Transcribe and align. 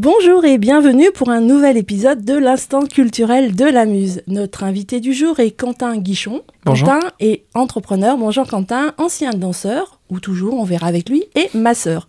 Bonjour 0.00 0.44
et 0.44 0.58
bienvenue 0.58 1.10
pour 1.12 1.28
un 1.28 1.40
nouvel 1.40 1.76
épisode 1.76 2.24
de 2.24 2.34
l'Instant 2.34 2.86
culturel 2.86 3.56
de 3.56 3.64
la 3.64 3.84
Muse. 3.84 4.22
Notre 4.28 4.62
invité 4.62 5.00
du 5.00 5.12
jour 5.12 5.40
est 5.40 5.50
Quentin 5.50 5.96
Guichon. 5.96 6.42
Bonjour. 6.64 6.86
Quentin 6.86 7.08
est 7.18 7.46
entrepreneur. 7.54 8.16
Bonjour 8.16 8.46
Quentin, 8.46 8.94
ancien 8.96 9.30
danseur, 9.30 9.98
ou 10.08 10.20
toujours, 10.20 10.54
on 10.54 10.62
verra 10.62 10.86
avec 10.86 11.08
lui, 11.08 11.24
et 11.34 11.50
masseur. 11.52 12.06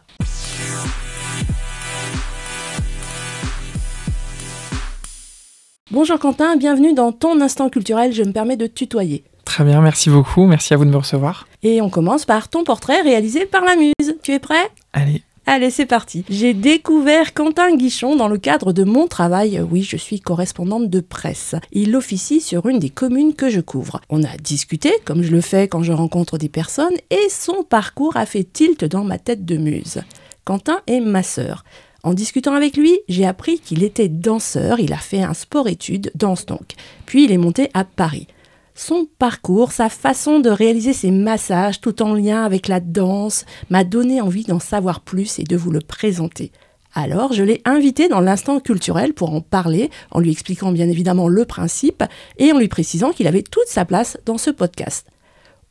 Bonjour 5.89 6.19
Quentin, 6.19 6.57
bienvenue 6.57 6.93
dans 6.93 7.11
ton 7.11 7.41
Instant 7.41 7.69
culturel. 7.69 8.13
Je 8.13 8.21
me 8.21 8.31
permets 8.31 8.55
de 8.55 8.67
tutoyer. 8.67 9.23
Très 9.45 9.63
bien, 9.63 9.81
merci 9.81 10.11
beaucoup. 10.11 10.45
Merci 10.45 10.75
à 10.75 10.77
vous 10.77 10.85
de 10.85 10.91
me 10.91 10.97
recevoir. 10.97 11.47
Et 11.63 11.81
on 11.81 11.89
commence 11.89 12.25
par 12.25 12.49
ton 12.49 12.63
portrait 12.63 13.01
réalisé 13.01 13.47
par 13.47 13.65
la 13.65 13.75
Muse. 13.75 14.15
Tu 14.21 14.33
es 14.33 14.39
prêt? 14.39 14.69
Allez, 14.93 15.23
Allez, 15.45 15.71
c'est 15.71 15.85
parti. 15.85 16.25
J'ai 16.29 16.53
découvert 16.53 17.33
Quentin 17.33 17.75
Guichon 17.75 18.15
dans 18.15 18.27
le 18.27 18.37
cadre 18.37 18.71
de 18.71 18.83
mon 18.83 19.07
travail. 19.07 19.59
Oui, 19.71 19.81
je 19.81 19.97
suis 19.97 20.19
correspondante 20.19 20.89
de 20.89 20.99
presse. 20.99 21.55
Il 21.71 21.95
officie 21.95 22.41
sur 22.41 22.67
une 22.67 22.79
des 22.79 22.89
communes 22.89 23.33
que 23.33 23.49
je 23.49 23.59
couvre. 23.59 24.01
On 24.09 24.23
a 24.23 24.37
discuté, 24.37 24.91
comme 25.05 25.23
je 25.23 25.31
le 25.31 25.41
fais 25.41 25.67
quand 25.67 25.81
je 25.81 25.91
rencontre 25.91 26.37
des 26.37 26.49
personnes, 26.49 26.95
et 27.09 27.29
son 27.29 27.63
parcours 27.63 28.15
a 28.15 28.25
fait 28.25 28.43
tilt 28.43 28.85
dans 28.85 29.03
ma 29.03 29.17
tête 29.17 29.45
de 29.45 29.57
muse. 29.57 30.01
Quentin 30.45 30.81
est 30.87 30.99
ma 30.99 31.23
sœur. 31.23 31.63
En 32.03 32.13
discutant 32.13 32.53
avec 32.53 32.77
lui, 32.77 32.99
j'ai 33.09 33.25
appris 33.25 33.59
qu'il 33.59 33.83
était 33.83 34.07
danseur, 34.07 34.79
il 34.79 34.93
a 34.93 34.97
fait 34.97 35.21
un 35.21 35.33
sport-études, 35.33 36.11
danse 36.15 36.45
donc. 36.45 36.73
Puis 37.05 37.25
il 37.25 37.31
est 37.31 37.37
monté 37.37 37.69
à 37.73 37.83
Paris. 37.83 38.27
Son 38.81 39.09
parcours, 39.19 39.73
sa 39.73 39.89
façon 39.89 40.39
de 40.39 40.49
réaliser 40.49 40.93
ses 40.93 41.11
massages 41.11 41.81
tout 41.81 42.01
en 42.01 42.13
lien 42.13 42.45
avec 42.45 42.69
la 42.69 42.79
danse 42.79 43.43
m'a 43.69 43.83
donné 43.83 44.21
envie 44.21 44.45
d'en 44.45 44.61
savoir 44.61 45.01
plus 45.01 45.37
et 45.37 45.43
de 45.43 45.57
vous 45.57 45.69
le 45.69 45.81
présenter. 45.81 46.53
Alors 46.93 47.33
je 47.33 47.43
l'ai 47.43 47.61
invité 47.65 48.07
dans 48.07 48.21
l'instant 48.21 48.61
culturel 48.61 49.13
pour 49.13 49.33
en 49.33 49.41
parler, 49.41 49.89
en 50.11 50.21
lui 50.21 50.31
expliquant 50.31 50.71
bien 50.71 50.87
évidemment 50.87 51.27
le 51.27 51.43
principe 51.43 52.05
et 52.37 52.53
en 52.53 52.57
lui 52.57 52.69
précisant 52.69 53.11
qu'il 53.11 53.27
avait 53.27 53.41
toute 53.41 53.67
sa 53.67 53.83
place 53.83 54.17
dans 54.25 54.37
ce 54.37 54.49
podcast. 54.49 55.05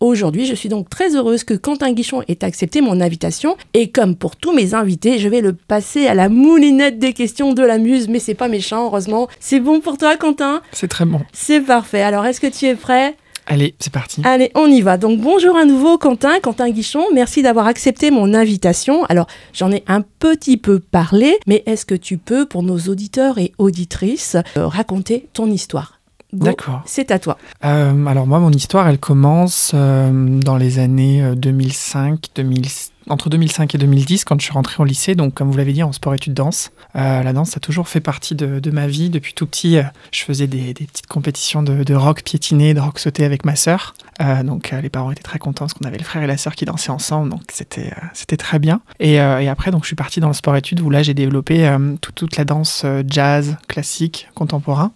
Aujourd'hui, 0.01 0.47
je 0.47 0.55
suis 0.55 0.69
donc 0.69 0.89
très 0.89 1.17
heureuse 1.17 1.43
que 1.43 1.55
Quentin 1.55 1.93
Guichon 1.93 2.23
ait 2.29 2.45
accepté 2.45 2.81
mon 2.81 3.01
invitation 3.01 3.57
et 3.75 3.91
comme 3.91 4.15
pour 4.15 4.37
tous 4.37 4.53
mes 4.53 4.75
invités, 4.75 5.19
je 5.19 5.29
vais 5.29 5.41
le 5.41 5.53
passer 5.53 6.07
à 6.07 6.15
la 6.15 6.29
moulinette 6.29 7.01
des 7.01 7.13
questions 7.13 7.53
de 7.53 7.65
la 7.65 7.79
muse, 7.79 8.07
mais 8.09 8.21
c'est 8.21 8.35
pas 8.35 8.47
méchant, 8.47 8.85
heureusement. 8.85 9.27
C'est 9.41 9.59
bon 9.59 9.81
pour 9.81 9.99
toi, 9.99 10.17
Quentin? 10.17 10.63
C'est 10.71 10.87
très 10.87 11.05
bon. 11.05 11.23
C'est 11.33 11.61
parfait. 11.61 12.01
Alors, 12.01 12.25
est-ce 12.27 12.41
que 12.41 12.47
tu 12.47 12.67
es 12.67 12.77
prêt? 12.77 13.17
Allez, 13.49 13.75
c'est 13.81 13.93
parti. 13.93 14.21
Allez, 14.25 14.53
on 14.55 14.69
y 14.69 14.83
va. 14.83 14.99
Donc 14.99 15.19
bonjour 15.21 15.57
à 15.57 15.65
nouveau 15.65 15.99
Quentin, 15.99 16.39
Quentin 16.41 16.69
Guichon, 16.71 17.03
merci 17.15 17.43
d'avoir 17.43 17.67
accepté 17.67 18.11
mon 18.11 18.35
invitation. 18.35 19.05
Alors 19.07 19.27
j'en 19.55 19.73
ai 19.73 19.85
un 19.87 20.03
petit 20.03 20.59
peu 20.59 20.81
parlé, 20.81 21.39
mais 21.47 21.63
est-ce 21.65 21.87
que 21.87 21.95
tu 21.95 22.19
peux, 22.19 22.45
pour 22.45 22.63
nos 22.63 22.79
auditeurs 22.79 23.39
et 23.39 23.53
auditrices, 23.57 24.37
euh, 24.59 24.67
raconter 24.67 25.29
ton 25.33 25.51
histoire? 25.51 25.98
D'accord. 26.33 26.83
C'est 26.85 27.11
à 27.11 27.19
toi. 27.19 27.39
Euh, 27.65 28.07
alors 28.07 28.27
moi, 28.27 28.39
mon 28.39 28.51
histoire, 28.51 28.87
elle 28.89 28.99
commence 28.99 29.73
euh, 29.75 30.41
dans 30.41 30.57
les 30.57 30.79
années 30.79 31.23
euh, 31.23 31.35
2005, 31.35 32.27
2000, 32.35 32.67
entre 33.09 33.31
2005 33.31 33.75
et 33.75 33.79
2010, 33.79 34.25
quand 34.25 34.39
je 34.39 34.45
suis 34.45 34.53
rentré 34.53 34.83
au 34.83 34.85
lycée. 34.85 35.15
Donc, 35.15 35.33
comme 35.33 35.51
vous 35.51 35.57
l'avez 35.57 35.73
dit, 35.73 35.83
en 35.83 35.93
sport-études 35.93 36.35
danse. 36.35 36.71
Euh, 36.97 37.23
la 37.23 37.33
danse, 37.33 37.57
a 37.57 37.61
toujours 37.61 37.89
fait 37.89 38.01
partie 38.01 38.35
de, 38.35 38.61
de 38.61 38.71
ma 38.71 38.87
vie. 38.87 39.09
Depuis 39.09 39.33
tout 39.33 39.47
petit, 39.47 39.79
euh, 39.79 39.85
je 40.13 40.23
faisais 40.23 40.47
des, 40.47 40.75
des 40.75 40.85
petites 40.87 41.07
compétitions 41.07 41.63
de, 41.63 41.83
de 41.83 41.95
rock 41.95 42.23
piétiné, 42.23 42.75
de 42.75 42.81
rock 42.81 42.99
sauté 42.99 43.25
avec 43.25 43.47
ma 43.47 43.57
sœur. 43.57 43.95
Euh, 44.21 44.43
donc, 44.43 44.73
euh, 44.73 44.81
les 44.81 44.91
parents 44.91 45.11
étaient 45.11 45.23
très 45.23 45.39
contents 45.39 45.65
parce 45.65 45.75
qu'on 45.75 45.87
avait 45.87 45.99
le 45.99 46.05
frère 46.05 46.23
et 46.23 46.27
la 46.27 46.37
sœur 46.37 46.55
qui 46.55 46.65
dansaient 46.67 46.91
ensemble. 46.91 47.31
Donc, 47.31 47.43
c'était 47.53 47.93
euh, 47.97 48.07
c'était 48.13 48.37
très 48.37 48.59
bien. 48.59 48.81
Et, 49.01 49.21
euh, 49.21 49.41
et 49.41 49.49
après, 49.49 49.71
donc, 49.71 49.85
je 49.85 49.87
suis 49.87 49.97
parti 49.97 50.21
dans 50.21 50.29
le 50.29 50.35
sport-études 50.35 50.81
où 50.81 50.91
là, 50.91 51.03
j'ai 51.03 51.15
développé 51.15 51.67
euh, 51.67 51.95
toute, 52.01 52.37
la 52.37 52.45
danse 52.45 52.83
euh, 52.85 53.03
jazz, 53.07 53.57
classique, 53.69 54.29
contemporain. 54.35 54.93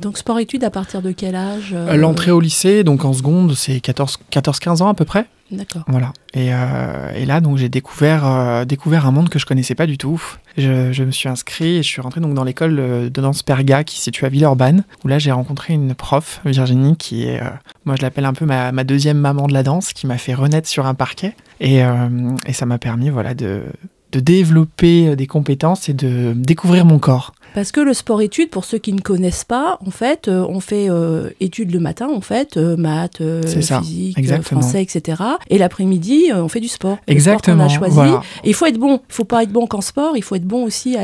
Donc 0.00 0.18
sport-études 0.18 0.64
à 0.64 0.70
partir 0.70 1.02
de 1.02 1.12
quel 1.12 1.34
âge 1.36 1.72
euh, 1.72 1.90
Euh, 1.90 1.96
L'entrée 1.96 2.30
au 2.30 2.40
lycée, 2.40 2.82
donc 2.84 3.04
en 3.04 3.12
seconde, 3.12 3.54
c'est 3.54 3.76
14-15 3.78 4.82
ans 4.82 4.88
à 4.88 4.94
peu 4.94 5.04
près. 5.04 5.26
D'accord. 5.50 5.82
Voilà. 5.86 6.12
Et, 6.32 6.48
euh, 6.52 7.12
et 7.14 7.26
là, 7.26 7.40
donc, 7.40 7.58
j'ai 7.58 7.68
découvert, 7.68 8.26
euh, 8.26 8.64
découvert 8.64 9.06
un 9.06 9.12
monde 9.12 9.28
que 9.28 9.38
je 9.38 9.46
connaissais 9.46 9.74
pas 9.74 9.86
du 9.86 9.98
tout. 9.98 10.20
Je, 10.56 10.90
je 10.92 11.04
me 11.04 11.10
suis 11.12 11.28
inscrit 11.28 11.76
et 11.76 11.82
je 11.82 11.88
suis 11.88 12.00
rentré 12.00 12.20
donc, 12.20 12.34
dans 12.34 12.44
l'école 12.44 12.74
de 12.74 13.20
danse 13.20 13.42
Perga 13.42 13.84
qui 13.84 13.96
se 13.98 14.02
situe 14.04 14.24
à 14.24 14.30
Villeurbanne, 14.30 14.84
où 15.04 15.08
là, 15.08 15.18
j'ai 15.18 15.30
rencontré 15.30 15.74
une 15.74 15.94
prof, 15.94 16.40
Virginie, 16.44 16.96
qui 16.96 17.24
est, 17.24 17.40
moi, 17.84 17.94
je 17.96 18.02
l'appelle 18.02 18.24
un 18.24 18.32
peu 18.32 18.46
ma, 18.46 18.72
ma 18.72 18.84
deuxième 18.84 19.18
maman 19.18 19.46
de 19.46 19.52
la 19.52 19.62
danse, 19.62 19.92
qui 19.92 20.06
m'a 20.06 20.18
fait 20.18 20.34
renaître 20.34 20.68
sur 20.68 20.86
un 20.86 20.94
parquet. 20.94 21.36
Et, 21.60 21.80
et 22.46 22.52
ça 22.52 22.66
m'a 22.66 22.78
permis, 22.78 23.10
voilà, 23.10 23.34
de 23.34 23.62
de 24.12 24.20
développer 24.20 25.16
des 25.16 25.26
compétences 25.26 25.88
et 25.88 25.92
de 25.92 26.32
découvrir 26.36 26.84
mon 26.84 27.00
corps. 27.00 27.34
Parce 27.54 27.72
que 27.72 27.80
le 27.80 27.94
sport-études, 27.94 28.50
pour 28.50 28.64
ceux 28.64 28.78
qui 28.78 28.92
ne 28.92 29.00
connaissent 29.00 29.44
pas, 29.44 29.78
en 29.86 29.90
fait, 29.90 30.28
euh, 30.28 30.44
on 30.48 30.60
fait 30.60 30.90
euh, 30.90 31.30
études 31.40 31.72
le 31.72 31.78
matin, 31.80 32.08
en 32.14 32.20
fait, 32.20 32.56
euh, 32.56 32.76
maths, 32.76 33.20
euh, 33.20 33.42
ça, 33.62 33.80
physique, 33.80 34.18
français, 34.42 34.82
etc. 34.82 35.22
Et 35.48 35.56
l'après-midi, 35.58 36.30
on 36.34 36.48
fait 36.48 36.60
du 36.60 36.68
sport. 36.68 36.98
Le 37.08 37.12
Exactement. 37.12 37.68
sport 37.68 37.68
qu'on 37.68 37.74
a 37.74 37.78
choisi. 37.78 37.94
voilà. 37.94 38.22
Et 38.42 38.48
il 38.50 38.54
faut 38.54 38.66
être 38.66 38.78
bon. 38.78 39.00
Il 39.08 39.14
faut 39.14 39.24
pas 39.24 39.42
être 39.44 39.50
bon 39.52 39.66
qu'en 39.66 39.80
sport, 39.80 40.16
il 40.16 40.22
faut 40.22 40.34
être 40.34 40.44
bon 40.44 40.64
aussi 40.64 40.96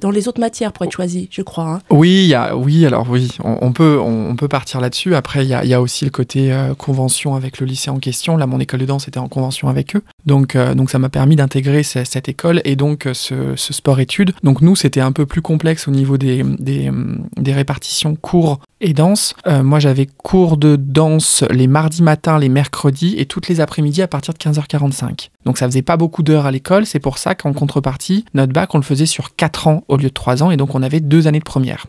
dans 0.00 0.10
les 0.10 0.28
autres 0.28 0.40
matières 0.40 0.72
pour 0.72 0.84
être 0.84 0.92
choisi, 0.92 1.28
je 1.30 1.42
crois. 1.42 1.64
hein. 1.64 1.80
Oui, 1.90 2.26
y 2.26 2.34
a, 2.34 2.56
oui, 2.56 2.84
alors 2.86 3.06
oui, 3.08 3.28
on, 3.42 3.58
on 3.62 3.72
peut, 3.72 3.98
on, 4.00 4.30
on 4.30 4.36
peut 4.36 4.48
partir 4.48 4.80
là-dessus. 4.80 5.14
Après, 5.14 5.44
il 5.44 5.48
y 5.48 5.54
a, 5.54 5.64
il 5.64 5.70
y 5.70 5.74
a 5.74 5.80
aussi 5.80 6.04
le 6.04 6.10
côté 6.10 6.54
convention 6.78 7.34
avec 7.34 7.58
le 7.60 7.66
lycée 7.66 7.90
en 7.90 7.98
question. 7.98 8.36
Là, 8.36 8.46
mon 8.46 8.60
école 8.60 8.80
de 8.80 8.86
danse 8.86 9.08
était 9.08 9.18
en 9.18 9.28
convention 9.28 9.68
avec 9.68 9.96
eux, 9.96 10.02
donc, 10.26 10.56
donc 10.56 10.90
ça 10.90 10.98
m'a 10.98 11.08
permis 11.08 11.36
d'intégrer 11.36 11.82
ce- 11.82 12.04
cette 12.04 12.28
école 12.28 12.60
et 12.64 12.76
donc 12.76 13.08
ce, 13.12 13.54
ce 13.56 13.72
sport-études. 13.72 14.32
Donc 14.42 14.60
nous, 14.60 14.76
c'était 14.76 15.00
un 15.00 15.12
peu 15.12 15.24
plus 15.26 15.42
complexe 15.42 15.85
au 15.88 15.90
niveau 15.90 16.16
des, 16.18 16.42
des, 16.42 16.90
des 17.36 17.52
répartitions 17.52 18.14
cours 18.16 18.60
et 18.80 18.92
danse. 18.92 19.34
Euh, 19.46 19.62
moi, 19.62 19.78
j'avais 19.78 20.06
cours 20.06 20.56
de 20.56 20.76
danse 20.76 21.44
les 21.50 21.66
mardis 21.66 22.02
matins, 22.02 22.38
les 22.38 22.48
mercredis 22.48 23.14
et 23.18 23.26
toutes 23.26 23.48
les 23.48 23.60
après-midi 23.60 24.02
à 24.02 24.08
partir 24.08 24.34
de 24.34 24.38
15h45. 24.38 25.30
Donc 25.44 25.58
ça 25.58 25.66
faisait 25.66 25.82
pas 25.82 25.96
beaucoup 25.96 26.22
d'heures 26.22 26.46
à 26.46 26.50
l'école. 26.50 26.86
C'est 26.86 26.98
pour 27.00 27.18
ça 27.18 27.34
qu'en 27.34 27.52
contrepartie, 27.52 28.24
notre 28.34 28.52
bac, 28.52 28.74
on 28.74 28.78
le 28.78 28.84
faisait 28.84 29.06
sur 29.06 29.34
4 29.36 29.68
ans 29.68 29.84
au 29.88 29.96
lieu 29.96 30.04
de 30.04 30.08
3 30.14 30.42
ans 30.42 30.50
et 30.50 30.56
donc 30.56 30.74
on 30.74 30.82
avait 30.82 31.00
deux 31.00 31.26
années 31.26 31.38
de 31.38 31.44
première. 31.44 31.86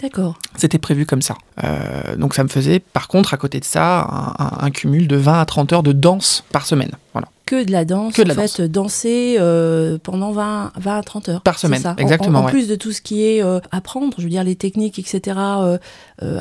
D'accord. 0.00 0.38
C'était 0.56 0.78
prévu 0.78 1.06
comme 1.06 1.22
ça. 1.22 1.34
Euh, 1.64 2.14
donc 2.16 2.34
ça 2.34 2.44
me 2.44 2.48
faisait, 2.48 2.78
par 2.78 3.08
contre, 3.08 3.34
à 3.34 3.36
côté 3.36 3.58
de 3.58 3.64
ça, 3.64 4.02
un, 4.02 4.34
un- 4.44 4.58
un 4.66 4.70
cumul 4.70 5.08
de 5.08 5.16
20 5.16 5.40
à 5.40 5.44
30 5.46 5.72
heures 5.72 5.82
de 5.82 5.92
danse 5.92 6.44
par 6.52 6.66
semaine. 6.66 6.92
Voilà. 7.14 7.28
Que 7.48 7.64
de 7.64 7.72
la 7.72 7.86
danse, 7.86 8.12
Que 8.12 8.20
de 8.20 8.28
la 8.28 8.34
en 8.34 8.46
fait, 8.46 8.60
danser 8.60 9.36
euh, 9.40 9.96
pendant 10.02 10.32
20, 10.32 10.72
20 10.76 10.98
à 10.98 11.02
30 11.02 11.28
heures. 11.30 11.40
Par 11.40 11.58
semaine, 11.58 11.80
ça. 11.80 11.94
Exactement, 11.96 12.40
En, 12.40 12.42
en 12.42 12.44
ouais. 12.44 12.50
plus 12.50 12.68
de 12.68 12.74
tout 12.74 12.92
ce 12.92 13.00
qui 13.00 13.24
est 13.24 13.42
euh, 13.42 13.58
apprendre, 13.70 14.12
je 14.18 14.24
veux 14.24 14.28
dire, 14.28 14.44
les 14.44 14.54
techniques, 14.54 14.98
etc., 14.98 15.38
euh, 15.38 15.78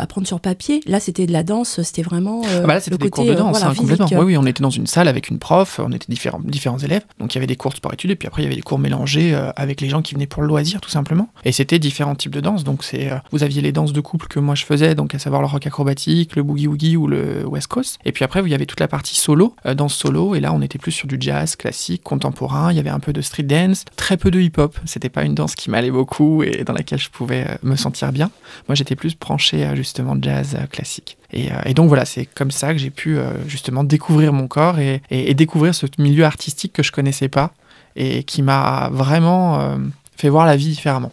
apprendre 0.02 0.28
sur 0.28 0.42
papier, 0.42 0.82
là, 0.86 1.00
c'était 1.00 1.26
de 1.26 1.32
la 1.32 1.44
danse, 1.44 1.82
c'était 1.82 2.02
vraiment 2.02 2.42
Ah 2.46 2.60
bah 2.68 2.74
là, 2.74 2.80
c'était 2.82 2.98
des 2.98 3.10
cours 3.10 3.24
de 3.24 3.34
danse, 3.34 3.52
voilà, 3.52 3.70
hein, 3.70 3.76
complètement. 3.78 4.08
Oui, 4.12 4.26
oui, 4.26 4.38
on 4.38 4.46
était 4.46 4.62
dans 4.62 4.70
une 4.70 4.86
salle 4.86 5.08
avec 5.08 5.30
une 5.30 5.40
prof, 5.40 5.80
on 5.82 5.94
était 5.94 6.08
différents, 6.10 6.42
différents 6.44 6.80
élèves. 6.80 7.04
Donc 7.20 7.34
il 7.34 7.38
y 7.38 7.40
avait 7.40 7.48
des 7.48 7.56
cours 7.56 7.72
de 7.72 7.78
sport-études, 7.78 8.12
et 8.12 8.16
puis 8.18 8.28
après, 8.28 8.42
il 8.42 8.46
y 8.46 8.48
avait 8.48 8.58
des 8.58 8.62
cours 8.62 8.80
mélangés 8.80 9.34
avec 9.56 9.80
les 9.80 9.88
gens 9.88 10.02
qui 10.02 10.14
venaient 10.14 10.28
pour 10.28 10.42
le 10.42 10.50
loisir, 10.50 10.82
tout 10.82 10.90
simplement. 10.90 11.30
Et 11.46 11.54
c'était 11.54 11.80
différents 11.80 12.16
types 12.16 12.34
de 12.34 12.42
danse. 12.42 12.66
Donc 12.66 12.84
c'est, 12.84 13.12
vous 13.32 13.44
aviez 13.44 13.62
les 13.62 13.72
danses 13.72 13.94
de 13.94 14.02
couple 14.02 14.28
que 14.28 14.40
moi 14.42 14.56
je 14.56 14.66
faisais, 14.66 14.94
donc 14.94 15.16
à 15.16 15.20
savoir 15.20 15.42
le 15.42 15.48
rock 15.48 15.66
acrobatique, 15.66 16.36
le 16.36 16.44
boogie-woogie 16.44 16.98
ou 16.98 17.08
le 17.08 17.46
west 17.46 17.68
coast. 17.68 17.98
Et 18.04 18.12
puis 18.12 18.26
après, 18.26 18.42
vous 18.42 18.48
y 18.48 18.54
avait 18.54 18.66
toute 18.66 18.82
la 18.82 18.90
partie 18.90 19.16
solo, 19.16 19.56
danse 19.74 19.94
solo, 19.94 20.36
et 20.36 20.42
là, 20.42 20.52
on 20.52 20.62
était 20.62 20.80
plus 20.80 20.97
sur 20.98 21.08
du 21.08 21.18
jazz, 21.20 21.56
classique, 21.56 22.04
contemporain. 22.04 22.72
Il 22.72 22.76
y 22.76 22.80
avait 22.80 22.90
un 22.90 23.00
peu 23.00 23.14
de 23.14 23.22
street 23.22 23.44
dance, 23.44 23.86
très 23.96 24.18
peu 24.18 24.30
de 24.32 24.40
hip-hop. 24.42 24.78
C'était 24.86 25.10
pas 25.10 25.24
une 25.24 25.36
danse 25.36 25.56
qui 25.56 25.70
m'allait 25.70 25.92
beaucoup 25.92 26.44
et 26.44 26.64
dans 26.66 26.74
laquelle 26.74 27.00
je 27.00 27.10
pouvais 27.10 27.46
euh, 27.48 27.56
me 27.64 27.76
sentir 27.76 28.12
bien. 28.12 28.30
Moi, 28.68 28.76
j'étais 28.76 28.96
plus 28.96 29.18
branché 29.18 29.64
à 29.64 29.76
justement 29.76 30.16
jazz 30.22 30.56
euh, 30.60 30.66
classique. 30.68 31.18
Et, 31.32 31.52
euh, 31.52 31.56
et 31.66 31.74
donc 31.74 31.88
voilà, 31.88 32.06
c'est 32.06 32.26
comme 32.26 32.52
ça 32.52 32.74
que 32.74 32.80
j'ai 32.80 32.90
pu 32.90 33.18
euh, 33.18 33.32
justement 33.48 33.84
découvrir 33.84 34.34
mon 34.34 34.48
corps 34.48 34.80
et, 34.80 35.02
et- 35.10 35.32
et 35.32 35.34
découvrir 35.34 35.74
ce 35.76 35.86
milieu 35.98 36.26
artistique 36.26 36.74
que 36.74 36.84
je 36.84 36.92
connaissais 36.92 37.30
pas 37.30 37.52
et 37.96 38.24
qui 38.24 38.42
m'a 38.42 38.90
vraiment 38.92 39.60
euh, 39.60 39.78
fait 40.16 40.30
voir 40.30 40.46
la 40.46 40.56
vie 40.56 40.70
différemment. 40.70 41.12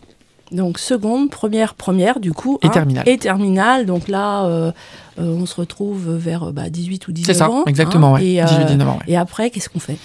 Donc 0.53 0.79
seconde, 0.79 1.31
première, 1.31 1.75
première, 1.75 2.21
du 2.21 2.33
coup. 2.33 2.59
Et 2.63 2.67
hein, 2.67 2.71
terminale. 2.71 3.09
Et 3.09 3.19
terminale. 3.19 3.87
Donc 3.87 4.07
là, 4.09 4.45
euh, 4.45 4.69
euh, 4.69 4.73
on 5.19 5.47
se 5.47 5.55
retrouve 5.57 6.17
vers 6.17 6.45
euh, 6.45 6.53
bah, 6.53 6.69
18 6.71 7.09
ou 7.09 7.13
19 7.13 7.27
C'est 7.27 7.39
ça, 7.39 7.51
ans. 7.51 7.65
exactement, 7.67 8.17
hein, 8.17 8.21
ouais. 8.21 8.27
et, 8.27 8.43
euh, 8.43 8.47
18-19 8.47 8.83
ans, 8.87 8.99
ouais. 8.99 9.13
et 9.13 9.17
après, 9.17 9.51
qu'est-ce 9.51 9.69
qu'on 9.69 9.79
fait? 9.81 9.97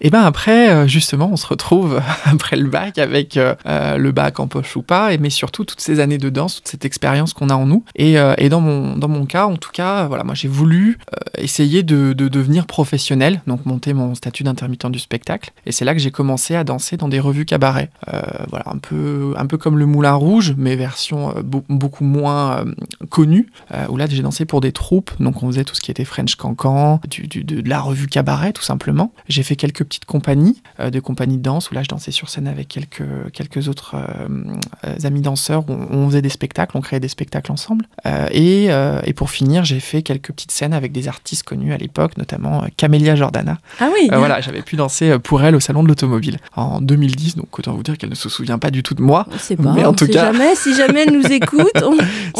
Et 0.00 0.10
ben 0.10 0.22
après, 0.22 0.70
euh, 0.70 0.86
justement, 0.86 1.28
on 1.32 1.36
se 1.36 1.46
retrouve 1.46 2.00
après 2.24 2.56
le 2.56 2.68
bac 2.68 2.98
avec 2.98 3.36
euh, 3.36 3.54
euh, 3.66 3.96
le 3.96 4.12
bac 4.12 4.40
en 4.40 4.46
poche 4.48 4.76
ou 4.76 4.82
pas, 4.82 5.12
et 5.12 5.18
mais 5.18 5.30
surtout 5.30 5.64
toutes 5.64 5.80
ces 5.80 6.00
années 6.00 6.18
de 6.18 6.28
danse, 6.30 6.56
toute 6.56 6.68
cette 6.68 6.84
expérience 6.84 7.32
qu'on 7.32 7.48
a 7.50 7.54
en 7.54 7.66
nous. 7.66 7.84
Et, 7.96 8.18
euh, 8.18 8.34
et 8.38 8.48
dans, 8.48 8.60
mon, 8.60 8.96
dans 8.96 9.08
mon 9.08 9.26
cas, 9.26 9.46
en 9.46 9.56
tout 9.56 9.70
cas, 9.72 10.04
euh, 10.04 10.06
voilà, 10.08 10.24
moi 10.24 10.34
j'ai 10.34 10.48
voulu 10.48 10.98
euh, 11.14 11.18
essayer 11.42 11.82
de, 11.82 12.12
de 12.12 12.28
devenir 12.28 12.66
professionnel, 12.66 13.42
donc 13.46 13.64
monter 13.66 13.92
mon 13.94 14.14
statut 14.14 14.42
d'intermittent 14.44 14.86
du 14.90 14.98
spectacle. 14.98 15.50
Et 15.66 15.72
c'est 15.72 15.84
là 15.84 15.94
que 15.94 16.00
j'ai 16.00 16.10
commencé 16.10 16.54
à 16.54 16.64
danser 16.64 16.96
dans 16.96 17.08
des 17.08 17.20
revues 17.20 17.44
cabaret. 17.44 17.90
Euh, 18.12 18.20
voilà, 18.50 18.66
un 18.70 18.78
peu, 18.78 19.34
un 19.36 19.46
peu 19.46 19.56
comme 19.58 19.78
le 19.78 19.86
Moulin 19.86 20.12
Rouge, 20.14 20.54
mais 20.56 20.76
version 20.76 21.30
euh, 21.36 21.42
beau- 21.42 21.64
beaucoup 21.68 22.04
moins 22.04 22.58
euh, 22.58 22.64
connue, 23.10 23.50
euh, 23.74 23.86
où 23.88 23.96
là 23.96 24.06
j'ai 24.08 24.22
dansé 24.22 24.44
pour 24.44 24.55
pour 24.56 24.62
des 24.62 24.72
troupes, 24.72 25.10
donc 25.20 25.42
on 25.42 25.48
faisait 25.48 25.64
tout 25.64 25.74
ce 25.74 25.82
qui 25.82 25.90
était 25.90 26.06
French 26.06 26.34
Cancan, 26.36 26.98
du, 27.06 27.26
du- 27.26 27.44
de, 27.44 27.60
de 27.60 27.68
la 27.68 27.78
revue 27.78 28.06
Cabaret 28.06 28.54
tout 28.54 28.62
simplement. 28.62 29.12
J'ai 29.28 29.42
fait 29.42 29.54
quelques 29.54 29.84
petites 29.84 30.06
compagnies, 30.06 30.62
euh, 30.80 30.88
de 30.88 30.98
compagnies 30.98 31.36
de 31.36 31.42
danse, 31.42 31.70
où 31.70 31.74
là 31.74 31.82
je 31.82 31.88
dansais 31.88 32.10
sur 32.10 32.30
scène 32.30 32.46
avec 32.48 32.68
quelques, 32.68 33.04
quelques 33.34 33.68
autres 33.68 33.96
euh, 33.96 34.38
euh, 34.86 34.94
amis 35.04 35.20
danseurs, 35.20 35.68
où 35.68 35.74
on, 35.90 36.06
faisait 36.08 36.22
des 36.22 36.30
spectacles, 36.30 36.74
on 36.74 36.80
créait 36.80 37.00
des 37.00 37.08
spectacles 37.08 37.52
ensemble. 37.52 37.84
Et, 38.32 38.68
et 39.04 39.12
pour 39.12 39.28
finir, 39.28 39.66
j'ai 39.66 39.78
fait 39.80 40.00
quelques 40.00 40.32
petites 40.32 40.52
scènes 40.52 40.72
avec 40.72 40.90
des 40.92 41.06
artistes 41.06 41.42
connus 41.42 41.74
à 41.74 41.76
l'époque, 41.76 42.16
notamment 42.16 42.64
Camélia 42.78 43.14
Jordana. 43.14 43.58
Ah 43.78 43.90
oui. 43.92 44.08
Voilà, 44.10 44.40
j'avais 44.40 44.62
pu 44.62 44.76
danser 44.76 45.18
pour 45.18 45.42
elle 45.42 45.54
au 45.54 45.60
salon 45.60 45.82
de 45.82 45.88
l'automobile 45.88 46.38
en 46.54 46.80
2010, 46.80 47.36
donc 47.36 47.58
autant 47.58 47.74
vous 47.74 47.82
dire 47.82 47.98
qu'elle 47.98 48.08
ne 48.08 48.14
se 48.14 48.30
souvient 48.30 48.58
pas 48.58 48.70
du 48.70 48.82
tout 48.82 48.94
de 48.94 49.02
moi. 49.02 49.26
On 49.34 49.36
sait 49.38 49.56
pas. 49.56 49.72
Mais 49.74 49.84
en 49.84 49.90
on 49.90 49.92
tout 49.92 50.06
sait 50.06 50.12
cas- 50.12 50.32
jamais. 50.32 50.54
Si 50.54 50.74
jamais 50.74 51.04
elle 51.06 51.12
nous 51.12 51.26
écoute, 51.30 51.68
on, 51.82 51.94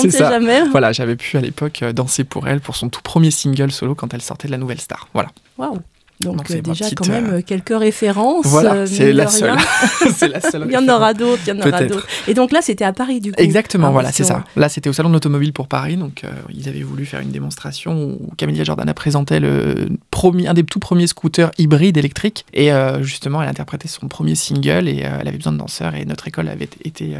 ne 0.04 0.10
sait 0.10 0.18
ça. 0.18 0.30
jamais. 0.30 0.62
Voilà, 0.70 0.92
j'avais 0.92 1.16
pu 1.16 1.36
à 1.36 1.40
l'époque 1.40 1.80
euh, 1.82 1.92
pour 2.24 2.48
elle 2.48 2.60
pour 2.60 2.76
son 2.76 2.88
tout 2.88 3.02
premier 3.02 3.30
single 3.30 3.70
solo 3.70 3.94
quand 3.94 4.12
elle 4.14 4.22
sortait 4.22 4.48
de 4.48 4.52
la 4.52 4.58
nouvelle 4.58 4.80
star. 4.80 5.08
Voilà. 5.14 5.30
Waouh. 5.58 5.78
Donc, 6.20 6.36
Donc, 6.38 6.50
euh, 6.50 6.62
déjà 6.62 6.86
petite, 6.86 6.98
quand 6.98 7.08
même 7.08 7.26
euh, 7.30 7.42
quelques 7.42 7.78
références. 7.78 8.46
Voilà, 8.46 8.72
euh, 8.72 8.86
c'est 8.86 9.12
la 9.12 9.26
seule. 9.26 9.54
la. 10.22 10.40
Il 10.64 10.72
y 10.72 10.76
en 10.78 10.88
aura 10.88 11.12
d'autres, 11.12 11.42
il 11.46 11.50
y 11.50 11.52
en 11.52 11.58
aura 11.60 11.70
Peut-être. 11.70 11.90
d'autres. 11.92 12.06
Et 12.26 12.32
donc 12.32 12.52
là, 12.52 12.60
c'était 12.62 12.86
à 12.86 12.94
Paris 12.94 13.20
du 13.20 13.32
coup. 13.32 13.42
Exactement, 13.42 13.92
voilà, 13.92 14.12
c'est 14.12 14.24
ça. 14.24 14.42
Là, 14.56 14.70
c'était 14.70 14.88
au 14.88 14.94
salon 14.94 15.10
de 15.10 15.14
l'automobile 15.14 15.52
pour 15.52 15.68
Paris, 15.68 15.98
donc 15.98 16.22
ils 16.54 16.70
avaient 16.70 16.82
voulu 16.82 17.04
faire 17.04 17.20
une 17.20 17.32
démonstration 17.32 18.16
où 18.18 18.30
Camélia 18.38 18.64
Jordana 18.64 18.94
présentait 18.94 19.40
le 19.40 19.88
premier, 20.10 20.48
un 20.48 20.54
des 20.54 20.64
tout 20.64 20.78
premiers 20.78 21.06
scooters 21.06 21.50
hybrides 21.58 21.98
électriques, 21.98 22.46
et 22.54 22.70
justement, 23.02 23.42
elle 23.42 23.50
interprétait 23.50 23.88
son 23.88 24.08
premier 24.08 24.36
single 24.36 24.88
et 24.88 25.00
elle 25.00 25.28
avait 25.28 25.36
besoin 25.36 25.52
de 25.52 25.58
danseurs 25.58 25.94
et 25.96 26.06
notre 26.06 26.26
école 26.28 26.48
avait 26.48 26.70
été 26.82 27.18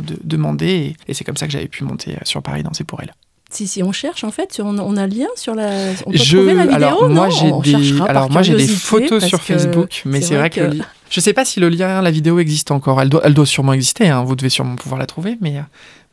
de- 0.00 0.18
demandée 0.22 0.94
et, 1.08 1.10
et 1.10 1.14
c'est 1.14 1.24
comme 1.24 1.36
ça 1.36 1.46
que 1.46 1.52
j'avais 1.52 1.66
pu 1.66 1.82
monter 1.82 2.16
sur 2.22 2.42
Paris 2.42 2.62
danser 2.62 2.84
pour 2.84 3.00
elle. 3.02 3.12
Si, 3.48 3.66
si, 3.68 3.82
on 3.82 3.92
cherche 3.92 4.24
en 4.24 4.30
fait, 4.32 4.52
sur- 4.52 4.66
on, 4.66 4.76
on 4.78 4.96
a 4.96 5.06
le 5.06 5.14
lien 5.14 5.28
sur 5.36 5.54
la. 5.54 5.68
On 6.04 6.10
peut 6.10 6.16
Je, 6.18 6.36
trouver 6.36 6.54
la 6.54 6.62
vidéo 6.66 6.74
alors 6.76 7.08
moi 7.08 7.26
non 7.26 7.30
j'ai 7.30 7.52
On 7.52 7.60
des, 7.60 8.00
alors 8.08 8.30
moi 8.30 8.42
j'ai 8.42 8.56
des 8.56 8.66
photos 8.66 9.24
sur 9.24 9.40
Facebook, 9.42 10.02
mais 10.04 10.20
c'est 10.20 10.34
vrai, 10.36 10.50
que, 10.50 10.70
je 11.10 11.20
sais 11.20 11.32
pas 11.32 11.44
si 11.44 11.60
le 11.60 11.68
lien, 11.68 12.02
la 12.02 12.10
vidéo 12.10 12.38
existe 12.40 12.70
encore. 12.72 13.00
Elle 13.00 13.08
doit, 13.08 13.20
elle 13.24 13.34
doit 13.34 13.46
sûrement 13.46 13.72
exister. 13.72 14.08
hein, 14.08 14.24
Vous 14.24 14.34
devez 14.36 14.48
sûrement 14.50 14.74
pouvoir 14.76 14.98
la 14.98 15.06
trouver, 15.06 15.38
mais 15.40 15.58
euh, 15.58 15.62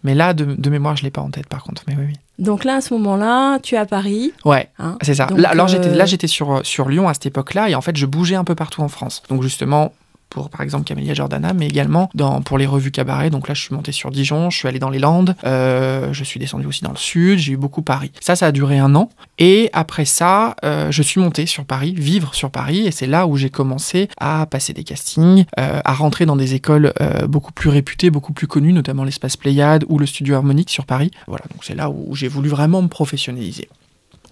mais 0.03 0.13
là 0.15 0.33
de, 0.33 0.45
de 0.45 0.69
mémoire 0.69 0.95
je 0.95 1.03
l'ai 1.03 1.09
pas 1.11 1.21
en 1.21 1.31
tête 1.31 1.47
par 1.47 1.63
contre. 1.63 1.83
Mais 1.87 1.95
oui 1.97 2.03
oui. 2.09 2.13
Donc 2.39 2.63
là, 2.63 2.77
à 2.77 2.81
ce 2.81 2.93
moment-là, 2.95 3.59
tu 3.59 3.75
es 3.75 3.77
à 3.77 3.85
Paris. 3.85 4.33
Ouais. 4.43 4.67
hein. 4.79 4.97
C'est 5.03 5.13
ça. 5.13 5.27
Donc, 5.27 5.39
Là, 5.39 5.49
alors 5.49 5.65
euh, 5.67 5.69
j'étais 5.69 5.93
là 5.93 6.05
j'étais 6.05 6.27
sur 6.27 6.61
sur 6.65 6.89
Lyon 6.89 7.07
à 7.07 7.13
cette 7.13 7.25
époque-là 7.27 7.69
et 7.69 7.75
en 7.75 7.81
fait 7.81 7.95
je 7.97 8.05
bougeais 8.05 8.35
un 8.35 8.43
peu 8.43 8.55
partout 8.55 8.81
en 8.81 8.89
France. 8.89 9.23
Donc 9.29 9.41
justement 9.43 9.93
pour 10.33 10.49
par 10.49 10.61
exemple 10.61 10.85
Camélia 10.85 11.13
Jordana, 11.13 11.53
mais 11.53 11.67
également 11.67 12.09
dans, 12.15 12.41
pour 12.41 12.57
les 12.57 12.65
revues 12.65 12.91
cabaret. 12.91 13.29
Donc 13.29 13.47
là, 13.47 13.53
je 13.53 13.61
suis 13.61 13.73
monté 13.73 13.91
sur 13.91 14.11
Dijon, 14.11 14.49
je 14.49 14.57
suis 14.57 14.67
allé 14.67 14.79
dans 14.79 14.89
les 14.89 14.99
Landes, 14.99 15.35
euh, 15.45 16.11
je 16.11 16.23
suis 16.23 16.39
descendu 16.39 16.65
aussi 16.65 16.83
dans 16.83 16.91
le 16.91 16.97
sud, 16.97 17.39
j'ai 17.39 17.53
eu 17.53 17.57
beaucoup 17.57 17.81
Paris. 17.81 18.11
Ça, 18.19 18.35
ça 18.35 18.47
a 18.47 18.51
duré 18.51 18.79
un 18.79 18.95
an. 18.95 19.09
Et 19.37 19.69
après 19.73 20.05
ça, 20.05 20.55
euh, 20.63 20.91
je 20.91 21.01
suis 21.03 21.21
monté 21.21 21.45
sur 21.45 21.65
Paris, 21.65 21.93
vivre 21.95 22.33
sur 22.33 22.49
Paris, 22.49 22.87
et 22.87 22.91
c'est 22.91 23.07
là 23.07 23.27
où 23.27 23.37
j'ai 23.37 23.49
commencé 23.49 24.09
à 24.17 24.45
passer 24.47 24.73
des 24.73 24.83
castings, 24.83 25.45
euh, 25.59 25.79
à 25.85 25.93
rentrer 25.93 26.25
dans 26.25 26.35
des 26.35 26.55
écoles 26.55 26.93
beaucoup 27.27 27.51
plus 27.51 27.69
réputées, 27.69 28.09
beaucoup 28.09 28.33
plus 28.33 28.47
connues, 28.47 28.73
notamment 28.73 29.03
l'espace 29.03 29.37
Pléiade 29.37 29.85
ou 29.87 29.99
le 29.99 30.05
studio 30.05 30.35
harmonique 30.35 30.69
sur 30.69 30.85
Paris. 30.85 31.11
Voilà, 31.27 31.45
donc 31.51 31.63
c'est 31.63 31.75
là 31.75 31.89
où 31.89 32.15
j'ai 32.15 32.27
voulu 32.27 32.49
vraiment 32.49 32.81
me 32.81 32.87
professionnaliser. 32.87 33.69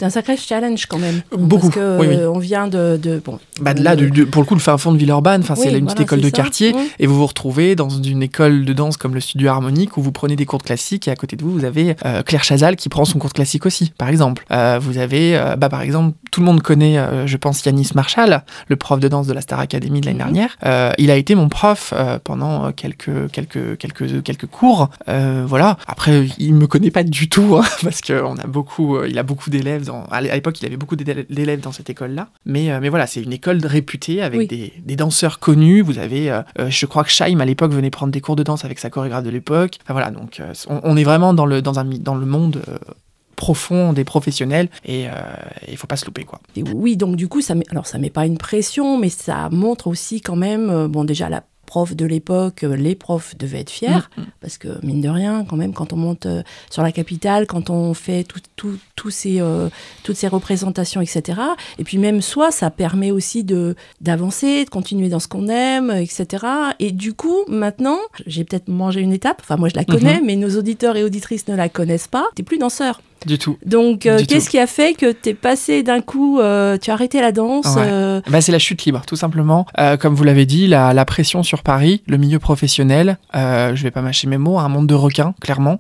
C'est 0.02 0.08
un 0.08 0.10
sacré 0.10 0.36
challenge 0.36 0.88
quand 0.88 0.98
même. 0.98 1.22
Beaucoup, 1.32 1.70
Parce 1.70 1.76
que 1.76 2.00
oui, 2.00 2.08
oui. 2.10 2.16
euh, 2.16 2.32
on 2.32 2.40
vient 2.40 2.68
de. 2.68 2.98
de 3.00 3.22
bon, 3.24 3.38
Bah 3.62 3.76
de 3.76 3.84
là, 3.84 3.96
de- 3.96 4.24
pour 4.24 4.42
le 4.42 4.48
coup, 4.48 4.56
le 4.56 4.60
fin 4.60 4.76
fond 4.80 4.92
de 4.92 4.98
Villeurbanne, 4.98 5.42
enfin, 5.42 5.54
c'est 5.54 5.68
Oui, 5.70 5.74
une 5.76 5.82
voilà, 5.82 5.94
petite 5.94 6.08
école 6.08 6.22
de 6.22 6.26
ça. 6.26 6.32
quartier, 6.32 6.74
Mmh. 6.74 6.78
et 6.98 7.06
vous 7.06 7.16
vous 7.18 7.28
retrouvez 7.28 7.76
dans 7.76 7.88
une 7.90 8.24
école 8.24 8.66
de 8.66 8.74
danse 8.74 8.98
comme 8.98 9.14
le 9.14 9.20
studio 9.20 9.50
harmonique 9.50 9.98
où 9.98 10.02
vous 10.02 10.12
prenez 10.12 10.36
des 10.36 10.48
cours 10.48 10.58
de 10.58 10.64
classique 10.64 11.08
et 11.08 11.12
à 11.12 11.16
côté 11.16 11.36
de 11.36 11.44
vous, 11.44 11.52
vous 11.52 11.66
avez 11.66 11.96
euh, 12.04 12.24
Claire 12.24 12.44
Chazal 12.44 12.78
qui 12.78 12.90
prend 12.90 13.06
son 13.06 13.20
cours 13.20 13.30
de 13.30 13.36
classique 13.36 13.68
aussi, 13.68 13.92
par 13.96 14.10
exemple. 14.10 14.44
Euh, 14.50 14.80
vous 14.82 14.98
avez, 14.98 15.38
euh, 15.38 15.56
bah, 15.56 15.70
par 15.70 15.84
exemple, 15.84 16.18
tout 16.32 16.40
le 16.40 16.46
monde 16.46 16.62
connaît, 16.62 16.98
euh, 16.98 17.28
je 17.28 17.38
pense, 17.38 17.64
Yanis 17.66 17.90
Marshall, 17.94 18.42
le 18.70 18.76
prof 18.78 19.00
de 19.00 19.08
danse 19.10 19.28
de 19.28 19.34
la 19.34 19.42
Star 19.42 19.60
Academy 19.60 20.00
de 20.02 20.06
l'année 20.06 20.20
Mhm. 20.20 20.32
dernière. 20.32 20.58
Euh, 20.66 20.92
il 20.98 21.12
a 21.12 21.16
été 21.18 21.36
mon 21.36 21.50
prof 21.50 21.94
euh, 21.96 22.20
pendant 22.24 22.72
quelques, 22.72 23.30
quelques, 23.32 23.78
quelques, 23.78 24.24
quelques 24.24 24.46
cours. 24.48 24.90
Voilà. 25.08 25.78
Après, 25.88 26.28
il 26.38 26.54
me 26.56 26.68
connaît 26.68 26.92
pas 26.92 27.04
du 27.04 27.28
tout, 27.30 27.58
hein, 27.58 27.66
parce 27.84 28.02
qu'on 28.02 28.38
a 28.38 28.48
beaucoup, 28.48 29.04
il 29.04 29.18
a 29.20 29.24
beaucoup 29.24 29.50
d'élèves. 29.50 29.86
Dans... 29.86 30.04
À 30.06 30.22
l'époque, 30.22 30.62
il 30.62 30.66
avait 30.66 30.78
beaucoup 30.78 30.96
d'élèves 30.96 31.60
dans 31.60 31.72
cette 31.74 31.90
école-là. 31.90 32.30
Mais, 32.46 32.80
mais 32.80 32.90
voilà, 32.90 33.08
c'est 33.08 33.22
une 33.22 33.34
école 33.34 33.60
réputée 33.66 34.22
avec 34.22 34.40
Oui. 34.40 34.48
des, 34.48 34.74
des 34.86 34.96
danseurs 34.96 35.40
connus. 35.40 35.82
Vous 35.82 36.00
avez, 36.00 36.32
je 36.70 36.86
crois 36.86 37.04
que 37.04 37.12
Shaim 37.12 37.40
à 37.42 37.46
l'époque 37.46 37.74
venait 37.74 37.90
prendre 37.90 38.14
des 38.14 38.22
cours 38.22 38.36
de 38.38 38.44
danse 38.44 38.64
avec 38.64 38.80
sa 38.80 38.90
chorégraphe 38.90 39.24
de 39.26 39.30
l'époque. 39.30 39.78
Enfin, 39.84 39.94
voilà, 39.94 40.12
donc 40.12 40.42
on, 40.70 40.80
on 40.84 40.96
est 40.96 41.04
vraiment 41.04 41.34
dans 41.34 41.46
le, 41.46 41.62
dans 41.62 41.78
un, 41.80 41.84
dans 41.84 42.16
le 42.16 42.26
monde. 42.26 42.62
Profond 43.46 43.92
des 43.92 44.04
professionnels 44.04 44.70
et 44.86 45.08
euh, 45.08 45.12
il 45.68 45.76
faut 45.78 45.88
pas 45.88 45.98
se 45.98 46.06
louper 46.06 46.26
quoi. 46.26 46.40
Et 46.56 46.62
oui, 46.64 46.96
donc 46.96 47.16
du 47.16 47.28
coup, 47.28 47.42
ça 47.42 47.56
met, 47.56 47.66
alors 47.72 47.88
ça 47.88 47.98
met 47.98 48.12
pas 48.12 48.28
une 48.28 48.38
pression, 48.38 49.00
mais 49.00 49.10
ça 49.10 49.50
montre 49.50 49.88
aussi 49.88 50.22
quand 50.22 50.36
même, 50.36 50.70
euh, 50.70 50.88
bon 50.88 51.04
déjà 51.06 51.28
la 51.28 51.42
prof 51.66 51.96
de 51.96 52.06
l'époque, 52.06 52.64
euh, 52.66 52.76
les 52.76 52.96
profs 52.96 53.36
devaient 53.38 53.62
être 53.62 53.70
fiers, 53.70 54.04
Mm, 54.18 54.24
parce 54.42 54.58
que 54.58 54.68
mine 54.86 55.00
de 55.02 55.08
rien, 55.08 55.46
quand 55.48 55.56
même, 55.56 55.74
quand 55.74 55.94
on 55.94 55.96
monte 55.96 56.26
euh, 56.26 56.44
sur 56.70 56.84
la 56.84 56.92
capitale, 56.92 57.48
quand 57.48 57.70
on 57.70 57.94
fait 57.94 58.24
tout, 58.26 58.42
tout- 58.58 58.78
tous 58.98 59.10
ces, 59.10 59.40
euh, 59.40 59.70
toutes 60.04 60.18
ces 60.18 60.28
représentations, 60.28 61.00
etc. 61.02 61.40
Et 61.80 61.84
puis 61.86 61.98
même 61.98 62.22
soi, 62.22 62.52
ça 62.52 62.70
permet 62.70 63.10
aussi 63.10 63.44
de 63.46 63.76
d'avancer, 64.02 64.66
de 64.66 64.70
continuer 64.70 65.08
dans 65.10 65.20
ce 65.20 65.30
qu'on 65.30 65.48
aime, 65.48 65.90
etc. 65.92 66.46
Et 66.80 66.92
du 66.92 67.14
coup, 67.14 67.40
maintenant, 67.48 67.98
j'ai 68.28 68.44
peut-être 68.44 68.68
mangé 68.68 69.00
une 69.02 69.14
étape, 69.14 69.40
enfin 69.42 69.56
moi 69.58 69.70
je 69.70 69.76
la 69.76 69.86
connais, 69.86 70.20
Mhm. 70.20 70.26
mais 70.28 70.36
nos 70.36 70.52
auditeurs 70.60 70.96
et 70.98 71.04
auditrices 71.06 71.48
ne 71.48 71.56
la 71.56 71.70
connaissent 71.70 72.10
pas. 72.10 72.26
T'es 72.36 72.44
plus 72.44 72.58
danseur. 72.60 73.02
Du 73.26 73.38
tout. 73.38 73.58
Donc, 73.66 74.06
euh, 74.06 74.20
qu'est-ce 74.28 74.50
qui 74.50 74.58
a 74.58 74.66
fait 74.68 74.94
que 74.94 75.12
t'es 75.12 75.34
passé 75.34 75.84
d'un 75.84 76.02
coup, 76.02 76.40
euh, 76.40 76.78
tu 76.78 76.90
as 76.90 76.94
arrêté 76.94 77.22
la 77.22 77.32
danse 77.32 77.68
Ouais. 77.76 77.84
euh, 77.86 78.22
Bah, 78.30 78.42
c'est 78.42 78.52
la 78.52 78.60
chute 78.60 78.84
libre, 78.86 79.02
tout 79.06 79.16
simplement. 79.16 79.66
Comme 80.00 80.16
vous 80.16 80.24
l'avez 80.24 80.46
dit, 80.46 80.68
la, 80.68 80.94
la 80.94 81.06
pression 81.06 81.44
sur 81.44 81.62
Paris, 81.64 82.02
le 82.08 82.18
milieu 82.18 82.40
professionnel, 82.40 83.18
je 83.34 83.82
vais 83.84 83.92
pas 83.92 84.02
mâcher 84.02 84.28
mes 84.28 84.38
mots, 84.38 84.58
un 84.60 84.70
monde 84.70 84.88
de 84.88 84.96
requins, 84.96 85.34
clairement. 85.42 85.80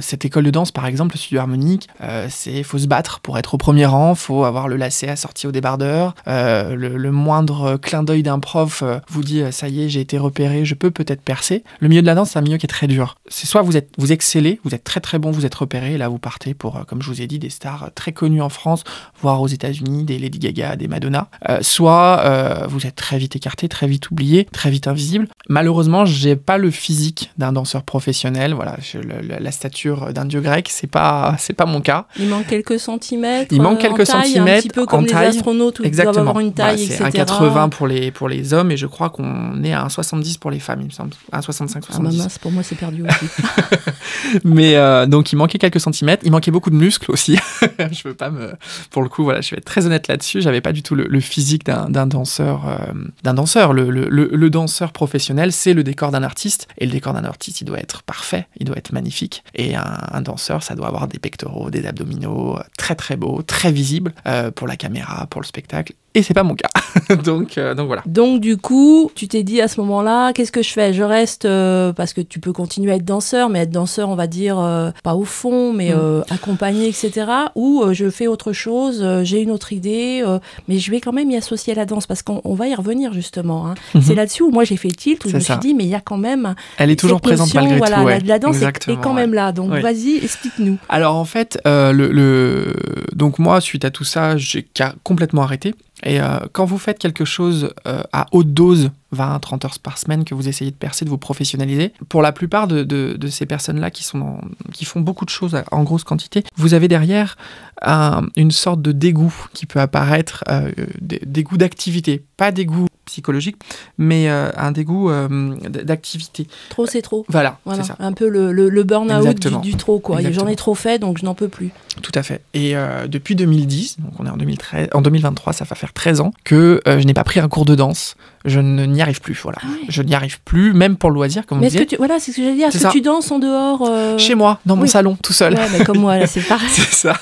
Cette 0.00 0.24
école 0.24 0.44
de 0.44 0.50
danse, 0.50 0.70
par 0.72 0.86
exemple, 0.86 1.14
le 1.14 1.18
studio 1.18 1.40
harmonique, 1.40 1.88
c'est 2.28 2.62
faut 2.62 2.78
se 2.78 2.86
battre 2.86 3.20
pour 3.20 3.38
être 3.38 3.54
au 3.54 3.58
premier 3.58 3.86
rang, 3.86 4.14
faut 4.14 4.44
avoir 4.44 4.68
le 4.68 4.76
lacet 4.76 5.08
assorti 5.08 5.46
au 5.46 5.52
débardeur. 5.52 6.14
Le, 6.26 6.74
le 6.74 7.10
moindre 7.10 7.76
clin 7.76 8.02
d'œil 8.02 8.22
d'un 8.22 8.38
prof 8.38 8.82
vous 9.08 9.22
dit 9.22 9.42
ça 9.50 9.68
y 9.68 9.82
est, 9.84 9.88
j'ai 9.88 10.00
été 10.00 10.18
repéré, 10.18 10.64
je 10.64 10.74
peux 10.74 10.90
peut-être 10.90 11.22
percer. 11.22 11.64
Le 11.80 11.88
milieu 11.88 12.02
de 12.02 12.06
la 12.06 12.14
danse, 12.14 12.30
c'est 12.30 12.38
un 12.38 12.42
milieu 12.42 12.58
qui 12.58 12.66
est 12.66 12.68
très 12.68 12.86
dur. 12.86 13.16
C'est 13.28 13.46
soit 13.46 13.62
vous 13.62 13.76
êtes 13.76 13.90
vous 13.98 14.12
excellez, 14.12 14.60
vous 14.64 14.74
êtes 14.74 14.84
très 14.84 15.00
très 15.00 15.18
bon, 15.18 15.30
vous 15.30 15.46
êtes 15.46 15.54
repéré, 15.54 15.94
et 15.94 15.98
là 15.98 16.08
vous 16.08 16.18
partez 16.18 16.54
pour, 16.54 16.75
euh, 16.80 16.84
comme 16.84 17.02
je 17.02 17.08
vous 17.08 17.20
ai 17.22 17.26
dit, 17.26 17.38
des 17.38 17.50
stars 17.50 17.90
très 17.94 18.12
connues 18.12 18.42
en 18.42 18.48
France, 18.48 18.84
voire 19.20 19.40
aux 19.40 19.48
États-Unis, 19.48 20.04
des 20.04 20.18
Lady 20.18 20.38
Gaga, 20.38 20.76
des 20.76 20.88
Madonna. 20.88 21.28
Euh, 21.48 21.58
soit 21.62 22.20
euh, 22.24 22.66
vous 22.68 22.86
êtes 22.86 22.96
très 22.96 23.18
vite 23.18 23.36
écarté, 23.36 23.68
très 23.68 23.86
vite 23.86 24.10
oublié, 24.10 24.44
très 24.52 24.70
vite 24.70 24.86
invisible. 24.86 25.28
Malheureusement, 25.48 26.04
j'ai 26.04 26.36
pas 26.36 26.58
le 26.58 26.70
physique 26.70 27.30
d'un 27.38 27.52
danseur 27.52 27.82
professionnel. 27.82 28.54
Voilà, 28.54 28.76
je- 28.80 28.98
le- 28.98 29.38
la 29.40 29.50
stature 29.52 30.12
d'un 30.12 30.24
dieu 30.24 30.40
grec, 30.40 30.68
c'est 30.70 30.86
pas 30.86 31.34
c'est 31.38 31.52
pas 31.54 31.66
mon 31.66 31.80
cas. 31.80 32.06
Il 32.18 32.28
manque 32.28 32.46
quelques 32.46 32.78
centimètres. 32.80 33.52
Il 33.52 33.62
manque 33.62 33.78
en 33.78 33.80
quelques 33.82 34.04
taille, 34.06 34.16
Un 34.20 34.22
centimètres 34.24 34.62
petit 34.62 34.68
peu 34.68 34.82
en 34.82 34.86
comme 34.86 35.04
les 35.04 35.10
taille. 35.12 35.26
astronautes 35.28 35.78
où 35.80 35.82
ils 35.84 35.90
doivent 35.90 36.00
Exactement. 36.08 36.30
avoir 36.30 36.40
une 36.40 36.52
taille, 36.52 36.84
Voilà, 36.86 37.10
c'est 37.12 37.20
etc. 37.20 37.38
1,80 37.40 37.68
pour 37.70 37.86
les 37.86 38.10
pour 38.10 38.28
les 38.28 38.52
hommes 38.52 38.70
et 38.70 38.76
je 38.76 38.86
crois 38.86 39.10
qu'on 39.10 39.62
est 39.64 39.72
à 39.72 39.84
1,70 39.86 40.38
pour 40.38 40.50
les 40.50 40.58
femmes, 40.60 40.80
il 40.80 40.86
me 40.86 40.90
semble. 40.90 41.10
1,65 41.32 41.76
Ah 41.76 41.80
bah 41.80 41.86
70. 42.10 42.18
mince, 42.18 42.38
pour 42.38 42.52
moi 42.52 42.62
c'est 42.62 42.74
perdu 42.76 43.02
aussi. 43.04 43.26
Mais 44.44 44.76
euh, 44.76 45.06
donc 45.06 45.32
il 45.32 45.36
manquait 45.36 45.58
quelques 45.58 45.80
centimètres, 45.80 46.22
il 46.24 46.32
manquait 46.32 46.50
beaucoup 46.50 46.65
de 46.70 46.76
muscles 46.76 47.10
aussi. 47.10 47.38
je 47.78 48.08
veux 48.08 48.14
pas 48.14 48.30
me, 48.30 48.52
pour 48.90 49.02
le 49.02 49.08
coup, 49.08 49.24
voilà, 49.24 49.40
je 49.40 49.50
vais 49.50 49.58
être 49.58 49.64
très 49.64 49.86
honnête 49.86 50.08
là-dessus. 50.08 50.40
J'avais 50.40 50.60
pas 50.60 50.72
du 50.72 50.82
tout 50.82 50.94
le, 50.94 51.20
physique 51.20 51.64
d'un 51.64 52.06
danseur, 52.06 52.68
euh. 52.68 53.72
Le, 53.72 54.48
danseur 54.48 54.92
professionnel, 54.92 55.52
c'est 55.52 55.74
le 55.74 55.82
décor 55.82 56.10
d'un 56.10 56.22
artiste, 56.22 56.68
et 56.78 56.86
le 56.86 56.92
décor 56.92 57.12
d'un 57.12 57.24
artiste, 57.24 57.60
il 57.60 57.64
doit 57.64 57.78
être 57.78 58.02
parfait, 58.02 58.46
il 58.58 58.66
doit 58.66 58.76
être 58.76 58.92
magnifique. 58.92 59.44
Et 59.54 59.74
un, 59.76 59.98
un 60.12 60.20
danseur, 60.22 60.62
ça 60.62 60.74
doit 60.74 60.88
avoir 60.88 61.08
des 61.08 61.18
pectoraux, 61.18 61.70
des 61.70 61.86
abdominaux, 61.86 62.56
euh, 62.58 62.62
très 62.76 62.94
très 62.94 63.16
beaux, 63.16 63.42
très 63.42 63.72
visibles 63.72 64.12
euh, 64.26 64.50
pour 64.50 64.66
la 64.66 64.76
caméra, 64.76 65.26
pour 65.26 65.40
le 65.40 65.46
spectacle. 65.46 65.94
Et 66.16 66.22
c'est 66.22 66.34
pas 66.34 66.42
mon 66.42 66.54
cas. 66.54 66.68
donc 67.24 67.58
euh, 67.58 67.74
donc 67.74 67.86
voilà. 67.86 68.02
Donc 68.06 68.40
du 68.40 68.56
coup, 68.56 69.10
tu 69.14 69.28
t'es 69.28 69.42
dit 69.42 69.60
à 69.60 69.68
ce 69.68 69.80
moment-là, 69.82 70.32
qu'est-ce 70.32 70.50
que 70.50 70.62
je 70.62 70.70
fais? 70.70 70.92
Je 70.94 71.02
reste 71.02 71.44
euh, 71.44 71.92
parce 71.92 72.12
que 72.14 72.20
tu 72.22 72.40
peux 72.40 72.52
continuer 72.52 72.90
à 72.92 72.96
être 72.96 73.04
danseur, 73.04 73.50
mais 73.50 73.60
être 73.60 73.70
danseur, 73.70 74.08
on 74.08 74.14
va 74.16 74.26
dire 74.26 74.58
euh, 74.58 74.90
pas 75.04 75.14
au 75.14 75.24
fond, 75.24 75.72
mais 75.72 75.90
Mm. 75.90 75.98
euh, 75.98 76.22
accompagné, 76.30 76.88
etc. 76.88 77.26
Ou 77.54 77.84
je 77.92 78.08
fais 78.10 78.26
autre 78.26 78.52
chose, 78.52 79.06
j'ai 79.22 79.40
une 79.42 79.50
autre 79.50 79.72
idée, 79.72 80.24
mais 80.68 80.78
je 80.78 80.90
vais 80.90 81.00
quand 81.00 81.12
même 81.12 81.30
y 81.30 81.36
associer 81.36 81.74
la 81.74 81.84
danse 81.84 82.06
parce 82.06 82.22
qu'on 82.22 82.40
on 82.44 82.54
va 82.54 82.66
y 82.66 82.74
revenir 82.74 83.12
justement. 83.12 83.68
hein. 83.68 83.74
Mhm. 83.94 84.02
C'est 84.02 84.14
là-dessus 84.14 84.42
où 84.42 84.50
moi 84.50 84.64
j'ai 84.64 84.76
fait 84.78 84.88
tilt, 84.88 85.24
où 85.24 85.28
je 85.28 85.34
me 85.36 85.40
ça. 85.40 85.54
suis 85.60 85.60
dit 85.68 85.74
mais 85.74 85.84
il 85.84 85.90
y 85.90 85.94
a 85.94 86.00
quand 86.00 86.16
même 86.18 86.54
Elle 86.78 86.90
est 86.90 86.96
toujours 86.98 87.20
présente 87.20 87.48
notion, 87.48 87.60
malgré 87.60 87.78
voilà, 87.78 87.96
tout. 87.98 88.02
ouais. 88.04 88.18
la, 88.20 88.26
la 88.26 88.38
danse 88.38 88.56
est- 88.62 89.00
quand 89.02 89.10
ouais. 89.10 89.20
même 89.20 89.34
là. 89.34 89.52
Donc 89.52 89.70
Oui. 89.72 89.80
vas-y, 89.82 90.16
explique-nous. 90.24 90.78
Alors 90.88 91.14
en 91.16 91.24
fait, 91.26 91.58
le, 91.66 91.92
le- 91.92 92.74
donc 93.14 93.38
moi, 93.38 93.60
suite 93.60 93.84
à 93.84 93.90
tout 93.90 94.04
ça, 94.04 94.36
j'ai 94.38 94.66
complètement 95.04 95.42
arrêté. 95.42 95.74
Et 96.06 96.20
euh, 96.20 96.38
quand 96.52 96.64
vous 96.64 96.78
faites 96.78 97.00
quelque 97.00 97.24
chose 97.24 97.74
euh, 97.88 98.02
à 98.12 98.26
haute 98.30 98.54
dose, 98.54 98.90
20, 99.10 99.40
30 99.40 99.64
heures 99.64 99.78
par 99.82 99.98
semaine, 99.98 100.24
que 100.24 100.34
vous 100.36 100.48
essayez 100.48 100.70
de 100.70 100.76
percer, 100.76 101.04
de 101.04 101.10
vous 101.10 101.18
professionnaliser, 101.18 101.92
pour 102.08 102.22
la 102.22 102.30
plupart 102.30 102.68
de, 102.68 103.18
ces 103.28 103.44
personnes-là 103.44 103.90
qui, 103.90 104.04
font 104.04 105.00
beaucoup 105.00 105.24
de 105.24 105.30
choses 105.30 105.60
en 105.72 105.82
grosse 105.82 106.04
quantité, 106.04 106.44
vous 106.56 106.74
avez 106.74 106.86
derrière 106.86 107.36
un- 107.82 108.22
une 108.36 108.52
sorte 108.52 108.80
de 108.82 108.92
dégoût 108.92 109.34
qui 109.52 109.66
peut 109.66 109.80
apparaître, 109.80 110.44
euh, 110.48 110.70
dé- 111.00 111.20
dégoût 111.26 111.56
d'activité, 111.56 112.24
pas 112.36 112.52
dégoût 112.52 112.86
psychologique, 113.06 113.56
mais 113.98 114.28
euh, 114.28 114.50
un 114.56 114.72
dégoût 114.72 115.08
euh, 115.10 115.56
d'activité. 115.68 116.46
Trop, 116.68 116.86
c'est 116.86 117.02
trop. 117.02 117.24
Voilà, 117.28 117.58
Voilà, 117.64 117.82
c'est 117.82 117.88
ça. 117.88 117.96
un 117.98 118.12
peu 118.12 118.28
le, 118.28 118.52
le, 118.52 118.68
le 118.68 118.82
burn-out 118.82 119.60
du, 119.62 119.74
trop, 119.76 119.98
quoi. 119.98 120.18
J'en 120.30 120.46
ai 120.46 120.56
trop 120.56 120.74
fait, 120.74 120.98
donc 120.98 121.18
je 121.18 121.24
n'en 121.24 121.34
peux 121.34 121.48
plus. 121.48 121.70
Tout 122.02 122.12
à 122.14 122.22
fait. 122.22 122.42
Et 122.52 122.76
euh, 122.76 123.06
depuis 123.06 123.34
2010, 123.34 124.00
donc 124.00 124.12
on 124.18 124.26
est 124.26 124.30
en 124.30 124.36
2013, 124.36 124.88
en 124.92 125.00
2023, 125.00 125.52
ça 125.54 125.64
va 125.64 125.74
faire 125.76 125.92
13 125.92 126.20
ans 126.20 126.32
que 126.44 126.82
je 126.86 127.04
n'ai 127.06 127.14
pas 127.14 127.24
pris 127.24 127.40
un 127.40 127.48
cours 127.48 127.64
de 127.64 127.74
danse. 127.74 128.16
Je 128.46 128.60
n'y 128.60 129.02
arrive 129.02 129.20
plus, 129.20 129.38
voilà. 129.42 129.58
Ah 129.62 129.66
ouais. 129.66 129.86
Je 129.88 130.02
n'y 130.02 130.14
arrive 130.14 130.40
plus, 130.42 130.72
même 130.72 130.96
pour 130.96 131.10
le 131.10 131.14
loisir, 131.16 131.44
comme 131.46 131.58
on 131.58 131.60
Mais 131.60 131.66
est-ce 131.66 131.74
disait. 131.74 131.84
que 131.86 131.90
tu, 131.90 131.96
voilà, 131.96 132.18
c'est 132.18 132.30
ce 132.32 132.36
que 132.38 132.42
j'allais 132.44 132.54
dire. 132.56 132.68
Est-ce 132.68 132.76
que 132.78 132.82
ça. 132.84 132.90
tu 132.90 133.00
danses 133.00 133.30
en 133.30 133.38
dehors 133.38 133.82
euh, 133.88 134.16
Chez 134.18 134.34
moi, 134.34 134.60
dans 134.66 134.76
mon 134.76 134.86
salon, 134.86 135.16
tout 135.22 135.32
seul. 135.32 135.54
Ouais, 135.54 135.66
mais 135.76 135.84
comme 135.84 135.98
moi, 135.98 136.16
là, 136.18 136.26
c'est 136.26 136.40
pareil. 136.48 136.68
C'est 136.70 136.92
ça. 136.92 137.16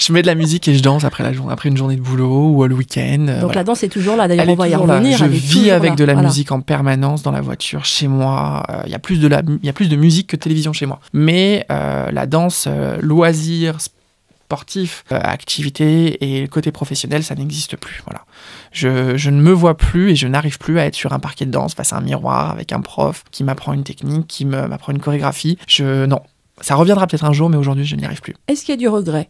je 0.00 0.12
mets 0.12 0.22
de 0.22 0.26
la 0.28 0.34
musique 0.34 0.66
et 0.68 0.74
je 0.74 0.82
danse 0.82 1.04
après, 1.04 1.24
la 1.24 1.30
après 1.52 1.68
une 1.68 1.76
journée 1.76 1.96
de 1.96 2.00
boulot 2.00 2.50
ou 2.54 2.64
le 2.64 2.74
week-end. 2.74 3.26
euh, 3.28 3.34
Donc 3.40 3.42
voilà. 3.46 3.60
la 3.60 3.64
danse 3.64 3.82
est 3.82 3.88
toujours 3.88 4.16
là. 4.16 4.28
D'ailleurs, 4.28 4.48
on 4.48 4.54
va 4.54 4.68
y 4.68 4.74
revenir. 4.74 5.18
Je 5.18 5.24
vis 5.24 5.70
avec 5.70 5.90
là. 5.90 5.96
de 5.96 6.04
la 6.04 6.12
Voilà. 6.14 6.28
musique 6.28 6.52
en 6.52 6.60
permanence 6.60 7.22
dans 7.22 7.32
la 7.32 7.40
voiture, 7.40 7.84
chez 7.84 8.08
moi. 8.08 8.62
Euh, 8.70 8.82
Il 8.86 8.92
y 8.92 8.94
a 8.94 8.98
plus 8.98 9.18
de 9.20 9.26
la, 9.28 9.42
il 9.46 9.66
y 9.66 9.68
a 9.68 9.72
plus 9.72 9.88
de 9.88 9.96
musique 9.96 10.28
que 10.28 10.36
de 10.36 10.40
télévision 10.40 10.72
chez 10.72 10.86
moi. 10.86 11.00
Mais 11.12 11.66
euh, 11.72 12.10
la 12.12 12.26
danse, 12.26 12.68
loisir, 13.00 13.76
sportif, 14.48 15.04
euh, 15.12 15.20
activité 15.22 16.40
et 16.40 16.48
côté 16.48 16.72
professionnel, 16.72 17.22
ça 17.22 17.34
n'existe 17.34 17.76
plus. 17.76 18.00
Voilà. 18.06 18.24
Je, 18.72 19.14
je 19.18 19.28
ne 19.28 19.42
me 19.42 19.52
vois 19.52 19.76
plus 19.76 20.12
et 20.12 20.16
je 20.16 20.26
n'arrive 20.26 20.56
plus 20.56 20.78
à 20.78 20.86
être 20.86 20.94
sur 20.94 21.12
un 21.12 21.18
parquet 21.18 21.44
de 21.44 21.50
danse 21.50 21.74
face 21.74 21.92
à 21.92 21.98
un 21.98 22.00
miroir 22.00 22.50
avec 22.50 22.72
un 22.72 22.80
prof 22.80 23.24
qui 23.30 23.44
m'apprend 23.44 23.74
une 23.74 23.84
technique, 23.84 24.26
qui 24.26 24.46
m'apprend 24.46 24.92
une 24.92 25.00
chorégraphie. 25.00 25.58
Je 25.66 26.06
non. 26.06 26.20
Ça 26.62 26.76
reviendra 26.76 27.06
peut-être 27.06 27.26
un 27.26 27.34
jour, 27.34 27.50
mais 27.50 27.58
aujourd'hui, 27.58 27.84
je 27.84 27.94
n'y 27.94 28.06
arrive 28.06 28.22
plus. 28.22 28.34
Est-ce 28.48 28.64
qu'il 28.64 28.72
y 28.72 28.78
a 28.78 28.78
du 28.78 28.88
regret? 28.88 29.28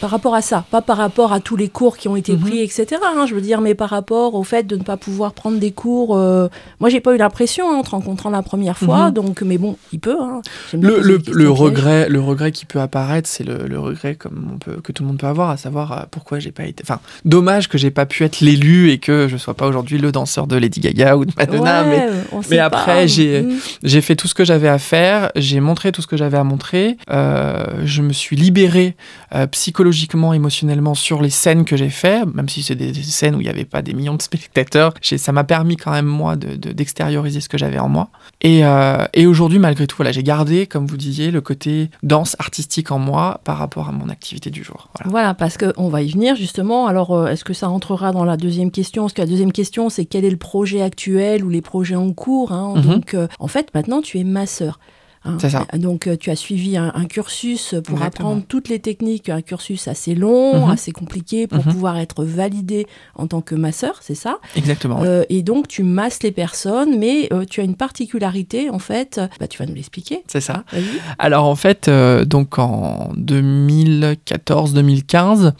Par 0.00 0.10
rapport 0.10 0.34
à 0.34 0.42
ça, 0.42 0.64
pas 0.70 0.80
par 0.82 0.96
rapport 0.96 1.32
à 1.32 1.40
tous 1.40 1.56
les 1.56 1.68
cours 1.68 1.96
qui 1.96 2.06
ont 2.08 2.16
été 2.16 2.32
Mhm. 2.34 2.40
pris, 2.40 2.60
etc. 2.60 2.86
hein, 3.04 3.26
je 3.26 3.34
veux 3.34 3.40
dire, 3.40 3.60
mais 3.60 3.74
par 3.74 3.90
rapport 3.90 4.34
au 4.34 4.44
fait 4.44 4.66
de 4.66 4.76
ne 4.76 4.82
pas 4.82 4.96
pouvoir 4.96 5.32
prendre 5.32 5.58
des 5.58 5.72
cours. 5.72 6.16
euh, 6.16 6.48
moi, 6.80 6.88
j'ai 6.88 7.00
pas 7.00 7.14
eu 7.14 7.18
l'impression 7.18 7.68
hein, 7.70 7.76
en 7.78 7.82
te 7.82 7.90
rencontrant 7.90 8.30
la 8.30 8.42
première 8.42 8.78
fois, 8.78 9.06
Mhm. 9.06 9.12
donc, 9.12 9.42
mais 9.42 9.58
bon, 9.58 9.76
il 9.92 9.98
peut. 10.00 10.16
hein. 10.20 10.40
Le, 10.72 11.18
pièges. 11.18 11.34
regret, 11.48 12.08
le 12.08 12.20
regret 12.20 12.52
qui 12.52 12.64
peut 12.64 12.80
apparaître, 12.80 13.28
c'est 13.28 13.44
le, 13.44 13.66
le 13.66 13.78
regret 13.78 14.14
comme 14.14 14.50
on 14.54 14.58
peut, 14.58 14.80
que 14.80 14.92
tout 14.92 15.02
le 15.02 15.08
monde 15.08 15.18
peut 15.18 15.26
avoir, 15.26 15.50
à 15.50 15.56
savoir 15.56 15.92
euh, 15.92 16.02
pourquoi 16.10 16.38
j'ai 16.38 16.52
pas 16.52 16.64
été. 16.64 16.82
Enfin, 16.84 17.00
dommage 17.24 17.68
que 17.68 17.78
j'ai 17.78 17.90
pas 17.90 18.06
pu 18.06 18.24
être 18.24 18.40
l'élu 18.40 18.90
et 18.90 18.98
que 18.98 19.26
je 19.28 19.36
sois 19.36 19.54
pas 19.54 19.66
aujourd'hui 19.66 19.98
le 19.98 20.12
danseur 20.12 20.46
de 20.46 20.56
Lady 20.56 20.80
Gaga 20.80 21.16
ou 21.16 21.24
de 21.24 21.32
Madonna. 21.36 21.84
Ouais, 21.88 22.08
Mais 22.50 22.58
après, 22.58 23.08
j'ai- 23.08 23.42
Mhm. 23.42 23.56
j'ai 23.82 24.00
fait 24.00 24.14
tout 24.16 24.28
ce 24.28 24.34
que 24.34 24.44
j'avais 24.44 24.68
à 24.68 24.78
faire, 24.78 25.30
j'ai 25.36 25.60
montré 25.60 25.90
tout 25.92 26.02
ce 26.02 26.06
que 26.06 26.16
j'avais 26.16 26.38
à 26.38 26.44
montrer. 26.44 26.96
euh, 27.10 27.64
je 27.84 28.02
me 28.02 28.12
suis 28.12 28.36
libéré 28.36 28.94
euh, 29.34 29.46
psychologiquement, 29.48 29.87
émotionnellement 30.34 30.94
sur 30.94 31.20
les 31.22 31.30
scènes 31.30 31.64
que 31.64 31.76
j'ai 31.76 31.90
fait, 31.90 32.24
même 32.26 32.48
si 32.48 32.62
c'est 32.62 32.74
des, 32.74 32.92
des 32.92 33.02
scènes 33.02 33.34
où 33.34 33.40
il 33.40 33.44
n'y 33.44 33.50
avait 33.50 33.64
pas 33.64 33.82
des 33.82 33.94
millions 33.94 34.14
de 34.14 34.22
spectateurs. 34.22 34.94
Ça 35.02 35.32
m'a 35.32 35.44
permis 35.44 35.76
quand 35.76 35.90
même 35.92 36.06
moi 36.06 36.36
de- 36.36 36.56
de- 36.56 36.72
d'extérioriser 36.72 37.40
ce 37.40 37.48
que 37.48 37.58
j'avais 37.58 37.78
en 37.78 37.88
moi. 37.88 38.08
Et, 38.40 38.64
euh, 38.64 39.04
et 39.14 39.26
aujourd'hui, 39.26 39.58
malgré 39.58 39.86
tout, 39.86 39.96
voilà, 39.96 40.12
j'ai 40.12 40.22
gardé, 40.22 40.66
comme 40.66 40.86
vous 40.86 40.96
disiez, 40.96 41.30
le 41.30 41.40
côté 41.40 41.90
danse 42.02 42.36
artistique 42.38 42.90
en 42.90 42.98
moi 42.98 43.40
par 43.44 43.58
rapport 43.58 43.88
à 43.88 43.92
mon 43.92 44.08
activité 44.08 44.50
du 44.50 44.62
jour. 44.64 44.88
Voilà. 44.96 45.10
Voilà, 45.10 45.34
parce 45.34 45.56
qu'on 45.58 45.88
va 45.88 46.02
y 46.02 46.10
venir 46.10 46.36
justement. 46.36 46.86
Alors, 46.86 47.12
euh, 47.14 47.26
est-ce 47.28 47.44
que 47.44 47.54
ça 47.54 47.66
rentrera 47.68 48.12
dans 48.12 48.24
la 48.24 48.36
deuxième 48.36 48.70
question? 48.70 49.04
Parce 49.04 49.12
que 49.14 49.22
la 49.22 49.26
deuxième 49.28 49.52
question, 49.52 49.88
c'est 49.88 50.04
quel 50.04 50.24
est 50.24 50.30
le 50.30 50.36
projet 50.36 50.82
actuel 50.82 51.44
ou 51.44 51.48
les 51.48 51.62
projets 51.62 51.96
en 51.96 52.12
cours 52.12 52.52
hein? 52.52 52.74
Mhm. 52.76 52.82
Donc, 52.82 53.14
euh, 53.14 53.26
en 53.38 53.48
fait, 53.48 53.68
maintenant, 53.74 54.00
tu 54.02 54.18
es 54.18 54.24
masseur. 54.24 54.78
Hein. 55.24 55.38
Ça. 55.38 55.66
Donc, 55.74 56.06
euh, 56.06 56.16
tu 56.16 56.30
as 56.30 56.36
suivi 56.36 56.76
un, 56.76 56.92
un 56.94 57.04
cursus 57.06 57.74
pour 57.84 57.96
Exactement. 57.98 58.28
apprendre 58.30 58.42
toutes 58.46 58.68
les 58.68 58.78
techniques, 58.78 59.28
un 59.28 59.42
cursus 59.42 59.88
assez 59.88 60.14
long, 60.14 60.66
Mhm. 60.66 60.70
assez 60.70 60.92
compliqué 60.92 61.46
pour 61.46 61.64
Mhm. 61.66 61.72
pouvoir 61.72 61.98
être 61.98 62.24
validé 62.24 62.86
en 63.14 63.26
tant 63.26 63.40
que 63.40 63.54
masseur, 63.54 63.98
c'est 64.02 64.14
ça? 64.14 64.38
Exactement. 64.56 65.00
oui. 65.00 65.06
Euh, 65.08 65.24
Et 65.28 65.42
donc, 65.42 65.68
tu 65.68 65.82
masses 65.82 66.22
les 66.22 66.32
personnes, 66.32 66.98
mais 66.98 67.28
euh, 67.32 67.44
tu 67.44 67.60
as 67.60 67.64
une 67.64 67.74
particularité, 67.76 68.70
en 68.70 68.78
fait. 68.78 69.20
Bah, 69.40 69.48
tu 69.48 69.58
vas 69.58 69.66
nous 69.66 69.74
l'expliquer. 69.74 70.22
C'est 70.26 70.40
ça. 70.40 70.64
Ah, 70.68 70.76
vas-y. 70.76 70.84
Alors 71.18 71.44
en 71.46 71.56
fait, 71.56 71.88
euh, 71.88 72.24
donc 72.24 72.58
en 72.58 73.10
2014-2015, 73.16 75.52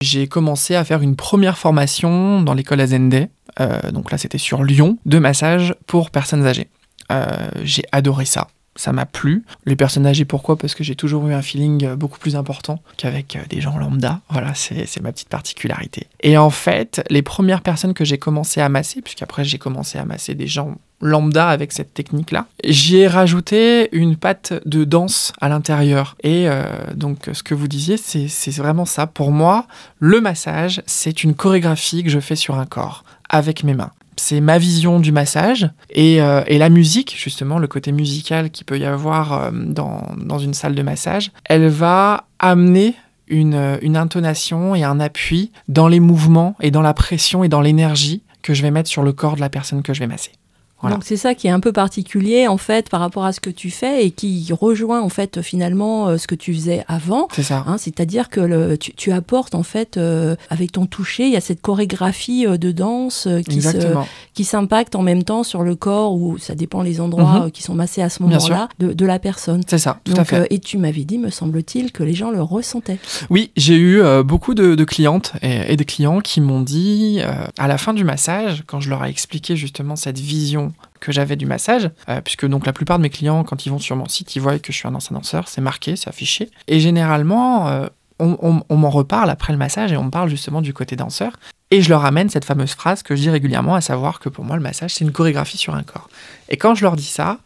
j'ai 0.00 0.26
commencé 0.28 0.74
à 0.74 0.84
faire 0.84 1.02
une 1.02 1.16
première 1.16 1.58
formation 1.58 2.42
dans 2.42 2.54
l'école 2.54 2.80
Azende. 2.80 3.28
Euh, 3.60 3.90
donc 3.92 4.10
là, 4.12 4.18
c'était 4.18 4.38
sur 4.38 4.62
Lyon, 4.62 4.98
de 5.06 5.18
massage 5.18 5.74
pour 5.86 6.10
personnes 6.10 6.46
âgées. 6.46 6.68
Euh, 7.12 7.48
j'ai 7.62 7.82
adoré 7.92 8.24
ça. 8.24 8.48
Ça 8.76 8.92
m'a 8.92 9.04
plu. 9.04 9.44
Les 9.66 9.76
personnes 9.76 10.06
âgées, 10.06 10.24
pourquoi? 10.24 10.56
Parce 10.56 10.74
que 10.74 10.84
j'ai 10.84 10.94
toujours 10.94 11.26
eu 11.28 11.34
un 11.34 11.42
feeling 11.42 11.94
beaucoup 11.94 12.18
plus 12.18 12.36
important 12.36 12.80
qu'avec 12.96 13.36
euh, 13.36 13.40
des 13.48 13.60
gens 13.60 13.76
lambda. 13.76 14.20
Voilà, 14.30 14.54
c'est 14.54 15.00
ma 15.00 15.12
petite 15.12 15.28
particularité. 15.28 16.06
Et 16.22 16.38
en 16.38 16.50
fait, 16.50 17.02
les 17.10 17.22
premières 17.22 17.62
personnes 17.62 17.94
que 17.94 18.04
j'ai 18.04 18.18
commencé 18.18 18.60
à 18.60 18.68
masser, 18.68 19.02
puisqu'après 19.02 19.44
j'ai 19.44 19.58
commencé 19.58 19.98
à 19.98 20.04
masser 20.04 20.34
des 20.34 20.46
gens 20.46 20.76
lambda 21.00 21.48
avec 21.48 21.72
cette 21.72 21.94
technique-là. 21.94 22.46
J'y 22.64 22.98
ai 22.98 23.08
rajouté 23.08 23.88
une 23.92 24.16
patte 24.16 24.52
de 24.66 24.84
danse 24.84 25.32
à 25.40 25.48
l'intérieur. 25.48 26.16
Et 26.22 26.48
euh, 26.48 26.64
donc, 26.94 27.30
ce 27.32 27.42
que 27.42 27.54
vous 27.54 27.68
disiez, 27.68 27.96
c'est 27.96 28.50
vraiment 28.56 28.84
ça. 28.84 29.06
Pour 29.06 29.32
moi, 29.32 29.66
le 29.98 30.20
massage, 30.20 30.82
c'est 30.86 31.24
une 31.24 31.34
chorégraphie 31.34 32.04
que 32.04 32.10
je 32.10 32.20
fais 32.20 32.36
sur 32.36 32.58
un 32.58 32.66
corps, 32.66 33.04
avec 33.28 33.64
mes 33.64 33.74
mains. 33.74 33.92
C'est 34.16 34.40
ma 34.40 34.58
vision 34.58 35.00
du 35.00 35.12
massage 35.12 35.70
et, 35.90 36.20
euh, 36.20 36.42
et 36.46 36.58
la 36.58 36.68
musique, 36.68 37.16
justement, 37.18 37.58
le 37.58 37.66
côté 37.66 37.92
musical 37.92 38.50
qu'il 38.50 38.66
peut 38.66 38.78
y 38.78 38.84
avoir 38.84 39.32
euh, 39.32 39.50
dans, 39.52 40.14
dans 40.16 40.38
une 40.38 40.54
salle 40.54 40.74
de 40.74 40.82
massage, 40.82 41.32
elle 41.44 41.68
va 41.68 42.24
amener 42.38 42.94
une, 43.28 43.54
euh, 43.54 43.78
une 43.80 43.96
intonation 43.96 44.74
et 44.74 44.84
un 44.84 45.00
appui 45.00 45.52
dans 45.68 45.88
les 45.88 46.00
mouvements 46.00 46.56
et 46.60 46.70
dans 46.70 46.82
la 46.82 46.92
pression 46.94 47.44
et 47.44 47.48
dans 47.48 47.60
l'énergie 47.60 48.22
que 48.42 48.54
je 48.54 48.62
vais 48.62 48.70
mettre 48.70 48.88
sur 48.88 49.02
le 49.02 49.12
corps 49.12 49.36
de 49.36 49.40
la 49.40 49.48
personne 49.48 49.82
que 49.82 49.94
je 49.94 50.00
vais 50.00 50.06
masser. 50.06 50.32
Voilà. 50.80 50.96
Donc 50.96 51.04
c'est 51.04 51.16
ça 51.16 51.34
qui 51.34 51.46
est 51.46 51.50
un 51.50 51.60
peu 51.60 51.72
particulier 51.72 52.48
en 52.48 52.56
fait 52.56 52.88
par 52.88 53.00
rapport 53.00 53.24
à 53.24 53.32
ce 53.32 53.40
que 53.40 53.50
tu 53.50 53.70
fais 53.70 54.06
et 54.06 54.10
qui 54.10 54.48
rejoint 54.58 55.00
en 55.00 55.08
fait 55.08 55.42
finalement 55.42 56.08
euh, 56.08 56.16
ce 56.18 56.26
que 56.26 56.34
tu 56.34 56.54
faisais 56.54 56.84
avant. 56.88 57.28
C'est 57.32 57.42
ça. 57.42 57.64
Hein, 57.66 57.76
C'est-à-dire 57.78 58.28
que 58.30 58.40
le- 58.40 58.78
tu, 58.78 58.92
tu 58.94 59.12
apportes 59.12 59.54
en 59.54 59.62
fait 59.62 59.96
euh, 59.96 60.36
avec 60.48 60.72
ton 60.72 60.86
toucher, 60.86 61.24
il 61.26 61.32
y 61.32 61.36
a 61.36 61.40
cette 61.40 61.60
chorégraphie 61.60 62.46
euh, 62.46 62.56
de 62.56 62.72
danse 62.72 63.28
qui 63.48 63.60
se- 63.60 63.68
Exactement. 63.68 64.06
qui 64.34 64.44
s'impacte 64.44 64.94
en 64.94 65.02
même 65.02 65.22
temps 65.22 65.42
sur 65.42 65.62
le 65.62 65.74
corps 65.74 66.14
ou 66.14 66.38
ça 66.38 66.54
dépend 66.54 66.82
les 66.82 67.00
endroits 67.00 67.44
Mhm. 67.44 67.50
qui 67.50 67.62
sont 67.62 67.74
massés 67.74 68.02
à 68.02 68.08
ce 68.08 68.22
moment-là 68.22 68.68
de, 68.78 68.92
de 68.92 69.06
la 69.06 69.18
personne. 69.18 69.62
C'est 69.66 69.78
ça, 69.78 70.00
tout 70.04 70.14
à 70.16 70.24
fait. 70.24 70.46
et 70.50 70.58
tu 70.58 70.78
m'avais 70.78 71.04
dit, 71.04 71.18
me 71.18 71.30
semble-t-il, 71.30 71.92
que 71.92 72.02
les 72.02 72.14
gens 72.14 72.30
le 72.30 72.42
ressentaient. 72.42 72.98
Oui, 73.28 73.50
j'ai 73.56 73.76
eu 73.76 74.02
beaucoup 74.24 74.54
de, 74.54 74.74
de 74.74 74.84
clientes 74.84 75.32
et, 75.42 75.72
et 75.72 75.76
de 75.76 75.84
clients 75.84 76.20
qui 76.20 76.40
m'ont 76.40 76.62
dit, 76.62 77.20
à 77.58 77.68
la 77.68 77.76
fin 77.78 77.92
du 77.94 78.04
massage, 78.04 78.62
quand 78.66 78.80
je 78.80 78.88
leur 78.90 79.04
ai 79.04 79.10
expliqué 79.10 79.56
justement 79.56 79.96
cette 79.96 80.18
vision 80.18 80.69
que 81.00 81.12
j'avais 81.12 81.36
du 81.36 81.46
massage, 81.46 81.90
euh, 82.08 82.20
puisque 82.20 82.46
donc 82.46 82.66
la 82.66 82.72
plupart 82.72 82.98
de 82.98 83.02
mes 83.02 83.10
clients, 83.10 83.42
quand 83.44 83.66
ils 83.66 83.70
vont 83.70 83.78
sur 83.78 83.96
mon 83.96 84.06
site, 84.08 84.36
ils 84.36 84.40
voient 84.40 84.58
que 84.58 84.72
je 84.72 84.76
suis 84.78 84.86
un 84.88 84.94
ancien 84.94 85.16
danseur, 85.16 85.48
c'est 85.48 85.60
marqué, 85.60 85.96
c'est 85.96 86.08
affiché. 86.08 86.50
Et 86.68 86.78
généralement, 86.80 87.68
euh, 87.68 87.86
on, 88.18 88.36
on- 88.42 88.62
on 88.68 88.76
m'en 88.76 88.90
reparle 88.90 89.30
après 89.30 89.52
le 89.52 89.58
massage 89.58 89.92
et 89.92 89.96
on 89.96 90.04
me 90.04 90.10
parle 90.10 90.28
justement 90.28 90.60
du 90.60 90.72
côté 90.74 90.94
danseur. 90.96 91.32
Et 91.72 91.82
je 91.82 91.88
leur 91.88 92.04
amène 92.04 92.28
cette 92.28 92.44
fameuse 92.44 92.72
phrase 92.72 93.02
que 93.02 93.14
je 93.16 93.22
dis 93.22 93.30
régulièrement, 93.30 93.74
à 93.76 93.80
savoir 93.80 94.18
que 94.20 94.28
pour 94.28 94.44
moi, 94.44 94.56
le 94.56 94.62
massage, 94.62 94.92
c'est 94.94 95.04
une 95.04 95.12
chorégraphie 95.12 95.56
sur 95.56 95.74
un 95.74 95.82
corps. 95.84 96.08
Et 96.48 96.56
quand 96.56 96.74
je 96.74 96.82
leur 96.82 96.96
dis 96.96 97.04
ça, 97.04 97.38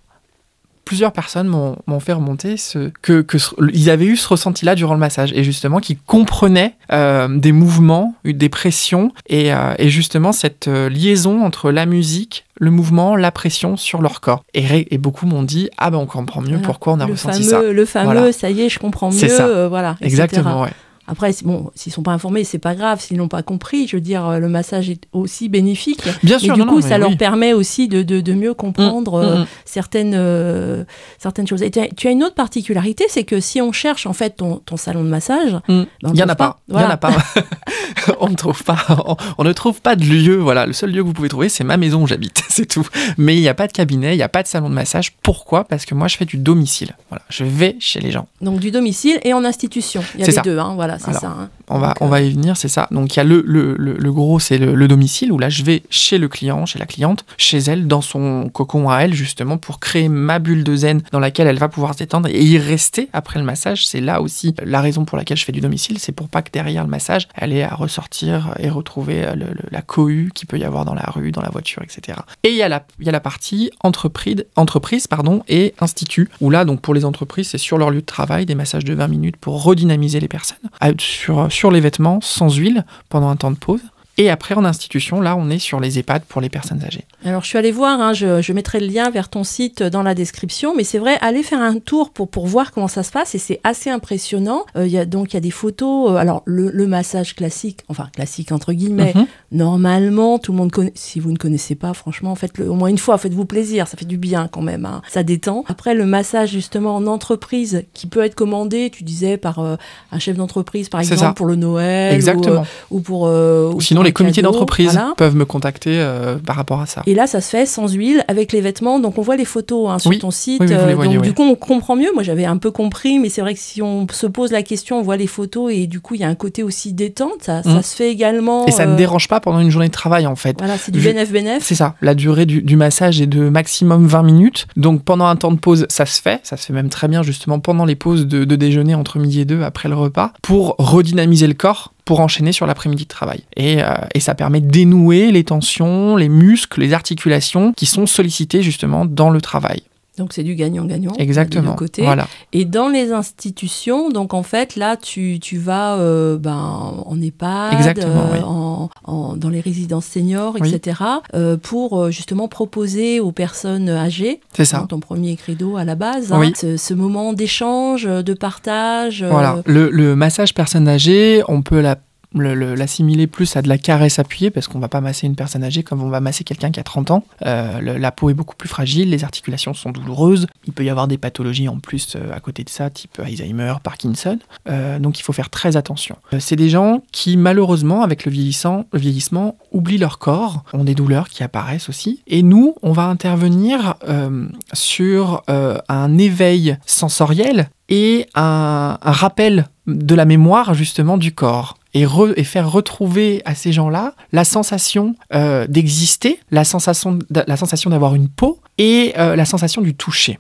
plusieurs 0.85 1.13
personnes 1.13 1.47
m'ont 1.49 2.01
fait 2.01 2.13
remonter 2.13 2.57
ce, 2.57 2.91
que, 3.03 3.25
ils 3.73 3.91
avaient 3.91 4.05
eu 4.07 4.17
ce 4.17 4.29
ressenti-là 4.29 4.75
durant 4.75 4.95
le 4.95 5.01
massage 5.01 5.33
et 5.33 5.45
justement 5.45 5.81
qu'ils 5.81 5.99
comprenaient 5.99 6.75
euh, 6.93 7.29
des 7.29 7.53
mouvements, 7.53 8.15
des 8.25 8.49
pressions 8.49 9.13
et, 9.29 9.53
euh, 9.53 9.75
et 9.79 9.89
justement 9.89 10.33
cette 10.33 10.69
euh, 10.69 10.89
liaison 10.89 11.43
entre 11.45 11.71
la 11.71 11.87
musique, 11.87 12.45
le 12.59 12.71
mouvement, 12.71 13.17
la 13.17 13.31
pression 13.33 13.77
sur 13.77 14.01
leur 14.03 14.21
corps. 14.21 14.45
Et, 14.55 14.99
beaucoup 14.99 15.27
m'ont 15.27 15.43
dit 15.43 15.69
ah 15.79 15.91
ben 15.91 15.99
on 15.99 16.07
comprend 16.07 16.41
mieux 16.41 16.49
Voilà. 16.51 16.65
pourquoi 16.67 16.93
on 16.95 17.01
a 17.01 17.07
le 17.07 17.13
ressenti 17.13 17.45
fameux, 17.45 17.67
ça. 17.69 17.73
le 17.73 17.85
fameux, 17.85 18.13
Voilà. 18.13 18.33
ça 18.33 18.51
y 18.51 18.63
est, 18.63 18.69
je 18.69 18.79
comprends 18.79 19.11
mieux, 19.11 19.29
ça. 19.29 19.47
euh, 19.47 19.69
voilà. 19.69 19.93
etc. 20.01 20.07
Exactement, 20.07 20.63
ouais. 20.63 20.71
Après, 21.07 21.35
bon, 21.45 21.71
s'ils 21.75 21.93
sont 21.93 22.03
pas 22.03 22.13
informés, 22.13 22.45
c'est 22.45 22.59
pas 22.59 22.75
grave. 22.75 23.01
S'ils 23.01 23.17
n'ont 23.19 23.29
pas 23.29 23.43
compris, 23.43 23.87
je 23.87 23.97
veux 23.97 24.01
dire, 24.01 24.27
euh, 24.27 24.39
le 24.39 24.49
massage 24.49 24.89
est 24.91 25.03
aussi 25.13 25.49
bénéfique. 25.49 26.03
Bien 26.23 26.39
sûr, 26.39 26.55
du 26.55 26.61
non, 26.61 26.67
coup, 26.67 26.81
non, 26.81 26.87
ça 26.89 26.97
leur 26.99 27.17
permet 27.17 27.53
aussi 27.53 27.89
de, 27.89 28.03
de, 28.03 28.21
de 28.21 28.33
mieux 28.33 28.55
comprendre 28.55 29.19
Mm, 29.21 29.25
euh, 29.25 29.37
mm, 29.37 29.41
mm. 29.43 29.47
certaines, 29.65 30.15
euh, 30.17 30.85
certaines 31.19 31.47
choses. 31.47 31.63
Et 31.63 31.71
tu 31.71 31.79
as, 31.81 31.89
tu 31.89 32.09
as 32.09 32.11
une 32.11 32.25
autre 32.25 32.35
particularité, 32.35 33.05
c'est 33.09 33.25
que 33.25 33.41
si 33.41 33.61
on 33.61 33.71
cherche 33.73 34.07
en 34.07 34.13
fait 34.13 34.31
ton, 34.37 34.57
ton 34.65 34.77
salon 34.77 35.05
de 35.05 35.09
massage, 35.09 35.53
Mm. 35.69 35.83
ben, 36.03 36.11
Il 36.15 36.17
y 36.19 36.23
en 36.23 36.29
a 36.29 36.35
pas. 36.35 36.59
Il 36.69 36.73
y 36.73 36.77
en 36.77 36.79
Voilà. 36.81 36.95
a 36.95 36.97
pas. 36.97 37.11
on 38.21 38.29
ne 38.29 38.35
trouve 38.35 38.63
pas. 38.65 38.79
On, 39.07 39.17
on 39.39 39.45
ne 39.45 39.53
trouve 39.53 39.81
pas 39.81 39.97
de 39.97 40.05
lieu. 40.05 40.37
Voilà, 40.37 40.67
le 40.67 40.73
seul 40.73 40.91
lieu 40.91 41.03
que 41.03 41.07
vous 41.07 41.13
pouvez 41.13 41.29
trouver, 41.29 41.49
c'est 41.49 41.65
ma 41.65 41.77
maison 41.77 42.03
où 42.03 42.07
j'habite. 42.07 42.43
C'est 42.49 42.67
tout. 42.67 42.87
Mais 43.19 43.35
il 43.37 43.41
n'y 43.41 43.49
a 43.49 43.55
pas 43.55 43.67
de 43.67 43.73
cabinet, 43.73 44.15
il 44.15 44.17
n'y 44.17 44.23
a 44.23 44.29
pas 44.29 44.43
de 44.43 44.49
salon 44.49 44.69
de 44.69 44.75
massage. 44.75 45.13
Pourquoi? 45.23 45.65
Parce 45.65 45.85
que 45.87 45.95
moi, 45.95 46.07
je 46.09 46.17
fais 46.17 46.25
du 46.25 46.37
domicile. 46.37 46.95
Voilà, 47.11 47.25
je 47.29 47.45
vais 47.45 47.77
chez 47.81 47.99
les 48.01 48.13
gens. 48.13 48.29
Donc 48.41 48.61
du 48.61 48.71
domicile 48.71 49.19
et 49.25 49.33
en 49.35 49.45
institution. 49.45 50.03
Il 50.15 50.21
y 50.21 50.23
a 50.23 50.27
les 50.27 50.33
ça. 50.33 50.43
deux, 50.43 50.59
hein, 50.59 50.73
voilà, 50.77 50.94
c'est 50.99 51.13
ça. 51.13 51.29
hein. 51.29 51.51
On 51.69 51.79
va, 51.79 51.95
on 52.01 52.09
va 52.09 52.21
y 52.21 52.31
venir, 52.31 52.57
c'est 52.57 52.69
ça. 52.69 52.89
Donc 52.91 53.15
il 53.15 53.19
y 53.19 53.21
a 53.21 53.25
le, 53.25 53.43
le, 53.47 53.75
le, 53.79 53.95
le 53.95 54.13
gros, 54.13 54.39
c'est 54.39 54.59
le, 54.59 54.75
le 54.75 54.89
domicile, 54.89 55.33
où 55.33 55.39
là 55.39 55.49
je 55.49 55.63
vais 55.63 55.83
chez 55.91 56.19
le 56.19 56.29
client, 56.29 56.67
chez 56.67 56.79
la 56.79 56.87
cliente, 56.87 57.25
chez 57.39 57.59
elle, 57.59 57.87
dans 57.87 58.01
son 58.03 58.49
cocon 58.53 58.91
à 58.91 58.99
elle, 59.01 59.15
justement, 59.15 59.57
pour 59.59 59.81
créer 59.81 60.09
ma 60.09 60.39
bulle 60.39 60.65
de 60.65 60.77
zen 60.77 61.03
dans 61.13 61.21
laquelle 61.21 61.47
elle 61.47 61.59
va 61.59 61.69
pouvoir 61.69 61.95
se 61.95 61.99
détendre 62.01 62.29
et 62.29 62.43
y 62.43 62.59
rester 62.59 63.09
après 63.13 63.39
le 63.39 63.45
massage. 63.45 63.87
C'est 63.87 64.01
là 64.01 64.21
aussi 64.21 64.55
la 64.65 64.81
raison 64.81 65.05
pour 65.05 65.17
laquelle 65.19 65.37
je 65.37 65.45
fais 65.45 65.53
du 65.53 65.61
domicile, 65.61 65.99
c'est 65.99 66.13
pour 66.13 66.29
pas 66.29 66.43
que 66.43 66.51
derrière 66.53 66.85
le 66.85 66.91
massage, 66.91 67.29
elle 67.35 67.53
ait 67.53 67.63
à 67.63 67.75
ressortir 67.75 68.55
et 68.59 68.69
retrouver 68.69 69.27
le- 69.35 69.55
la 69.71 69.83
cohue 69.83 70.31
qu'il 70.35 70.47
peut 70.49 70.59
y 70.59 70.65
avoir 70.65 70.85
dans 70.85 70.95
la 70.95 71.05
rue, 71.15 71.33
dans 71.33 71.43
la 71.43 71.51
voiture, 71.51 71.83
etc. 71.83 72.19
Et 72.43 72.51
il 72.51 72.57
y 72.57 72.63
a 72.63 72.69
la, 72.69 72.85
il 73.01 73.07
y 73.07 73.09
a 73.09 73.13
la 73.13 73.21
partie 73.21 73.71
entreprise, 73.83 74.45
entreprise 74.57 75.07
pardon, 75.07 75.43
et 75.49 75.75
institut, 75.81 76.29
où 76.41 76.51
là, 76.51 76.65
donc 76.65 76.81
pour 76.81 76.95
les 76.95 77.05
entreprises, 77.05 77.49
c'est 77.49 77.59
sur 77.59 77.79
leur 77.79 77.91
lieu 77.91 78.01
de 78.01 78.07
travail, 78.07 78.47
des 78.47 78.55
massages 78.55 78.85
de 78.85 78.95
20 78.95 79.09
minutes 79.09 79.37
pour 79.37 79.63
redynamiser 79.63 80.21
les 80.21 80.29
personnes, 80.29 80.59
sur, 80.99 81.51
sur 81.55 81.71
les 81.71 81.81
vêtements, 81.81 82.21
sans 82.21 82.55
huile, 82.55 82.85
pendant 83.09 83.29
un 83.29 83.37
temps 83.37 83.51
de 83.51 83.57
pause. 83.57 83.83
Et 84.17 84.31
après, 84.31 84.55
en 84.55 84.65
institution, 84.65 85.21
là, 85.21 85.37
on 85.37 85.51
est 85.51 85.59
sur 85.59 85.81
les 85.81 85.99
EHPAD 85.99 86.23
pour 86.25 86.41
les 86.41 86.49
personnes 86.49 86.83
âgées. 86.85 87.05
Alors, 87.25 87.43
je 87.43 87.49
suis 87.49 87.59
allée 87.59 87.73
voir, 87.73 88.01
hein, 88.01 88.13
je, 88.13 88.41
je 88.43 88.53
mettrai 88.53 88.79
le 88.79 88.87
lien 88.87 89.11
vers 89.11 89.29
ton 89.29 89.43
site 89.43 89.83
dans 89.83 90.03
la 90.05 90.15
description, 90.15 90.75
mais 90.77 90.85
c'est 90.85 90.99
vrai, 90.99 91.17
allez 91.21 91.43
faire 91.43 91.61
un 91.61 91.79
tour 91.81 92.11
pour, 92.11 92.29
pour 92.29 92.47
voir 92.47 92.71
comment 92.71 92.87
ça 92.87 93.03
se 93.03 93.11
passe 93.11 93.35
et 93.35 93.39
c'est 93.39 93.61
assez 93.65 93.91
impressionnant. 93.91 94.67
Euh, 94.77 94.87
y 94.87 94.99
a, 94.99 95.05
donc, 95.05 95.33
il 95.33 95.35
y 95.35 95.37
a 95.39 95.41
des 95.41 95.51
photos. 95.51 96.13
euh, 96.13 96.15
alors, 96.17 96.43
le, 96.45 96.71
le 96.71 96.87
massage 96.87 97.35
classique, 97.35 97.81
enfin, 97.89 98.09
classique 98.15 98.53
entre 98.53 98.73
guillemets, 98.73 99.13
Mhm. 99.17 99.27
normalement, 99.51 100.39
tout 100.39 100.53
le 100.53 100.59
monde 100.59 100.71
connaît. 100.71 100.93
Si 100.95 101.19
vous 101.19 101.33
ne 101.33 101.37
connaissez 101.37 101.75
pas, 101.75 101.93
franchement, 101.95 102.35
faites-le 102.37 102.71
au 102.71 102.75
moins 102.75 102.89
une 102.89 102.99
fois, 102.99 103.19
faites-vous 103.19 103.47
plaisir, 103.47 103.89
ça 103.89 103.97
fait 103.97 104.05
du 104.05 104.19
bien 104.19 104.47
quand 104.49 104.63
même, 104.63 104.85
hein, 104.87 105.03
ça 105.09 105.23
détend. 105.25 105.65
Après, 105.67 105.95
le 105.95 106.07
massage, 106.07 106.51
justement, 106.51 106.95
en 106.95 107.07
entreprise, 107.07 107.85
qui 107.95 108.07
peut 108.07 108.23
être 108.23 108.35
commandé, 108.37 108.91
tu 108.93 109.03
disais, 109.03 109.39
par 109.39 109.59
euh, 109.59 109.77
un 110.13 110.19
chef 110.21 110.37
d'entreprise, 110.37 110.89
par 110.89 111.01
exemple, 111.01 111.35
pour 111.35 111.47
le 111.47 111.57
Noël. 111.57 112.13
ou, 112.13 112.15
Exactement. 112.15 112.61
euh, 112.61 112.65
Ou, 112.93 113.01
pour. 113.01 113.27
euh, 113.27 113.71
Ou 113.73 113.77
ou 113.77 113.81
sinon, 113.81 114.03
les 114.05 114.13
comités 114.13 114.43
d'entreprise 114.43 114.93
voilà. 114.93 115.15
peuvent 115.17 115.35
me 115.37 115.45
contacter 115.45 115.99
euh, 115.99 116.37
par 116.39 116.57
rapport 116.57 116.81
à 116.81 116.87
ça. 116.87 117.03
Et 117.07 117.15
là, 117.15 117.27
ça 117.27 117.41
se 117.41 117.49
fait 117.51 117.67
sans 117.67 117.93
huile, 117.93 118.25
avec 118.29 118.53
les 118.53 118.61
vêtements. 118.61 118.99
Donc, 119.01 119.19
on 119.19 119.23
voit 119.23 119.37
les 119.37 119.45
photos 119.45 119.91
hein, 119.91 119.99
sur 119.99 120.11
Oui. 120.11 120.19
ton 120.19 120.31
site. 120.31 120.61
Oui, 120.63 120.69
Euh, 120.73 120.95
voyez, 120.95 121.15
donc, 121.15 121.23
oui. 121.23 121.29
du 121.29 121.35
coup, 121.35 121.43
on 121.43 121.55
comprend 121.55 121.97
mieux. 121.97 122.11
Moi, 122.15 122.23
j'avais 122.23 122.45
un 122.45 122.57
peu 122.57 122.71
compris, 122.71 123.19
mais 123.19 123.29
c'est 123.29 123.41
vrai 123.41 123.55
que 123.55 123.61
si 123.61 123.83
on 123.83 124.07
se 124.11 124.27
pose 124.27 124.53
la 124.53 124.63
question, 124.63 124.99
on 124.99 125.03
voit 125.03 125.17
les 125.17 125.27
photos 125.27 125.73
et 125.73 125.87
du 125.87 126.01
coup, 126.01 126.15
il 126.15 126.21
y 126.21 126.25
a 126.25 126.29
un 126.29 126.35
côté 126.35 126.63
aussi 126.63 126.93
détente. 126.93 127.43
Ça, 127.43 127.63
ça 127.63 127.71
Mhm. 127.71 127.83
se 127.83 127.97
fait 127.97 128.11
également. 128.11 128.67
Et 128.67 128.71
ça 128.71 128.87
ne 128.87 128.93
euh, 128.93 128.97
dérange 128.97 129.29
pas 129.29 129.41
pendant 129.41 129.61
une 129.61 129.71
journée 129.71 129.89
de 129.89 129.93
travail, 129.93 130.27
en 130.27 130.37
fait. 130.37 130.57
Voilà, 130.59 130.77
c'est 130.79 130.93
du 130.93 131.01
bénéf-bénéf. 131.01 131.63
C'est 131.63 131.75
ça, 131.75 131.95
la 132.03 132.15
durée 132.15 132.47
du, 132.47 132.63
du 132.63 132.77
massage 132.77 133.21
est 133.21 133.27
de 133.27 133.49
maximum 133.49 134.07
20 134.07 134.23
minutes. 134.23 134.67
Donc 134.77 135.03
pendant 135.05 135.27
un 135.27 135.37
temps 135.37 135.53
de 135.53 135.59
pause, 135.59 135.87
ça 135.89 136.05
se 136.07 136.21
fait. 136.21 136.41
Ça 136.43 136.57
se 136.57 136.67
fait 136.67 136.73
même 136.73 136.89
très 136.91 137.09
bien 137.09 137.23
justement 137.23 137.59
pendant 137.61 137.85
les 137.85 137.95
pauses 137.97 138.27
de, 138.27 138.45
de 138.45 138.57
déjeuner 138.57 138.95
entre 138.95 139.19
midi 139.19 139.41
et 139.41 139.45
deux 139.45 139.63
après 139.63 139.89
le 139.89 139.95
repas 139.95 140.33
pour 140.43 140.75
redynamiser 140.79 141.47
le 141.47 141.55
corps 141.55 141.94
pour 142.05 142.21
enchaîner 142.21 142.53
sur 142.53 142.67
l'après-midi 142.67 143.05
de 143.05 143.09
travail. 143.09 143.41
Et, 143.57 143.83
euh, 143.83 143.95
et 144.15 144.21
ça 144.21 144.35
permet 144.35 144.61
de 144.61 144.71
dénouer 144.71 145.33
les 145.33 145.45
tensions, 145.45 146.17
les 146.17 146.29
muscles, 146.29 146.81
les 146.81 146.93
articulations 146.93 147.73
qui 147.73 147.87
sont 147.87 148.07
sollicités 148.07 148.63
justement 148.63 149.05
dans 149.05 149.31
le 149.31 149.41
travail. 149.41 149.83
Donc, 150.17 150.33
c'est 150.33 150.45
du 150.45 150.55
gagnant-gagnant. 150.55 151.13
Exactement. 151.19 151.75
Voilà. 151.99 152.29
Et 152.53 152.65
dans 152.65 152.89
les 152.89 153.11
institutions, 153.13 154.11
donc 154.11 154.33
en 154.33 154.45
fait, 154.45 154.77
là, 154.77 154.97
tu, 154.97 155.39
tu 155.41 155.59
vas 155.59 155.97
euh, 155.99 156.39
ben, 156.39 157.03
en 157.05 157.21
EHPAD, 157.21 157.75
Exactement, 157.75 158.27
euh, 158.31 158.33
oui. 158.35 158.39
en, 158.45 158.91
en- 159.05 159.37
dans 159.37 159.49
les 159.49 159.61
résidences 159.61 160.07
seniors, 160.07 160.57
Oui. 160.61 160.73
etc., 160.73 161.01
euh, 161.35 161.57
pour 161.57 162.11
justement 162.13 162.47
proposer 162.47 163.19
aux 163.19 163.33
personnes 163.33 163.89
âgées, 163.89 164.41
C'est 164.53 164.65
ça. 164.65 164.87
ton 164.89 165.01
premier 165.01 165.35
credo 165.37 165.77
à 165.77 165.85
la 165.85 165.97
base, 165.97 166.33
hein, 166.33 166.53
ce, 166.55 166.77
ce 166.77 166.95
moment 166.95 167.33
d'échange, 167.33 168.05
de 168.05 168.35
partage. 168.35 169.25
Voilà. 169.25 169.63
Le, 169.67 169.91
le 169.91 170.15
massage 170.15 170.55
personne 170.55 170.87
âgée, 170.89 171.43
on 171.49 171.63
peut 171.63 171.81
la- 171.81 171.99
l'assimiler 172.43 173.27
plus 173.27 173.57
à 173.57 173.63
de 173.63 173.69
la 173.69 173.79
caresse 173.79 174.19
appuyée 174.19 174.51
parce 174.51 174.69
qu'on 174.69 174.79
va 174.79 174.89
pas 174.89 175.01
masser 175.01 175.27
une 175.27 175.37
personne 175.37 175.65
âgée 175.65 175.83
comme 175.83 176.03
on 176.03 176.09
va 176.09 176.21
masser 176.21 176.45
quelqu'un 176.45 176.71
qui 176.71 176.81
a 176.81 176.83
30 176.85 177.11
ans. 177.11 177.25
Euh, 177.47 177.81
le- 177.81 177.97
la 177.99 178.13
peau 178.13 178.31
est 178.31 178.35
beaucoup 178.35 178.57
plus 178.57 178.69
fragile, 178.69 179.11
les 179.11 179.25
articulations 179.25 179.75
sont 179.75 179.91
douloureuses. 179.91 180.47
Il 180.67 180.73
peut 180.73 180.85
y 180.85 180.91
avoir 180.91 181.09
des 181.09 181.19
pathologies 181.19 181.69
en 181.69 181.79
plus 181.79 182.17
euh, 182.17 182.33
à 182.33 182.41
côté 182.41 182.65
de 182.65 182.69
ça, 182.71 182.91
type 182.91 183.19
Alzheimer, 183.25 183.75
Parkinson. 183.83 184.39
Euh, 184.69 184.99
donc 184.99 185.19
il 185.19 185.23
faut 185.23 185.33
faire 185.33 185.51
très 185.51 185.77
attention. 185.77 186.17
Euh, 186.33 186.39
C'est 186.41 186.57
des 186.57 186.69
gens 186.69 187.03
qui 187.13 187.37
malheureusement, 187.37 188.03
avec 188.03 188.25
le, 188.25 188.33
vieillissant, 188.33 188.85
le 188.93 188.99
vieillissement, 188.99 189.57
oublient 189.73 189.99
leur 189.99 190.19
corps, 190.19 190.65
ont 190.73 190.85
des 190.85 190.95
douleurs 190.95 191.29
qui 191.29 191.43
apparaissent 191.43 191.89
aussi. 191.89 192.23
Et 192.27 192.43
nous, 192.43 192.75
on 192.83 192.93
va 192.93 193.05
intervenir 193.05 193.95
euh, 194.09 194.47
sur 194.73 195.43
euh, 195.51 195.79
un 195.89 196.19
éveil 196.19 196.77
sensoriel 196.87 197.69
et 197.89 198.27
un, 198.35 198.99
un 199.03 199.13
rappel 199.13 199.67
de 199.87 200.15
la 200.15 200.25
mémoire 200.25 200.75
justement 200.75 201.19
du 201.19 201.33
corps 201.33 201.79
et, 201.93 202.05
re- 202.07 202.33
et 202.37 202.45
faire 202.45 202.71
retrouver 202.71 203.43
à 203.45 203.55
ces 203.55 203.73
gens-là 203.73 204.15
la 204.33 204.45
sensation 204.45 205.15
euh, 205.35 205.67
d'exister, 205.67 206.41
la 206.51 206.65
sensation, 206.65 207.19
la 207.31 207.57
sensation 207.57 207.91
d'avoir 207.91 208.15
une 208.15 208.29
peau 208.29 208.61
et 208.79 209.15
euh, 209.19 209.37
la 209.37 209.45
sensation 209.45 209.83
du 209.83 209.95
toucher. 209.95 210.39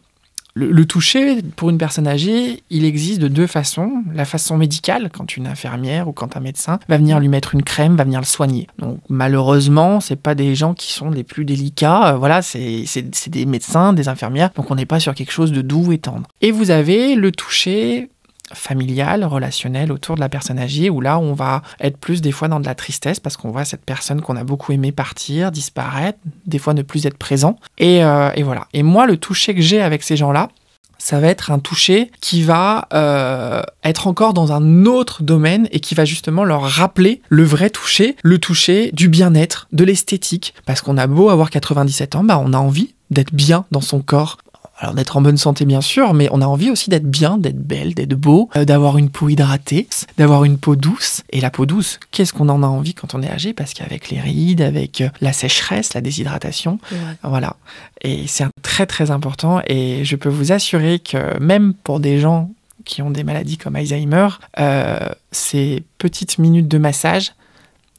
Le, 0.57 0.85
toucher, 0.85 1.43
pour 1.57 1.71
une 1.71 1.79
personne 1.79 2.07
âgée, 2.07 2.63
il 2.71 2.85
existe 2.85 3.21
de 3.21 3.27
deux 3.27 3.49
façons. 3.49 4.05
La 4.15 4.25
façon 4.25 4.57
médicale, 4.57 5.11
quand 5.13 5.37
une 5.37 5.49
infirmière 5.49 6.07
ou 6.07 6.13
quand 6.13 6.37
un 6.37 6.41
médecin 6.41 6.79
va 6.89 6.97
venir 6.97 7.19
lui 7.19 7.27
mettre 7.27 7.57
une 7.57 7.65
crème, 7.65 7.97
va 7.97 8.05
venir 8.05 8.21
le 8.21 8.25
soigner. 8.25 8.69
Donc 8.79 9.01
malheureusement, 9.09 9.99
c'est 9.99 10.15
pas 10.15 10.37
des 10.37 10.55
gens 10.55 10.73
qui 10.73 10.93
sont 10.93 11.11
les 11.11 11.25
plus 11.25 11.45
délicats. 11.45 12.13
Euh, 12.13 12.19
voilà, 12.19 12.41
c'est 12.41 12.85
des 13.27 13.47
médecins, 13.47 13.93
des 13.93 14.07
infirmières. 14.07 14.51
Donc 14.55 14.71
on 14.71 14.77
n'est 14.77 14.87
pas 14.87 15.01
sur 15.01 15.13
quelque 15.17 15.33
chose 15.33 15.51
de 15.51 15.61
doux 15.61 15.91
et 15.91 15.99
tendre. 15.99 16.29
Et 16.41 16.53
vous 16.53 16.71
avez 16.71 17.17
le 17.17 17.33
toucher 17.33 18.11
familial, 18.53 19.25
relationnel 19.25 19.91
autour 19.93 20.17
de 20.17 20.21
la 20.21 20.29
personne 20.29 20.59
âgée, 20.59 20.91
où 20.91 21.01
là, 21.01 21.19
on 21.19 21.33
va 21.33 21.63
être 21.81 21.97
plus 21.97 22.21
des 22.21 22.33
fois 22.33 22.49
dans 22.49 22.61
de 22.61 22.67
la 22.67 22.75
tristesse 22.75 23.21
parce 23.21 23.37
qu'on 23.37 23.51
voit 23.51 23.65
cette 23.65 23.85
personne 23.85 24.21
qu'on 24.21 24.37
a 24.37 24.45
beaucoup 24.45 24.73
aimé 24.73 24.93
partir, 24.93 25.51
disparaître, 25.51 26.19
des 26.47 26.59
fois 26.59 26.75
ne 26.75 26.83
plus 26.83 27.07
être 27.07 27.19
présent. 27.19 27.59
Et, 27.79 28.05
euh, 28.05 28.31
et 28.35 28.43
voilà. 28.43 28.67
Et 28.73 28.83
moi, 28.83 29.07
le 29.07 29.17
toucher 29.17 29.55
que 29.55 29.63
j'ai 29.63 29.81
avec 29.81 30.03
ces 30.03 30.17
gens-là, 30.17 30.51
ça 31.05 31.21
va 31.21 31.29
être 31.29 31.51
un 31.51 31.59
toucher 31.59 32.11
qui 32.23 32.43
va 32.43 32.89
euh, 32.95 33.63
être 33.85 34.07
encore 34.07 34.33
dans 34.33 34.53
un 34.53 34.87
autre 34.87 35.23
domaine 35.23 35.69
et 35.71 35.81
qui 35.81 35.95
va 35.95 36.07
justement 36.07 36.45
leur 36.45 36.63
rappeler 36.63 37.21
le 37.29 37.45
vrai 37.45 37.69
toucher, 37.69 38.17
le 38.23 38.39
toucher 38.39 38.91
du 38.93 39.09
bien-être, 39.09 39.69
de 39.73 39.85
l'esthétique. 39.85 40.55
Parce 40.65 40.81
qu'on 40.81 40.97
a 40.97 41.07
beau 41.07 41.29
avoir 41.29 41.51
97 41.51 42.17
ans, 42.17 42.25
bah 42.25 42.41
on 42.43 42.55
a 42.55 42.59
envie 42.59 42.95
d'être 43.11 43.35
bien 43.35 43.67
dans 43.71 43.83
son 43.83 44.01
corps. 44.01 44.39
Alors 44.77 44.95
d'être 44.95 45.17
en 45.17 45.21
bonne 45.21 45.37
santé 45.37 45.65
bien 45.65 45.81
sûr, 45.81 46.15
mais 46.15 46.29
on 46.33 46.41
a 46.41 46.47
envie 46.47 46.71
aussi 46.71 46.91
d'être 46.91 47.09
bien, 47.09 47.39
d'être 47.39 47.59
belle, 47.59 47.95
d'être 47.95 48.15
beau, 48.15 48.51
euh, 48.57 48.65
d'avoir 48.65 48.99
une 48.99 49.09
peau 49.09 49.29
hydratée, 49.29 49.89
d'avoir 50.19 50.45
une 50.45 50.59
peau 50.59 50.75
douce. 50.75 51.23
Et 51.31 51.41
la 51.41 51.51
peau 51.51 51.65
douce, 51.65 52.01
qu'est-ce 52.11 52.33
qu'on 52.33 52.49
en 52.49 52.63
a 52.63 52.67
envie 52.67 52.95
quand 52.95 53.15
on 53.15 53.23
est 53.23 53.31
âgé? 53.31 53.53
Parce 53.53 53.73
qu'avec 53.73 54.11
les 54.11 54.21
rides, 54.21 54.63
avec 54.63 55.01
euh, 55.01 55.09
la 55.21 55.33
sécheresse, 55.33 55.95
la 55.95 56.01
déshydratation, 56.01 56.79
voilà. 57.23 57.57
Et 58.03 58.27
c'est 58.27 58.45
très 58.63 58.87
très 58.87 59.11
important. 59.11 59.61
Et 59.67 60.05
je 60.05 60.17
peux 60.17 60.29
vous 60.29 60.53
assurer 60.53 60.99
que 60.99 61.39
même 61.39 61.75
pour 61.75 62.01
des 62.01 62.19
gens 62.19 62.51
qui 62.85 63.03
ont 63.03 63.11
des 63.11 63.25
maladies 63.25 63.57
comme 63.57 63.77
Alzheimer, 63.77 64.29
euh, 64.59 64.99
ces 65.33 65.85
petites 65.99 66.39
minutes 66.39 66.69
de 66.69 66.79
massage, 66.79 67.33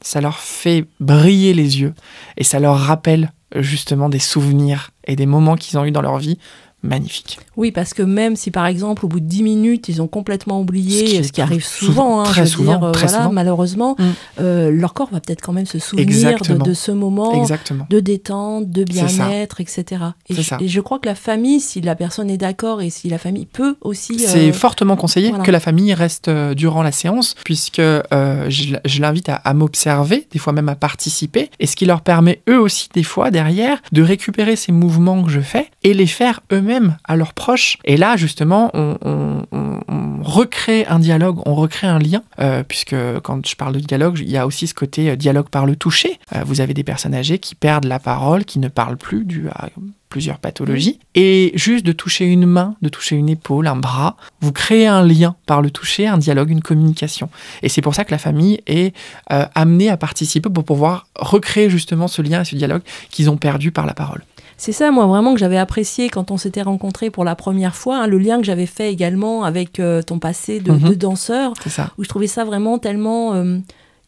ça 0.00 0.20
leur 0.20 0.38
fait 0.38 0.84
briller 1.00 1.54
les 1.54 1.80
yeux 1.80 1.94
et 2.36 2.44
ça 2.44 2.60
leur 2.60 2.78
rappelle 2.78 3.32
justement 3.54 4.08
des 4.08 4.18
souvenirs 4.18 4.90
et 5.06 5.16
des 5.16 5.26
moments 5.26 5.56
qu'ils 5.56 5.78
ont 5.78 5.84
eu 5.84 5.90
dans 5.90 6.02
leur 6.02 6.18
vie 6.18 6.38
magnifiques. 6.86 7.38
Oui, 7.56 7.72
parce 7.72 7.94
que 7.94 8.02
même 8.02 8.36
si 8.36 8.50
par 8.50 8.66
exemple 8.66 9.04
au 9.04 9.08
bout 9.08 9.20
de 9.20 9.26
10 9.26 9.42
minutes 9.42 9.88
ils 9.88 10.00
ont 10.02 10.08
complètement 10.08 10.60
oublié, 10.60 10.98
Ce 11.06 11.10
qui 11.10 11.16
ce 11.16 11.28
est 11.28 11.30
qui, 11.30 11.40
arrive 11.40 11.64
souvent- 11.64 11.92
souvent, 11.92 12.20
hein, 12.20 12.24
très 12.24 12.34
je 12.34 12.40
veux 12.40 12.46
souvent, 12.46 12.76
dire, 12.78 12.84
euh, 12.84 12.92
très 12.92 13.06
voilà, 13.06 13.18
souvent. 13.22 13.32
malheureusement, 13.32 13.96
Mm. 13.98 14.04
euh, 14.40 14.70
leur 14.70 14.94
corps 14.94 15.08
va 15.10 15.20
peut-être 15.20 15.40
quand 15.40 15.52
même 15.52 15.66
se 15.66 15.78
souvenir 15.78 16.38
de, 16.64 16.74
ce 16.74 16.92
moment. 16.92 17.32
Exactement. 17.40 17.86
de 17.90 18.00
détente, 18.00 18.70
de 18.70 18.84
C'est 18.90 19.04
bien-être, 19.06 19.60
etc. 19.60 19.84
Et 20.28 20.34
C'est 20.34 20.42
je, 20.42 20.48
ça. 20.48 20.58
et 20.60 20.68
je 20.68 20.80
crois 20.80 20.98
que 20.98 21.06
la 21.08 21.14
famille, 21.14 21.60
si 21.60 21.80
la 21.80 21.94
personne 21.94 22.30
est 22.30 22.36
d'accord 22.38 22.82
et 22.82 22.90
si 22.90 23.08
la 23.08 23.18
famille 23.18 23.46
peut 23.46 23.76
aussi... 23.80 24.18
C'est 24.18 24.48
euh, 24.50 24.52
fortement 24.52 24.96
conseillé 24.96 25.28
voilà. 25.30 25.44
que 25.44 25.50
la 25.50 25.60
famille 25.60 25.92
reste 25.94 26.28
durant 26.30 26.82
la 26.82 26.92
séance, 26.92 27.34
puisque 27.44 27.78
euh, 27.78 28.02
je, 28.48 28.74
je 28.84 29.00
l'invite 29.00 29.28
à, 29.28 29.34
à 29.36 29.54
m'observer, 29.54 30.26
des 30.30 30.38
fois 30.38 30.52
même 30.52 30.68
à 30.68 30.74
participer, 30.76 31.50
et 31.60 31.66
ce 31.66 31.76
qui 31.76 31.86
leur 31.86 32.00
permet 32.02 32.40
eux 32.48 32.60
aussi, 32.60 32.88
des 32.94 33.02
fois, 33.02 33.30
derrière, 33.30 33.80
de 33.92 34.02
récupérer 34.02 34.56
ces 34.56 34.72
mouvements 34.72 35.22
que 35.22 35.30
je 35.30 35.40
fais 35.40 35.70
et 35.82 35.94
les 35.94 36.06
faire 36.06 36.40
eux-mêmes 36.52 36.75
à 37.04 37.16
leurs 37.16 37.32
proches. 37.34 37.78
Et 37.84 37.96
là, 37.96 38.16
justement, 38.16 38.70
on, 38.74 38.96
on- 39.02 39.42
on- 39.52 39.80
on 39.88 40.22
recrée 40.22 40.84
un 40.86 40.98
dialogue, 40.98 41.38
on 41.46 41.54
recrée 41.54 41.86
un 41.86 41.98
lien, 41.98 42.22
euh, 42.40 42.62
puisque 42.66 42.96
quand 43.22 43.46
je 43.46 43.54
parle 43.56 43.74
de 43.74 43.80
dialogue, 43.80 44.18
il 44.20 44.30
y 44.30 44.36
a 44.36 44.46
aussi 44.46 44.66
ce 44.66 44.74
côté 44.74 45.10
euh, 45.10 45.16
dialogue 45.16 45.48
par 45.48 45.66
le 45.66 45.76
toucher. 45.76 46.18
Euh, 46.34 46.42
vous 46.44 46.60
avez 46.60 46.74
des 46.74 46.82
personnes 46.84 47.14
âgées 47.14 47.38
qui 47.38 47.54
perdent 47.54 47.84
la 47.84 47.98
parole, 47.98 48.44
qui 48.44 48.58
ne 48.58 48.68
parlent 48.68 48.96
plus 48.96 49.24
dû 49.24 49.48
à 49.50 49.68
plusieurs 50.08 50.38
pathologies. 50.38 50.98
Et 51.14 51.52
juste 51.54 51.84
de 51.84 51.92
toucher 51.92 52.24
une 52.24 52.46
main, 52.46 52.74
de 52.82 52.88
toucher 52.88 53.16
une 53.16 53.28
épaule, 53.28 53.66
un 53.66 53.76
bras, 53.76 54.16
vous 54.40 54.52
créez 54.52 54.86
un 54.86 55.02
lien 55.04 55.36
par 55.46 55.62
le 55.62 55.70
toucher, 55.70 56.06
un 56.06 56.18
dialogue, 56.18 56.50
une 56.50 56.62
communication. 56.62 57.28
Et 57.62 57.68
c'est 57.68 57.82
pour 57.82 57.94
ça 57.94 58.04
que 58.04 58.10
la 58.12 58.18
famille 58.18 58.60
est 58.66 58.94
euh, 59.32 59.44
amenée 59.54 59.90
à 59.90 59.96
participer 59.96 60.48
pour 60.48 60.64
pouvoir 60.64 61.06
recréer 61.16 61.68
justement 61.70 62.08
ce 62.08 62.22
lien 62.22 62.40
et 62.42 62.44
ce 62.44 62.54
dialogue 62.56 62.82
qu'ils 63.10 63.30
ont 63.30 63.36
perdu 63.36 63.70
par 63.72 63.84
la 63.86 63.94
parole. 63.94 64.24
C'est 64.56 64.72
ça, 64.72 64.90
moi, 64.90 65.06
vraiment, 65.06 65.34
que 65.34 65.38
j'avais 65.40 65.58
apprécié 65.58 66.08
quand 66.08 66.30
on 66.30 66.36
s'était 66.36 66.62
rencontrés 66.62 67.10
pour 67.10 67.24
la 67.24 67.34
première 67.36 67.74
fois, 67.76 67.98
hein, 67.98 68.06
le 68.06 68.18
lien 68.18 68.38
que 68.38 68.44
j'avais 68.44 68.66
fait 68.66 68.90
également 68.92 69.44
avec 69.44 69.80
euh, 69.80 70.02
ton 70.02 70.18
passé 70.18 70.60
de, 70.60 70.72
Mhm. 70.72 70.88
de 70.90 70.94
danseur, 70.94 71.52
C'est 71.62 71.70
ça. 71.70 71.92
où 71.98 72.04
je 72.04 72.08
trouvais 72.08 72.26
ça 72.26 72.44
vraiment 72.44 72.78
tellement... 72.78 73.34
euh, 73.34 73.58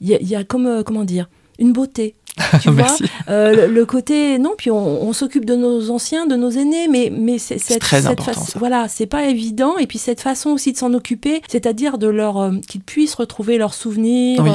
Il 0.01 0.09
y, 0.09 0.15
a- 0.15 0.21
il 0.21 0.29
y 0.29 0.37
a 0.37 0.45
comme, 0.45 0.67
euh, 0.67 0.83
comment 0.85 1.05
dire, 1.05 1.29
une 1.59 1.73
beauté. 1.73 2.15
Tu 2.63 2.71
vois. 2.71 2.87
Euh, 3.29 3.67
le, 3.67 3.75
le 3.75 3.85
côté 3.85 4.39
non 4.39 4.53
puis 4.57 4.71
on, 4.71 5.03
on 5.03 5.13
s'occupe 5.13 5.45
de 5.45 5.57
nos 5.57 5.91
anciens 5.91 6.25
de 6.25 6.37
nos 6.37 6.51
aînés 6.51 6.87
mais 6.87 7.13
mais 7.13 7.37
c'est 7.37 7.59
cette, 7.59 7.81
très 7.81 8.03
cette 8.03 8.13
important, 8.13 8.45
voilà 8.57 8.87
c'est 8.87 9.07
pas 9.07 9.25
évident 9.27 9.77
et 9.77 9.89
puis 9.89 9.99
cette 9.99 10.21
façon 10.21 10.51
aussi 10.51 10.73
de 10.73 10.77
s'en 10.79 10.95
occuper 10.95 11.43
c'est-à-dire 11.49 11.99
de 11.99 12.07
leur 12.07 12.37
euh, 12.39 12.53
qu'ils 12.69 12.81
puissent 12.83 13.17
retrouver 13.17 13.59
leurs 13.59 13.75
souvenirs 13.75 14.41
Oui. 14.45 14.51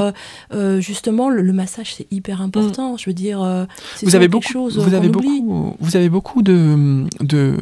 euh, 0.58 0.80
justement 0.80 1.30
le, 1.30 1.42
le 1.42 1.52
massage 1.52 1.94
c'est 1.96 2.08
hyper 2.10 2.42
important 2.42 2.96
je 2.96 3.10
veux 3.10 3.14
dire 3.14 3.68
c'est 3.98 4.06
vous 4.06 4.16
avez 4.16 4.30
beaucoup, 4.30 4.48
chose 4.48 4.78
vous 4.80 4.94
avez 4.94 5.10
oublie. 5.10 5.42
beaucoup, 5.42 5.76
vous 5.82 5.96
avez 5.98 6.10
beaucoup 6.10 6.42
de, 6.42 7.04
de, 7.20 7.58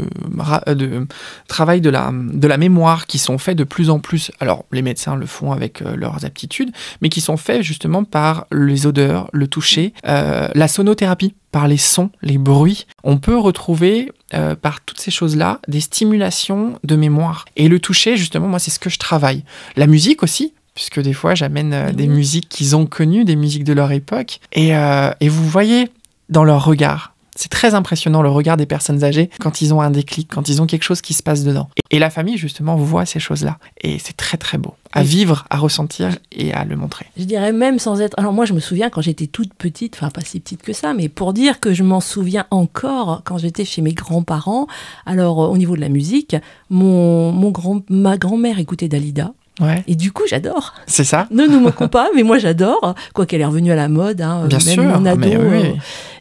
de 0.67 1.07
travail 1.47 1.81
de 1.81 1.89
la, 1.89 2.11
de 2.13 2.47
la 2.47 2.57
mémoire 2.57 3.07
qui 3.07 3.17
sont 3.17 3.39
faits 3.39 3.57
de 3.57 3.63
plus 3.63 3.89
en 3.89 3.97
plus. 3.99 4.31
Alors, 4.39 4.65
les 4.71 4.81
médecins 4.83 5.15
le 5.15 5.25
font 5.25 5.51
avec 5.51 5.81
leurs 5.81 6.25
aptitudes, 6.25 6.71
mais 7.01 7.09
qui 7.09 7.21
sont 7.21 7.37
faits 7.37 7.63
justement 7.63 8.03
par 8.03 8.45
les 8.51 8.85
odeurs, 8.85 9.29
le 9.31 9.47
toucher, 9.47 9.93
euh, 10.07 10.47
la 10.53 10.67
sonothérapie, 10.67 11.33
par 11.51 11.67
les 11.67 11.77
sons, 11.77 12.09
les 12.21 12.37
bruits. 12.37 12.87
On 13.03 13.17
peut 13.17 13.37
retrouver 13.37 14.11
euh, 14.33 14.55
par 14.55 14.81
toutes 14.81 14.99
ces 14.99 15.11
choses-là 15.11 15.59
des 15.67 15.81
stimulations 15.81 16.79
de 16.83 16.95
mémoire. 16.95 17.45
Et 17.57 17.67
le 17.67 17.79
toucher, 17.79 18.17
justement, 18.17 18.47
moi, 18.47 18.59
c'est 18.59 18.71
ce 18.71 18.79
que 18.79 18.89
je 18.89 18.99
travaille. 18.99 19.43
La 19.75 19.87
musique 19.87 20.23
aussi. 20.23 20.53
Puisque 20.73 21.01
des 21.01 21.11
fois, 21.11 21.35
j'amène 21.35 21.73
euh, 21.73 21.91
des 21.91 22.07
musiques 22.07 22.47
qu'ils 22.47 22.77
ont 22.77 22.85
connues, 22.85 23.25
des 23.25 23.35
musiques 23.35 23.65
de 23.65 23.73
leur 23.73 23.91
époque. 23.91 24.39
Et, 24.53 24.69
et 24.69 25.29
vous 25.29 25.49
voyez 25.49 25.89
dans 26.29 26.45
leur 26.45 26.63
regard. 26.63 27.10
C'est 27.41 27.49
très 27.49 27.73
impressionnant 27.73 28.21
le 28.21 28.29
regard 28.29 28.55
des 28.55 28.67
personnes 28.67 29.03
âgées 29.03 29.31
quand 29.39 29.61
ils 29.61 29.73
ont 29.73 29.81
un 29.81 29.89
déclic, 29.89 30.29
quand 30.31 30.47
ils 30.47 30.61
ont 30.61 30.67
quelque 30.67 30.83
chose 30.83 31.01
qui 31.01 31.15
se 31.15 31.23
passe 31.23 31.43
dedans. 31.43 31.69
Et, 31.89 31.97
la 31.97 32.11
famille, 32.11 32.37
justement, 32.37 32.75
voit 32.75 33.07
ces 33.07 33.19
choses-là. 33.19 33.57
Et 33.81 33.97
c'est 33.97 34.15
très 34.15 34.37
très 34.37 34.59
beau 34.59 34.75
à 34.91 35.01
vivre, 35.01 35.45
à 35.49 35.57
ressentir 35.57 36.19
et 36.31 36.53
à 36.53 36.65
le 36.65 36.75
montrer. 36.75 37.07
Je 37.17 37.23
dirais 37.23 37.51
même 37.51 37.79
sans 37.79 37.99
être. 37.99 38.13
Alors 38.19 38.31
moi, 38.31 38.45
je 38.45 38.53
me 38.53 38.59
souviens 38.59 38.91
quand 38.91 39.01
j'étais 39.01 39.25
toute 39.25 39.55
petite, 39.55 39.95
enfin 39.95 40.11
pas 40.11 40.21
si 40.21 40.39
petite 40.39 40.61
que 40.61 40.73
ça, 40.73 40.93
mais 40.93 41.09
pour 41.09 41.33
dire 41.33 41.59
que 41.59 41.73
je 41.73 41.81
m'en 41.81 41.99
souviens 41.99 42.45
encore 42.51 43.23
quand 43.25 43.39
j'étais 43.39 43.65
chez 43.65 43.81
mes 43.81 43.93
grands-parents. 43.93 44.67
Alors 45.07 45.43
euh, 45.43 45.47
au 45.47 45.57
niveau 45.57 45.75
de 45.75 45.81
la 45.81 45.89
musique, 45.89 46.35
mon, 46.69 47.31
mon 47.31 47.49
grand, 47.49 47.81
ma 47.89 48.17
grand-mère 48.17 48.59
écoutait 48.59 48.87
Dalida. 48.87 49.33
Ouais, 49.61 49.83
Et 49.87 49.95
du 49.95 50.11
coup, 50.11 50.23
j'adore. 50.27 50.73
c'est 50.87 51.03
ça. 51.03 51.27
Ne 51.31 51.45
nous 51.45 51.59
moquons 51.59 51.87
pas, 51.87 52.09
mais 52.15 52.23
moi 52.23 52.37
j'adore. 52.39 52.95
Quoi 53.13 53.25
qu'elle 53.25 53.41
est 53.41 53.45
revenue 53.45 53.71
à 53.71 53.75
la 53.75 53.87
mode, 53.89 54.21
hein, 54.21 54.45
Bien 54.47 54.57
même 54.57 54.73
sûr. 54.75 54.83
mon 54.83 55.05
ado. 55.05 55.19
mais 55.19 55.37
oui, 55.37 55.43
euh, 55.65 55.71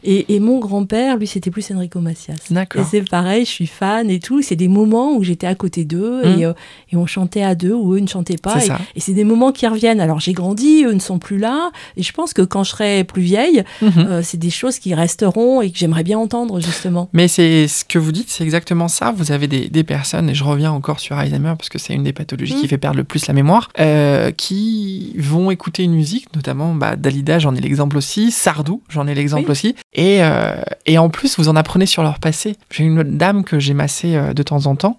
et, 0.03 0.35
et 0.35 0.41
mon 0.41 0.59
grand-père, 0.61 1.17
lui, 1.19 1.27
c'était 1.27 1.51
plus 1.51 1.71
Enrico 1.73 2.01
Macias. 2.01 2.35
Et 2.51 2.55
D'accord. 2.55 2.87
c'est 2.91 3.03
pareil, 3.09 3.45
je 3.45 3.51
suis 3.51 3.67
fan 3.67 4.09
et 4.11 4.19
tout. 4.19 4.41
C'est 4.43 4.57
des 4.57 4.69
moments 4.69 5.15
où 5.15 5.23
j'étais 5.23 5.47
à 5.47 5.55
côté 5.55 5.85
d'eux 5.85 6.21
Mm. 6.25 6.41
et, 6.41 6.45
euh, 6.47 6.53
et 6.93 6.97
on 6.97 7.07
chantait 7.07 7.43
à 7.43 7.55
deux 7.55 7.73
ou 7.75 7.95
eux 7.95 8.01
ne 8.01 8.07
chantaient 8.07 8.37
pas. 8.39 8.59
C'est 8.59 8.65
Et, 8.67 8.69
ça. 8.69 8.79
et 8.97 9.01
c'est 9.01 9.13
des 9.13 9.25
moments 9.25 9.53
qui 9.53 9.67
reviennent. 9.67 10.01
Alors 10.01 10.21
j'ai 10.21 10.33
grandi, 10.33 10.85
eux 10.87 10.93
ne 10.93 11.01
sont 11.01 11.19
plus 11.19 11.39
là. 11.39 11.71
Et 11.97 12.03
je 12.03 12.13
pense 12.13 12.33
que 12.35 12.43
quand 12.43 12.65
je 12.65 12.71
serai 12.71 13.05
plus 13.05 13.23
vieille, 13.23 13.63
Mhm. 13.83 13.91
euh, 13.99 14.21
c'est 14.23 14.39
des 14.39 14.51
choses 14.51 14.79
qui 14.79 14.95
resteront 14.95 15.61
et 15.61 15.71
que 15.71 15.79
j'aimerais 15.79 16.03
bien 16.05 16.19
entendre 16.19 16.61
justement. 16.61 17.09
Mais 17.13 17.29
c'est 17.29 17.69
ce 17.69 17.85
que 17.85 17.99
vous 17.99 18.13
dites, 18.13 18.31
c'est 18.31 18.45
exactement 18.45 18.89
ça. 18.89 19.13
Vous 19.17 19.33
avez 19.33 19.49
des, 19.49 19.69
des 19.69 19.85
personnes, 19.85 20.31
et 20.31 20.35
je 20.35 20.45
reviens 20.45 20.73
encore 20.73 20.99
sur 21.01 21.17
Alzheimer 21.17 21.55
parce 21.59 21.69
que 21.69 21.79
c'est 21.79 21.93
une 21.95 22.05
des 22.05 22.13
pathologies 22.13 22.55
Mm. 22.55 22.61
qui 22.61 22.69
fait 22.69 22.79
perdre 22.79 22.97
le 22.97 23.05
plus 23.05 23.19
la 23.31 23.35
mémoire, 23.35 23.69
euh, 23.79 24.33
qui 24.33 25.15
vont 25.17 25.53
écouter 25.53 25.85
une 25.85 25.95
musique, 25.95 26.35
notamment 26.35 26.75
bah, 26.75 26.97
Dalida, 26.97 27.39
j'en 27.39 27.55
ai 27.55 27.61
l'exemple 27.61 27.97
aussi, 27.97 28.33
Sardou, 28.33 28.83
j'en 28.89 29.07
ai 29.07 29.15
l'exemple 29.15 29.45
Oui. 29.45 29.53
aussi, 29.53 29.77
et, 29.93 30.19
euh, 30.25 30.61
et 30.85 30.99
en 30.99 31.11
plus 31.11 31.39
vous 31.39 31.49
en 31.49 31.55
apprenez 31.55 31.87
sur 31.87 32.03
leur 32.03 32.19
passé. 32.19 32.57
J'ai 32.73 32.83
une 32.83 33.05
dame 33.05 33.45
que 33.45 33.61
j'ai 33.61 33.73
massée 33.73 34.17
euh, 34.17 34.35
de 34.35 34.43
temps 34.43 34.67
en 34.67 34.75
temps, 34.75 34.99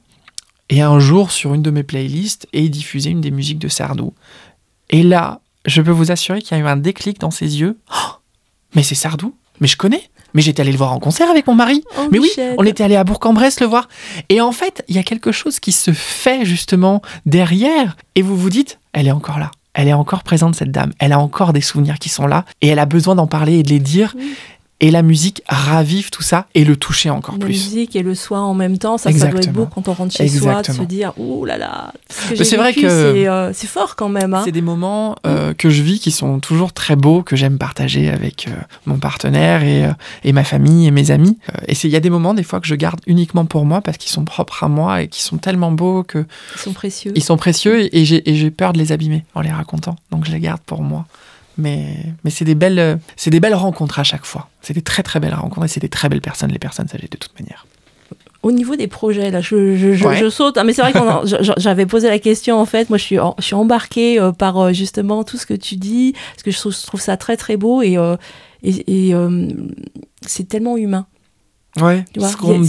et 0.69 0.79
un 0.81 0.97
jour 0.99 1.29
sur 1.29 1.53
une 1.53 1.61
de 1.61 1.71
mes 1.71 1.83
playlists, 1.83 2.47
et 2.53 2.69
diffusé 2.69 3.09
une 3.09 3.19
des 3.19 3.31
musiques 3.31 3.59
de 3.59 3.67
Sardou. 3.67 4.13
Et 4.91 5.03
là, 5.03 5.41
je 5.65 5.81
peux 5.81 5.91
vous 5.91 6.09
assurer 6.11 6.41
qu'il 6.41 6.57
y 6.57 6.61
a 6.61 6.63
eu 6.63 6.67
un 6.67 6.77
déclic 6.77 7.19
dans 7.19 7.31
ses 7.31 7.59
yeux. 7.59 7.77
Oh, 7.93 8.11
mais 8.75 8.83
c'est 8.83 8.95
Sardou 8.95 9.35
Mais 9.59 9.67
je 9.67 9.75
connais 9.75 10.03
Mais 10.33 10.41
j'étais 10.41 10.61
allé 10.61 10.71
le 10.71 10.77
voir 10.77 10.93
en 10.93 10.99
concert 10.99 11.29
avec 11.29 11.47
mon 11.47 11.55
mari 11.55 11.83
Oh, 11.97 12.07
mais 12.11 12.19
oui, 12.19 12.31
on 12.57 12.65
était 12.65 12.83
allé 12.83 12.95
à 12.95 13.03
Bourg-en-Bresse 13.03 13.59
le 13.59 13.67
voir. 13.67 13.87
Et 14.29 14.41
en 14.41 14.51
fait, 14.51 14.83
il 14.87 14.95
y 14.95 14.99
a 14.99 15.03
quelque 15.03 15.31
chose 15.31 15.59
qui 15.59 15.71
se 15.71 15.91
fait 15.91 16.45
justement 16.45 17.01
derrière. 17.25 17.97
Et 18.15 18.21
vous 18.21 18.37
vous 18.37 18.49
dites, 18.49 18.79
elle 18.93 19.07
est 19.07 19.11
encore 19.11 19.39
là. 19.39 19.51
Elle 19.73 19.87
est 19.87 19.93
encore 19.93 20.23
présente, 20.23 20.55
cette 20.55 20.71
dame. 20.71 20.91
Elle 20.99 21.13
a 21.13 21.19
encore 21.19 21.53
des 21.53 21.61
souvenirs 21.61 21.97
qui 21.97 22.09
sont 22.09 22.27
là. 22.27 22.43
Et 22.61 22.67
elle 22.67 22.79
a 22.79 22.85
besoin 22.85 23.15
d'en 23.15 23.27
parler 23.27 23.59
et 23.59 23.63
de 23.63 23.69
les 23.69 23.79
dire. 23.79 24.13
Oui. 24.17 24.33
Et 24.81 24.89
la 24.91 25.03
musique 25.03 25.43
ravive 25.47 26.09
tout 26.09 26.23
ça 26.23 26.47
et 26.55 26.65
le 26.65 26.75
toucher 26.75 27.09
encore 27.11 27.35
La 27.37 27.45
plus. 27.45 27.53
musique 27.53 27.95
et 27.95 28.01
le 28.01 28.15
soin 28.15 28.41
en 28.41 28.53
même 28.55 28.77
temps, 28.79 28.97
ça, 28.97 29.11
ça 29.11 29.27
doit 29.27 29.39
être 29.39 29.53
beau 29.53 29.67
quand 29.67 29.87
on 29.87 29.93
rentre 29.93 30.13
chez 30.13 30.27
soi, 30.27 30.61
de 30.63 30.71
se 30.73 30.81
dire 30.81 31.13
Ouh 31.17 31.45
là 31.45 31.57
là, 31.57 31.93
ce 32.09 32.43
c'est 32.43 32.57
vrai 32.57 32.73
que- 32.73 32.81
c'est 32.81 33.27
euh, 33.27 33.53
c'est 33.53 33.67
fort 33.67 33.95
quand 33.95 34.09
même. 34.09 34.33
Hein. 34.33 34.41
C'est 34.43 34.51
des 34.51 34.61
moments 34.63 35.15
euh, 35.27 35.53
que 35.53 35.69
je 35.69 35.83
vis 35.83 35.99
qui 35.99 36.09
sont 36.11 36.39
toujours 36.39 36.73
très 36.73 36.95
beaux, 36.95 37.21
que 37.21 37.35
j'aime 37.35 37.57
partager 37.59 38.09
avec 38.09 38.47
euh, 38.47 38.51
mon 38.87 38.97
partenaire 38.97 39.63
et, 39.63 39.87
et 40.23 40.33
ma 40.33 40.43
famille 40.43 40.87
et 40.87 40.91
mes 40.91 41.11
amis. 41.11 41.37
Et 41.67 41.73
il 41.83 41.89
y 41.91 41.95
a 41.95 41.99
des 41.99 42.09
moments, 42.09 42.33
des 42.33 42.43
fois, 42.43 42.59
que 42.59 42.67
je 42.67 42.75
garde 42.75 42.99
uniquement 43.05 43.45
pour 43.45 43.65
moi 43.65 43.81
parce 43.81 43.97
qu'ils 43.97 44.11
sont 44.11 44.25
propres 44.25 44.63
à 44.63 44.67
moi 44.67 45.03
et 45.03 45.07
qui 45.07 45.21
sont 45.21 45.37
tellement 45.37 45.71
beaux 45.71 46.03
que 46.03 46.25
Ils 46.55 46.59
sont 46.61 46.73
précieux. 46.73 47.11
Ils 47.15 47.23
sont 47.23 47.37
précieux 47.37 47.87
et 47.95 48.03
j'ai 48.05 48.51
peur 48.51 48.73
de 48.73 48.79
les 48.79 48.91
abîmer 48.91 49.25
en 49.35 49.41
les 49.41 49.51
racontant. 49.51 49.95
Donc 50.11 50.25
je 50.25 50.31
les 50.31 50.39
garde 50.39 50.61
pour 50.65 50.81
moi. 50.81 51.05
Mais, 51.61 51.95
mais 52.23 52.31
c'est 52.31 52.45
des, 52.45 52.55
belles, 52.55 52.99
c'est 53.15 53.29
des 53.29 53.39
belles 53.39 53.53
rencontres 53.55 53.99
à 53.99 54.03
chaque 54.03 54.25
fois. 54.25 54.49
C'est 54.61 54.73
des 54.73 54.81
très 54.81 55.03
très 55.03 55.19
belles 55.19 55.33
rencontres 55.33 55.65
et 55.65 55.69
c'est 55.69 55.79
des 55.79 55.89
très 55.89 56.09
belles 56.09 56.21
personnes, 56.21 56.51
les 56.51 56.59
personnes 56.59 56.87
âgées 56.93 57.07
de 57.09 57.17
toute 57.17 57.39
manière. 57.39 57.65
Au 58.43 58.51
niveau 58.51 58.75
des 58.75 58.87
projets, 58.87 59.29
là, 59.29 59.39
je, 59.39 59.75
je, 59.75 59.93
je, 59.93 60.07
Ouais. 60.07 60.17
je 60.17 60.27
saute. 60.29 60.57
Ah, 60.57 60.63
mais 60.63 60.73
c'est 60.73 60.81
vrai 60.81 60.93
je- 61.25 61.53
j'avais 61.57 61.85
posé 61.85 62.09
la 62.09 62.17
question, 62.17 62.59
en 62.59 62.65
fait. 62.65 62.89
Moi, 62.89 62.97
je 62.97 63.03
suis, 63.03 63.19
en- 63.19 63.35
je 63.37 63.43
suis 63.43 63.53
embarquée 63.55 64.19
euh, 64.19 64.31
par 64.31 64.57
euh, 64.57 64.73
justement 64.73 65.23
tout 65.23 65.37
ce 65.37 65.45
que 65.45 65.53
tu 65.53 65.75
dis, 65.75 66.13
parce 66.33 66.41
que 66.43 66.49
je 66.49 66.57
trouve, 66.87 66.99
ça 67.01 67.17
très, 67.17 67.37
très 67.37 67.55
beau 67.55 67.83
et, 67.83 67.97
euh, 67.97 68.17
et, 68.63 69.09
et, 69.09 69.15
c'est 70.25 70.47
tellement 70.47 70.75
humain. 70.77 71.05
Ouais, 71.81 72.03
c'est 72.15 72.19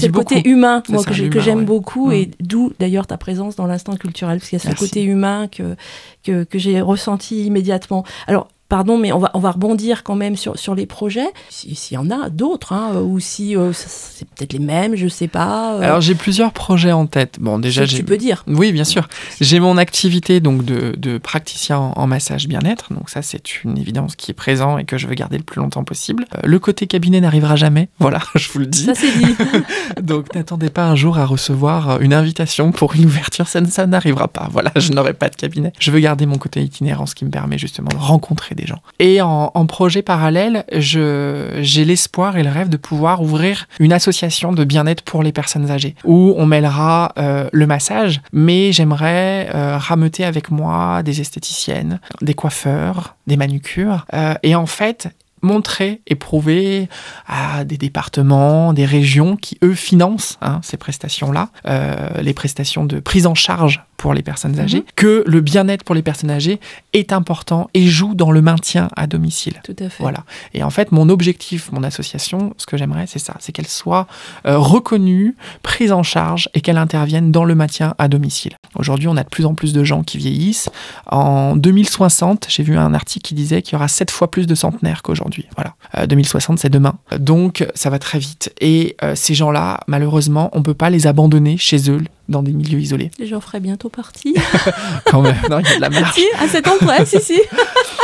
le 0.07 0.13
beaucoup. 0.13 0.25
côté 0.27 0.49
humain, 0.49 0.81
moi, 0.89 1.03
ça, 1.03 1.11
que 1.11 1.29
que 1.29 1.41
j'aime 1.41 1.61
ouais. 1.61 1.65
beaucoup, 1.65 2.11
Mm. 2.11 2.13
et 2.13 2.31
d'où 2.39 2.73
d'ailleurs 2.79 3.09
ta 3.09 3.17
présence 3.17 3.57
dans 3.57 3.67
l'instant 3.67 3.97
culturel, 3.97 4.39
parce 4.39 4.49
qu'il 4.51 4.57
y 4.59 4.61
a 4.61 4.63
ce 4.63 4.69
Merci. 4.69 4.85
côté 4.85 5.03
humain 5.03 5.49
que, 5.49 5.75
que, 6.23 6.45
que 6.45 6.57
j'ai 6.59 6.81
ressenti 6.81 7.45
immédiatement. 7.47 8.05
Alors, 8.29 8.47
pardon, 8.73 8.97
mais 8.97 9.13
on 9.13 9.19
va, 9.19 9.31
on 9.35 9.39
va 9.39 9.51
rebondir 9.51 10.03
quand 10.03 10.15
même 10.15 10.35
sur, 10.35 10.59
sur 10.59 10.75
les 10.75 10.87
projets, 10.87 11.29
si- 11.51 11.75
s'il 11.75 11.95
y 11.97 11.99
en 11.99 12.11
a 12.11 12.31
d'autres, 12.31 12.73
hein, 12.73 12.95
ou 13.03 13.21
si 13.21 13.55
euh, 13.55 13.71
c'est 13.75 14.27
peut-être 14.31 14.55
les 14.55 14.59
mêmes, 14.61 14.97
je 14.97 15.09
sais 15.09 15.29
pas. 15.29 15.75
euh, 15.75 15.83
Alors 15.83 16.01
j'ai 16.01 16.15
plusieurs 16.15 16.53
projets 16.53 16.91
en 16.93 17.05
tête. 17.05 17.37
Bon, 17.39 17.59
déjà 17.59 17.85
j'ai. 17.85 17.99
tu 17.99 18.03
peux 18.05 18.17
dire. 18.17 18.45
Oui, 18.47 18.73
bien 18.73 18.85
sûr. 18.85 19.09
J'ai 19.43 19.61
mon 19.61 19.77
activité 19.77 20.41
donc 20.41 20.65
de, 20.65 20.95
de 20.97 21.19
praticien 21.19 21.77
en, 21.77 21.93
en 21.97 22.07
massage 22.07 22.49
bien-être. 22.49 22.95
Donc 22.95 23.11
ça, 23.11 23.21
c'est 23.21 23.63
une 23.63 23.77
évidence 23.77 24.17
qui 24.17 24.31
est 24.31 24.35
présent 24.35 24.79
et 24.79 24.87
que 24.87 24.97
je 24.97 25.07
veux 25.07 25.15
garder 25.15 25.37
le 25.37 25.45
plus 25.45 25.61
longtemps 25.61 25.85
possible. 25.85 26.25
Euh, 26.35 26.41
le 26.45 26.59
côté 26.59 26.87
cabinet 26.87 27.21
n'arrivera 27.21 27.57
jamais. 27.57 27.91
Voilà, 27.99 28.21
je 28.37 28.49
vous 28.53 28.59
le 28.61 28.67
dis. 28.67 28.85
Ça, 28.85 28.95
c'est 28.95 29.13
dit. 29.19 29.37
Donc 30.03 30.35
n'attendez 30.35 30.71
pas 30.71 30.87
un 30.87 30.97
jour 30.97 31.19
à 31.19 31.27
recevoir 31.27 31.91
euh, 31.91 31.99
une 32.01 32.15
invitation 32.15 32.73
pour 32.73 32.95
une 32.95 33.05
ouverture, 33.05 33.47
ça, 33.49 33.61
ne- 33.61 33.67
ça 33.67 33.87
n'arrivera 33.87 34.29
pas. 34.29 34.49
Voilà, 34.51 34.73
je 34.77 34.93
n'aurai 34.93 35.13
pas 35.13 35.29
de 35.29 35.37
cabinet. 35.37 35.73
Je 35.79 35.91
veux 35.91 36.01
garder 36.01 36.25
mon 36.25 36.39
côté 36.39 36.63
itinérant, 36.63 37.05
ce 37.05 37.15
qui 37.15 37.27
me 37.27 37.31
permet 37.31 37.59
justement 37.59 37.91
de 37.91 37.97
rencontrer 37.97 38.55
des 38.55 38.62
Et 38.99 39.21
en, 39.21 39.51
projet 39.67 40.03
parallèle, 40.03 40.65
j'ai 40.71 41.85
l'espoir 41.85 42.37
et 42.37 42.43
le 42.43 42.51
rêve 42.51 42.69
de 42.69 42.77
pouvoir 42.77 43.23
ouvrir 43.23 43.69
une 43.81 43.93
association 43.93 44.53
de 44.53 44.65
bien-être 44.65 45.03
pour 45.03 45.23
les 45.23 45.33
personnes 45.33 45.71
âgées, 45.71 45.95
où 46.05 46.35
on 46.37 46.47
mêlera 46.47 47.13
euh, 47.19 47.49
le 47.53 47.67
massage, 47.67 48.21
mais 48.33 48.73
j'aimerais 48.73 49.49
euh, 49.55 49.79
rameuter 49.79 50.25
avec 50.25 50.51
moi 50.51 51.03
des 51.03 51.21
esthéticiennes, 51.21 52.01
des 52.21 52.35
coiffeurs, 52.35 53.17
des 53.27 53.37
manucures, 53.37 54.07
euh, 54.15 54.35
et 54.43 54.55
en 54.55 54.67
fait 54.67 55.09
montrer 55.43 56.01
et 56.07 56.15
prouver 56.15 56.89
à 57.27 57.65
des 57.65 57.77
départements, 57.77 58.73
des 58.73 58.85
régions 58.85 59.37
qui, 59.37 59.59
eux, 59.63 59.75
financent 59.75 60.39
hein, 60.41 60.61
ces 60.63 60.77
prestations-là, 60.77 61.51
euh, 61.67 62.21
les 62.23 62.33
prestations 62.33 62.85
de 62.85 63.01
prise 63.01 63.27
en 63.27 63.35
charge 63.35 63.83
pour 64.03 64.15
les 64.15 64.23
personnes 64.23 64.59
âgées, 64.59 64.79
Mhm. 64.79 64.85
que 64.97 65.23
le 65.29 65.41
bien-être 65.41 65.85
pour 65.85 65.95
les 65.95 66.03
personnes 66.03 66.31
âgées 66.33 66.59
est 66.93 67.13
important 67.13 67.71
et 67.73 67.87
joue 67.87 68.15
dans 68.17 68.33
le 68.33 68.43
maintien 68.43 68.89
à 68.97 69.07
domicile. 69.07 69.61
Tout 69.63 69.77
à 69.79 69.89
fait. 69.89 70.03
Voilà. 70.03 70.25
Et 70.55 70.65
en 70.65 70.71
fait, 70.71 70.91
mon 70.91 71.09
objectif, 71.09 71.71
mon 71.71 71.85
association, 71.85 72.53
ce 72.57 72.67
que 72.67 72.77
j'aimerais, 72.77 73.07
c'est 73.07 73.21
ça, 73.21 73.37
c'est 73.39 73.53
qu'elle 73.53 73.69
soit 73.69 74.09
euh, 74.47 74.59
reconnue, 74.59 75.37
prise 75.63 75.93
en 75.93 76.03
charge 76.03 76.49
et 76.53 76.61
qu'elle 76.63 76.79
intervienne 76.79 77.31
dans 77.31 77.45
le 77.45 77.55
maintien 77.55 77.95
à 77.99 78.09
domicile. 78.09 78.55
Aujourd'hui, 78.75 79.07
on 79.07 79.17
a 79.17 79.23
de 79.23 79.29
plus 79.29 79.47
en 79.47 79.55
plus 79.55 79.73
de 79.73 79.85
gens 79.85 80.03
qui 80.03 80.19
vieillissent. 80.19 80.69
En 81.07 81.55
2060, 81.55 82.47
j'ai 82.49 82.65
vu 82.65 82.77
un 82.77 82.95
article 82.95 83.25
qui 83.29 83.35
disait 83.35 83.63
qu'il 83.63 83.75
y 83.75 83.77
aura 83.77 83.87
7 83.87 84.11
fois 84.11 84.29
plus 84.33 84.49
de 84.49 84.57
centenaires 84.57 85.03
qu'aujourd'hui. 85.03 85.47
Voilà. 85.55 85.75
Euh, 85.97 86.07
2060, 86.07 86.59
c'est 86.59 86.71
demain. 86.71 86.95
Donc, 87.19 87.65
ça 87.77 87.89
va 87.89 88.01
très 88.01 88.19
vite. 88.19 88.53
Et 88.61 88.97
euh, 89.05 89.15
ces 89.15 89.35
gens-là, 89.35 89.79
malheureusement, 89.87 90.51
on 90.55 90.63
peut 90.63 90.75
pas 90.75 90.91
les 90.91 91.07
abandonner 91.07 91.57
chez 91.57 91.89
eux 91.89 92.01
dans 92.33 92.43
des 92.43 92.53
milieux 92.53 92.81
isolés. 92.81 93.13
Et 93.21 93.27
J'en 93.27 93.41
ferai 93.41 93.61
bientôt 93.61 93.89
partie. 93.89 94.35
Quand 95.07 95.23
même, 95.23 95.37
non, 95.49 95.61
il 95.61 95.69
y 95.69 95.73
a 95.73 95.77
de 95.77 95.81
la 95.81 95.91
marche. 95.91 96.17
si, 96.17 96.27
à 96.41 96.49
cet 96.49 96.67
près, 96.81 97.07
si, 97.07 97.21
si. 97.21 97.41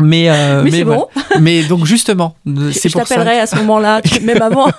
Mais, 0.00 0.28
euh, 0.28 0.62
Mais 0.64 0.70
c'est 0.70 0.84
bon. 0.84 1.06
voilà. 1.14 1.28
Mais 1.40 1.62
donc 1.64 1.84
justement, 1.84 2.34
c'est 2.72 2.88
Je 2.88 2.92
pour 2.94 3.06
ça. 3.06 3.14
t'appellerai 3.16 3.38
à 3.40 3.46
ce 3.46 3.56
moment-là, 3.60 4.00
même 4.22 4.42
avant. 4.42 4.66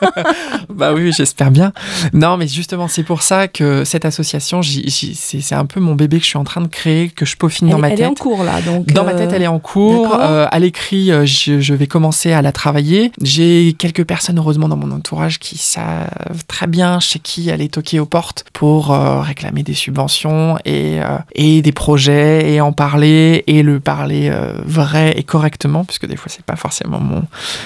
Bah 0.70 0.92
oui, 0.94 1.12
j'espère 1.16 1.52
bien. 1.52 1.72
Non, 2.12 2.36
mais 2.36 2.50
justement, 2.50 2.90
c'est 2.90 3.04
pour 3.04 3.22
ça 3.22 3.48
que 3.48 3.86
cette 3.86 4.04
association, 4.04 4.62
j'y- 4.62 4.90
j'y- 4.90 5.16
c'est 5.16 5.40
c'est 5.40 5.56
un 5.56 5.66
peu 5.66 5.80
mon 5.80 5.96
bébé 5.96 6.18
que 6.18 6.24
je 6.24 6.30
suis 6.30 6.38
en 6.38 6.44
train 6.44 6.60
de 6.60 6.68
créer, 6.68 7.08
que 7.08 7.26
je 7.26 7.38
peaufine 7.38 7.70
dans 7.70 7.76
elle, 7.78 7.82
ma 7.82 7.90
elle 7.92 7.96
tête. 7.98 8.06
est 8.06 8.10
en 8.10 8.14
cours 8.14 8.44
là, 8.44 8.60
donc. 8.62 8.88
Dans 8.88 9.06
ma 9.06 9.12
euh, 9.14 9.18
tête, 9.18 9.32
elle 9.34 9.44
est 9.44 9.48
en 9.48 9.60
cours. 9.60 10.18
Euh, 10.20 10.48
à 10.52 10.60
l'écrit, 10.60 11.12
euh, 11.12 11.26
je, 11.26 11.62
je 11.62 11.74
vais 11.74 11.88
commencer 11.88 12.34
à 12.34 12.42
la 12.42 12.52
travailler. 12.52 13.14
J'ai 13.22 13.74
quelques 13.78 14.04
personnes, 14.04 14.38
heureusement, 14.38 14.68
dans 14.68 14.76
mon 14.76 14.92
entourage 14.92 15.40
qui 15.40 15.58
savent 15.58 16.44
très 16.48 16.68
bien 16.68 17.00
chez 17.00 17.20
qui 17.20 17.50
aller 17.52 17.70
toquer 17.70 18.02
aux 18.02 18.06
portes 18.06 18.44
pour 18.52 18.92
euh, 18.92 19.22
réclamer 19.22 19.64
des 19.64 19.76
subventions 19.76 20.58
et, 20.66 21.00
euh, 21.00 21.18
et 21.36 21.62
des 21.62 21.72
projets 21.72 22.52
et 22.52 22.60
en 22.60 22.74
parler 22.74 23.46
et 23.48 23.64
le 23.64 23.80
parler 23.80 24.30
euh, 24.30 24.54
vrai 24.66 25.05
et 25.16 25.24
correctement, 25.24 25.84
puisque 25.86 26.06
des 26.08 26.16
fois, 26.16 26.28
c'est 26.30 26.44
pas 26.46 26.56
forcément 26.56 27.00
mon, 27.00 27.24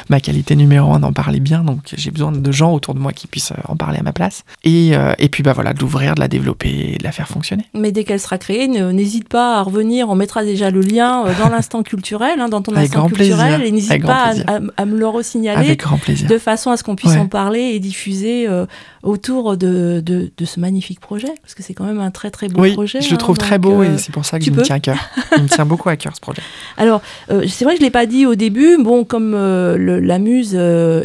ma 0.09 0.19
qualité 0.19 0.55
numéro 0.55 0.93
un 0.93 0.99
d'en 0.99 1.13
parler 1.13 1.39
bien. 1.39 1.63
Donc, 1.63 1.79
j'ai 1.95 2.11
besoin 2.11 2.31
de 2.31 2.51
gens 2.51 2.73
autour 2.73 2.93
de 2.93 2.99
moi 2.99 3.13
qui 3.13 3.27
puissent 3.27 3.51
euh, 3.51 3.61
en 3.67 3.75
parler 3.75 3.99
à 3.99 4.03
ma 4.03 4.13
place. 4.13 4.43
Et, 4.63 4.95
euh, 4.95 5.13
et 5.19 5.29
puis, 5.29 5.43
bah 5.43 5.53
voilà, 5.53 5.73
de 5.73 5.79
l'ouvrir, 5.79 6.15
de 6.15 6.19
la 6.19 6.27
développer 6.27 6.93
et 6.93 6.97
de 6.97 7.03
la 7.03 7.11
faire 7.11 7.27
fonctionner. 7.27 7.65
Mais 7.73 7.91
dès 7.91 8.03
qu'elle 8.03 8.19
sera 8.19 8.37
créée, 8.37 8.67
n'hésite 8.67 9.27
pas 9.29 9.57
à 9.59 9.61
revenir. 9.61 10.09
On 10.09 10.15
mettra 10.15 10.43
déjà 10.43 10.71
le 10.71 10.81
lien 10.81 11.25
euh, 11.25 11.33
dans 11.37 11.49
l'instant 11.49 11.83
culturel, 11.83 12.39
hein, 12.39 12.49
dans 12.49 12.61
ton 12.61 12.73
Avec 12.73 12.85
instant 12.89 12.99
grand 13.01 13.09
plaisir. 13.09 13.37
culturel. 13.37 13.63
Et 13.67 13.71
n'hésite 13.71 14.05
pas 14.05 14.23
à, 14.23 14.29
plaisir. 14.29 14.45
à- 14.77 14.81
à 14.81 14.85
me 14.85 14.97
le 14.97 15.07
resignaler 15.07 15.65
Avec 15.67 15.79
grand 15.81 15.97
plaisir. 15.97 16.27
de 16.29 16.37
façon 16.37 16.71
à 16.71 16.77
ce 16.77 16.83
qu'on 16.83 16.95
puisse 16.95 17.11
Ouais. 17.13 17.17
en 17.19 17.27
parler 17.27 17.59
et 17.73 17.79
diffuser 17.79 18.47
euh, 18.47 18.65
autour 19.03 19.57
de, 19.57 20.01
de, 20.05 20.31
de 20.37 20.45
ce 20.45 20.59
magnifique 20.59 20.99
projet. 20.99 21.31
Parce 21.41 21.55
que 21.55 21.63
c'est 21.63 21.73
quand 21.73 21.85
même 21.85 21.99
un 21.99 22.11
très 22.11 22.29
très 22.31 22.47
beau 22.49 22.61
oui, 22.61 22.73
projet. 22.73 23.01
je 23.01 23.09
le 23.09 23.13
hein, 23.15 23.17
trouve 23.17 23.37
très 23.37 23.57
donc, 23.59 23.73
beau 23.73 23.81
euh, 23.83 23.95
et 23.95 23.97
c'est 23.97 24.11
pour 24.11 24.25
ça 24.25 24.37
tu 24.37 24.45
qu'il 24.45 24.53
me 24.53 24.61
tient 24.61 24.75
à 24.75 24.79
cœur. 24.79 24.97
Il 25.37 25.43
me 25.43 25.47
tient 25.49 25.65
beaucoup 25.65 25.89
à 25.89 25.95
cœur 25.95 26.13
ce 26.15 26.21
projet. 26.21 26.41
Alors, 26.77 27.01
c'est 27.47 27.63
vrai 27.65 27.73
que 27.73 27.79
je 27.79 27.83
ne 27.83 27.87
l'ai 27.87 27.91
pas 27.91 28.05
dit 28.05 28.25
au 28.25 28.35
début. 28.35 28.77
Bon, 28.81 29.03
comme 29.03 29.33
euh, 29.35 29.77
le- 29.77 29.99
la 29.99 30.19
muse 30.19 30.53
euh, 30.55 31.01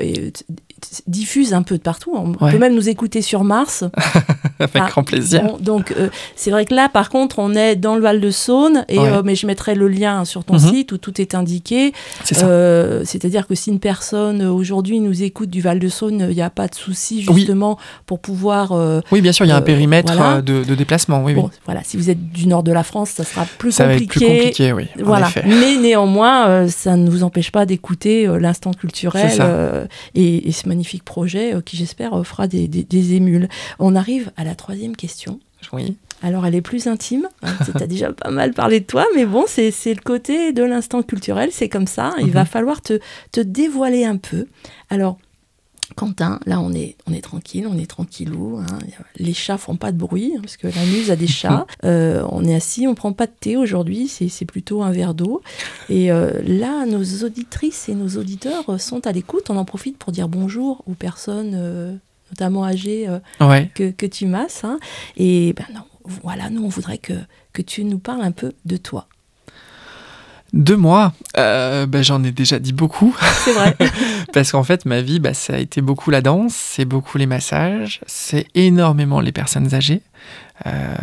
diffuse 1.07 1.55
un 1.55 1.63
peu 1.63 1.77
de 1.77 1.83
partout, 1.83 2.13
on 2.15 2.33
Ouais. 2.45 2.53
peut 2.53 2.59
même 2.59 2.75
nous 2.75 2.89
écouter 2.89 3.23
sur 3.23 3.45
Mars. 3.45 3.85
Avec 4.61 4.83
Ah, 4.85 4.89
grand 4.89 5.03
plaisir. 5.03 5.43
Bon, 5.43 5.57
donc, 5.61 5.93
euh, 5.99 6.09
c'est 6.37 6.51
vrai 6.51 6.65
que 6.65 6.75
là, 6.75 6.89
par 6.89 7.09
contre, 7.11 7.39
on 7.39 7.55
est 7.55 7.77
dans 7.77 7.97
le 7.97 8.01
Val 8.03 8.21
de 8.21 8.31
Saône, 8.31 8.85
et, 8.89 8.99
Ouais. 8.99 9.09
euh, 9.09 9.23
mais 9.25 9.35
je 9.35 9.47
mettrai 9.47 9.75
le 9.75 9.89
lien 9.89 10.25
sur 10.25 10.45
ton 10.45 10.55
Mhm. 10.55 10.59
site 10.71 10.93
où 10.93 10.99
tout 10.99 11.21
est 11.21 11.35
indiqué. 11.35 11.93
Euh, 12.43 13.03
C'est-à-dire 13.05 13.47
que 13.47 13.55
si 13.55 13.71
une 13.71 13.81
personne 13.81 14.43
aujourd'hui 14.43 15.01
nous 15.01 15.23
écoute 15.23 15.51
du 15.51 15.61
Val 15.61 15.79
de 15.79 15.89
Saône, 15.89 16.27
il 16.31 16.35
n'y 16.37 16.43
a 16.43 16.51
pas 16.51 16.69
de 16.69 16.75
souci 16.75 17.25
Oui. 17.29 17.37
justement 17.41 17.79
pour 18.07 18.21
pouvoir. 18.21 18.73
oui, 19.13 19.21
bien 19.21 19.33
sûr, 19.33 19.45
il 19.45 19.49
y 19.49 19.53
a 19.53 19.57
un 19.57 19.63
périmètre 19.63 20.13
voilà. 20.15 20.41
de, 20.43 20.63
de 20.65 20.75
déplacement. 20.75 21.23
Oui, 21.25 21.35
bon, 21.35 21.45
oui. 21.45 21.59
voilà, 21.65 21.83
si 21.85 21.97
vous 21.97 22.11
êtes 22.11 22.31
du 22.33 22.47
nord 22.47 22.63
de 22.63 22.73
la 22.73 22.83
France, 22.85 23.11
ça 23.11 23.25
sera 23.25 23.47
plus 23.59 23.73
Ça 23.73 23.87
va 23.87 23.95
être 23.95 24.01
compliqué. 24.03 24.27
plus 24.27 24.37
compliqué, 24.37 24.73
oui. 24.73 24.85
en 25.01 25.05
Voilà. 25.05 25.29
effet. 25.29 25.43
Mais 25.47 25.77
néanmoins, 25.77 26.69
ça 26.69 26.97
ne 26.97 27.11
vous 27.11 27.23
empêche 27.25 27.51
pas 27.51 27.67
d'écouter 27.67 28.27
l'instant 28.39 28.73
culturel 28.73 29.89
et, 30.15 30.49
et 30.49 30.53
ce 30.53 30.69
magnifique 30.69 31.05
projet 31.05 31.55
qui, 31.65 31.77
j'espère, 31.77 32.25
fera 32.27 32.47
des, 32.47 32.69
des- 32.69 32.85
des 32.85 33.15
émules. 33.15 33.49
On 33.79 33.97
arrive 33.97 34.31
à 34.37 34.44
la 34.45 34.55
troisième 34.55 34.95
question. 34.97 35.41
Oui. 35.73 35.97
Alors, 36.23 36.45
elle 36.47 36.55
est 36.55 36.61
plus 36.63 36.87
intime. 36.87 37.29
Hein, 37.43 37.53
tu 37.65 37.83
as 37.83 37.87
déjà 37.89 38.13
pas 38.13 38.31
mal 38.31 38.53
parlé 38.53 38.81
de 38.81 38.85
toi, 38.87 39.07
mais 39.15 39.25
bon, 39.27 39.45
c'est 39.49 39.71
le 39.87 40.03
côté 40.03 40.53
de 40.53 40.63
l'instant 40.63 41.03
culturel, 41.03 41.51
c'est 41.53 41.69
comme 41.69 41.87
ça. 41.87 42.15
Il 42.21 42.27
Mhm. 42.27 42.33
va 42.33 42.45
falloir 42.45 42.81
te, 42.83 42.99
te 43.33 43.41
dévoiler 43.41 44.05
un 44.05 44.17
peu. 44.19 44.47
Alors, 44.91 45.19
Quentin, 45.97 46.41
là, 46.47 46.61
on 46.61 46.73
est, 46.73 46.97
on 47.07 47.13
est 47.13 47.21
tranquille, 47.21 47.67
on 47.71 47.77
est 47.79 47.87
tranquillou. 47.89 48.57
hein. 48.59 48.79
Les 49.17 49.35
chats 49.35 49.59
font 49.59 49.77
pas 49.77 49.93
de 49.93 49.99
bruit, 49.99 50.33
hein, 50.35 50.41
parce 50.41 50.57
que 50.57 50.67
la 50.67 50.85
muse 50.87 51.11
a 51.11 51.17
des 51.17 51.27
chats. 51.41 51.67
Euh, 51.85 52.25
on 52.31 52.43
est 52.45 52.55
assis, 52.55 52.87
on 52.89 52.95
prend 52.95 53.13
pas 53.13 53.27
de 53.27 53.33
thé 53.39 53.57
aujourd'hui, 53.59 54.09
c'est 54.09 54.45
plutôt 54.47 54.83
un 54.83 54.91
verre 54.93 55.13
d'eau. 55.15 55.43
Et 55.91 56.11
euh, 56.11 56.41
là, 56.47 56.87
nos 56.87 57.05
auditrices 57.25 57.89
et 57.91 57.95
nos 57.95 58.09
auditeurs 58.19 58.81
sont 58.81 59.07
à 59.07 59.13
l'écoute. 59.13 59.51
On 59.51 59.57
en 59.59 59.65
profite 59.67 59.99
pour 59.99 60.11
dire 60.11 60.29
bonjour 60.29 60.83
aux 60.87 60.95
personnes, 60.95 61.53
euh, 61.55 61.95
notamment 62.31 62.65
âgées, 62.65 63.09
euh, 63.09 63.19
Ouais. 63.47 63.71
que, 63.75 63.91
que 63.91 64.07
tu 64.07 64.27
masses. 64.27 64.65
hein. 64.65 64.79
Et 65.17 65.53
ben 65.55 65.67
non, 65.75 65.83
voilà, 66.23 66.51
nous, 66.51 66.65
on 66.65 66.69
voudrait 66.69 66.99
que, 66.99 67.15
que 67.53 67.63
tu 67.63 67.85
nous 67.85 67.99
parles 67.99 68.23
un 68.23 68.33
peu 68.33 68.53
de 68.65 68.77
toi. 68.77 69.07
Deux 70.53 70.77
mois, 70.77 71.13
euh, 71.37 71.85
bah, 71.87 72.03
j'en 72.03 72.23
ai 72.23 72.31
déjà 72.31 72.61
dit 72.61 72.73
beaucoup. 72.73 73.17
C'est 73.45 73.53
vrai. 73.55 73.77
Parce 74.33 74.53
qu'en 74.53 74.63
fait, 74.63 74.85
ma 74.85 75.01
vie, 75.01 75.19
bah, 75.19 75.35
ça 75.35 75.55
a 75.55 75.59
été 75.59 75.81
beaucoup 75.81 76.11
la 76.13 76.21
danse, 76.21 76.55
c'est 76.55 76.85
beaucoup 76.85 77.19
les 77.19 77.27
massages, 77.27 78.01
c'est 78.07 78.47
énormément 78.55 79.21
les 79.21 79.33
personnes 79.33 79.75
âgées. 79.75 80.03
euh, 80.67 80.95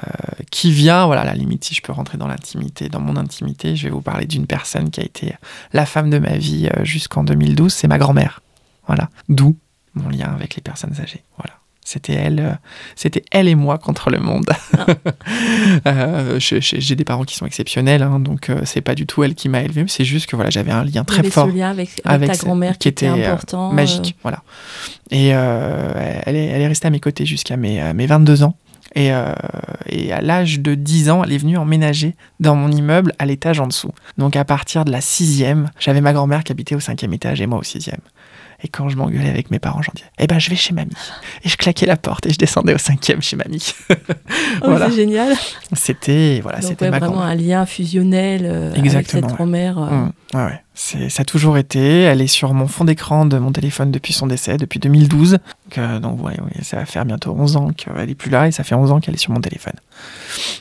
qui 0.51 0.71
vient, 0.71 1.05
voilà, 1.05 1.21
à 1.21 1.25
la 1.25 1.33
limite, 1.33 1.65
si 1.65 1.75
je 1.75 1.81
peux 1.81 1.91
rentrer 1.91 2.17
dans 2.17 2.27
l'intimité, 2.27 2.87
dans 2.87 3.01
mon 3.01 3.17
intimité, 3.17 3.75
je 3.75 3.83
vais 3.83 3.89
vous 3.89 4.01
parler 4.01 4.25
d'une 4.25 4.47
personne 4.47 4.89
qui 4.89 5.01
a 5.01 5.03
été 5.03 5.33
la 5.73 5.85
femme 5.85 6.09
de 6.09 6.19
ma 6.19 6.37
vie 6.37 6.69
euh, 6.77 6.85
jusqu'en 6.85 7.25
2012, 7.25 7.73
c'est 7.73 7.87
ma 7.89 7.97
grand-mère. 7.97 8.41
Voilà. 8.87 9.09
D'où 9.27 9.57
mon 9.95 10.09
lien 10.09 10.31
avec 10.33 10.55
les 10.55 10.61
personnes 10.61 10.93
âgées. 11.01 11.23
Voilà. 11.37 11.55
C'était 11.83 12.13
elle, 12.13 12.39
euh, 12.39 12.51
c'était 12.95 13.23
elle 13.31 13.47
et 13.47 13.55
moi 13.55 13.77
contre 13.79 14.09
le 14.11 14.19
monde. 14.19 14.45
Euh, 15.87 16.39
je- 16.39 16.59
je- 16.61 16.79
J'ai 16.79 16.95
des 16.95 17.03
parents 17.03 17.23
qui 17.23 17.35
sont 17.35 17.45
exceptionnels, 17.45 18.03
hein, 18.03 18.19
donc 18.19 18.49
euh, 18.49 18.61
c'est 18.65 18.81
pas 18.81 18.95
du 18.95 19.05
tout 19.05 19.23
elle 19.23 19.35
qui 19.35 19.49
m'a 19.49 19.61
élevé, 19.61 19.83
mais 19.83 19.89
c'est 19.89 20.03
juste 20.05 20.27
que 20.27 20.35
voilà, 20.35 20.49
j'avais 20.51 20.71
un 20.71 20.83
lien 20.83 21.03
très 21.03 21.23
fort 21.23 21.47
ce 21.49 21.55
lien 21.55 21.69
avec, 21.69 21.89
avec 22.03 22.29
avec 22.29 22.31
ta 22.39 22.45
grand-mère 22.45 22.77
qui, 22.77 22.87
était, 22.87 23.07
euh, 23.07 23.33
important. 23.33 23.71
magique. 23.71 24.15
Voilà. 24.21 24.43
Et 25.09 25.31
euh, 25.33 26.19
elle, 26.25 26.35
est, 26.35 26.45
elle 26.45 26.61
est 26.61 26.67
restée 26.67 26.87
à 26.87 26.91
mes 26.91 26.99
côtés 26.99 27.25
jusqu'à 27.25 27.57
mes, 27.57 27.81
euh, 27.81 27.93
mes 27.93 28.05
22 28.05 28.43
ans. 28.43 28.55
Et, 28.93 29.13
euh, 29.13 29.33
et 29.87 30.11
à 30.11 30.21
l'âge 30.21 30.59
de 30.59 30.75
10 30.75 31.09
ans, 31.09 31.23
elle 31.23 31.31
est 31.31 31.37
venue 31.37 31.57
emménager 31.57 32.15
dans 32.41 32.55
mon 32.55 32.69
immeuble 32.69 33.13
à 33.19 33.25
l'étage 33.25 33.59
en 33.59 33.67
dessous. 33.67 33.91
Donc 34.17 34.35
à 34.35 34.43
partir 34.43 34.83
de 34.85 34.91
la 34.91 34.99
sixième, 35.01 35.69
j'avais 35.79 36.01
ma 36.01 36.11
grand-mère 36.13 36.43
qui 36.43 36.51
habitait 36.51 36.75
au 36.75 36.79
cinquième 36.81 37.13
étage 37.13 37.39
et 37.41 37.47
moi 37.47 37.59
au 37.59 37.63
sixième. 37.63 38.01
Et 38.63 38.67
quand 38.67 38.89
je 38.89 38.95
m'engueulais 38.97 39.29
avec 39.29 39.49
mes 39.49 39.57
parents, 39.59 39.81
j'en 39.81 39.91
disais, 39.95 40.07
eh 40.19 40.27
ben 40.27 40.37
je 40.39 40.49
vais 40.49 40.55
chez 40.55 40.73
mamie. 40.73 40.91
Et 41.43 41.49
je 41.49 41.57
claquais 41.57 41.85
la 41.87 41.97
porte 41.97 42.27
et 42.27 42.29
je 42.33 42.37
descendais 42.37 42.73
au 42.75 42.77
cinquième 42.77 43.21
chez 43.21 43.35
mamie. 43.35 43.73
Oh. 44.63 44.75
C'est 44.77 44.91
génial. 44.91 45.33
C'était 45.73 46.39
voilà, 46.43 46.59
Donc, 46.59 46.69
c'était 46.69 46.89
ouais, 46.89 46.99
vraiment 46.99 47.21
un 47.21 47.33
lien 47.35 47.65
fusionnel 47.65 48.41
euh, 48.45 48.71
avec 48.73 49.09
cette 49.09 49.25
grand-mère. 49.25 49.77
euh, 49.79 49.89
Mmh, 49.89 50.11
ouais, 50.35 50.43
ouais. 50.45 50.61
C'est, 50.73 51.09
ça 51.09 51.21
a 51.21 51.25
toujours 51.25 51.57
été. 51.57 52.01
Elle 52.01 52.21
est 52.21 52.27
sur 52.27 52.53
mon 52.53 52.67
fond 52.67 52.85
d'écran 52.85 53.25
de 53.25 53.37
mon 53.37 53.51
téléphone 53.51 53.91
depuis 53.91 54.13
son 54.13 54.27
décès, 54.27 54.57
depuis 54.57 54.79
2012. 54.79 55.31
Donc, 55.31 55.77
euh, 55.77 55.99
donc 55.99 56.23
ouais, 56.23 56.39
ouais, 56.39 56.63
ça 56.63 56.77
va 56.77 56.85
faire 56.85 57.05
bientôt 57.05 57.35
11 57.37 57.55
ans 57.57 57.69
qu'elle 57.71 58.09
est 58.09 58.15
plus 58.15 58.29
là 58.29 58.47
et 58.47 58.51
ça 58.51 58.63
fait 58.63 58.75
11 58.75 58.91
ans 58.91 58.99
qu'elle 58.99 59.15
est 59.15 59.17
sur 59.17 59.31
mon 59.31 59.41
téléphone. 59.41 59.73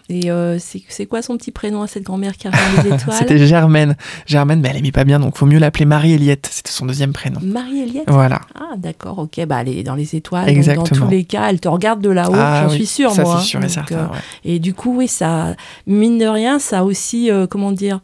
Et 0.09 0.31
euh, 0.31 0.59
c'est 0.59 1.07
quoi 1.07 1.23
son 1.23 1.37
petit 1.37 1.53
prénom 1.53 1.83
à 1.83 1.87
cette 1.87 2.03
grand-mère 2.03 2.37
qui 2.37 2.49
a 2.49 2.51
rejoint 2.51 2.83
les 2.83 2.89
étoiles? 2.95 3.17
C'était 3.17 3.39
Germaine. 3.47 3.97
Germaine, 4.27 4.61
mais 4.61 4.69
elle 4.71 4.79
aimait 4.79 4.91
pas 4.91 5.05
bien, 5.05 5.21
donc 5.21 5.37
faut 5.37 5.47
mieux 5.47 5.59
l'appeler 5.61 5.85
Marie-Eliette. 5.85 6.49
C'était 6.51 6.73
son 6.73 6.87
deuxième 6.87 7.13
prénom. 7.13 7.39
Marie-Eliette 7.43 8.05
Voilà. 8.11 8.41
Ah, 8.57 8.75
d'accord, 8.77 9.19
ok. 9.21 9.45
Bah, 9.47 9.59
elle 9.61 9.69
est 9.69 9.83
dans 9.85 9.95
les 9.95 10.17
étoiles. 10.17 10.47
donc 10.47 10.57
Exactement. 10.57 11.01
dans 11.01 11.07
tous 11.07 11.11
les 11.11 11.25
cas, 11.25 11.49
elle 11.51 11.61
te 11.61 11.69
regarde 11.69 12.01
de 12.01 12.11
là-haut, 12.11 12.33
Ah 12.35 12.63
j'en 12.65 12.71
oui, 12.71 12.77
suis 12.79 12.87
sûre, 12.87 13.13
ça 13.13 13.23
moi. 13.23 13.39
c'est 13.41 13.47
sûr 13.47 13.61
et 13.61 13.63
Donc, 13.65 13.71
certain. 13.71 13.95
euh, 13.97 14.07
ouais. 14.09 14.19
Et 14.45 14.59
du 14.59 14.75
coup, 14.75 14.97
oui, 14.97 15.07
ça, 15.07 15.55
mine 15.87 16.19
de 16.19 16.27
rien, 16.27 16.59
ça 16.59 16.81
a 16.81 16.83
aussi, 16.83 17.31
euh, 17.31 17.47
comment 17.47 17.71
dire, 17.73 18.01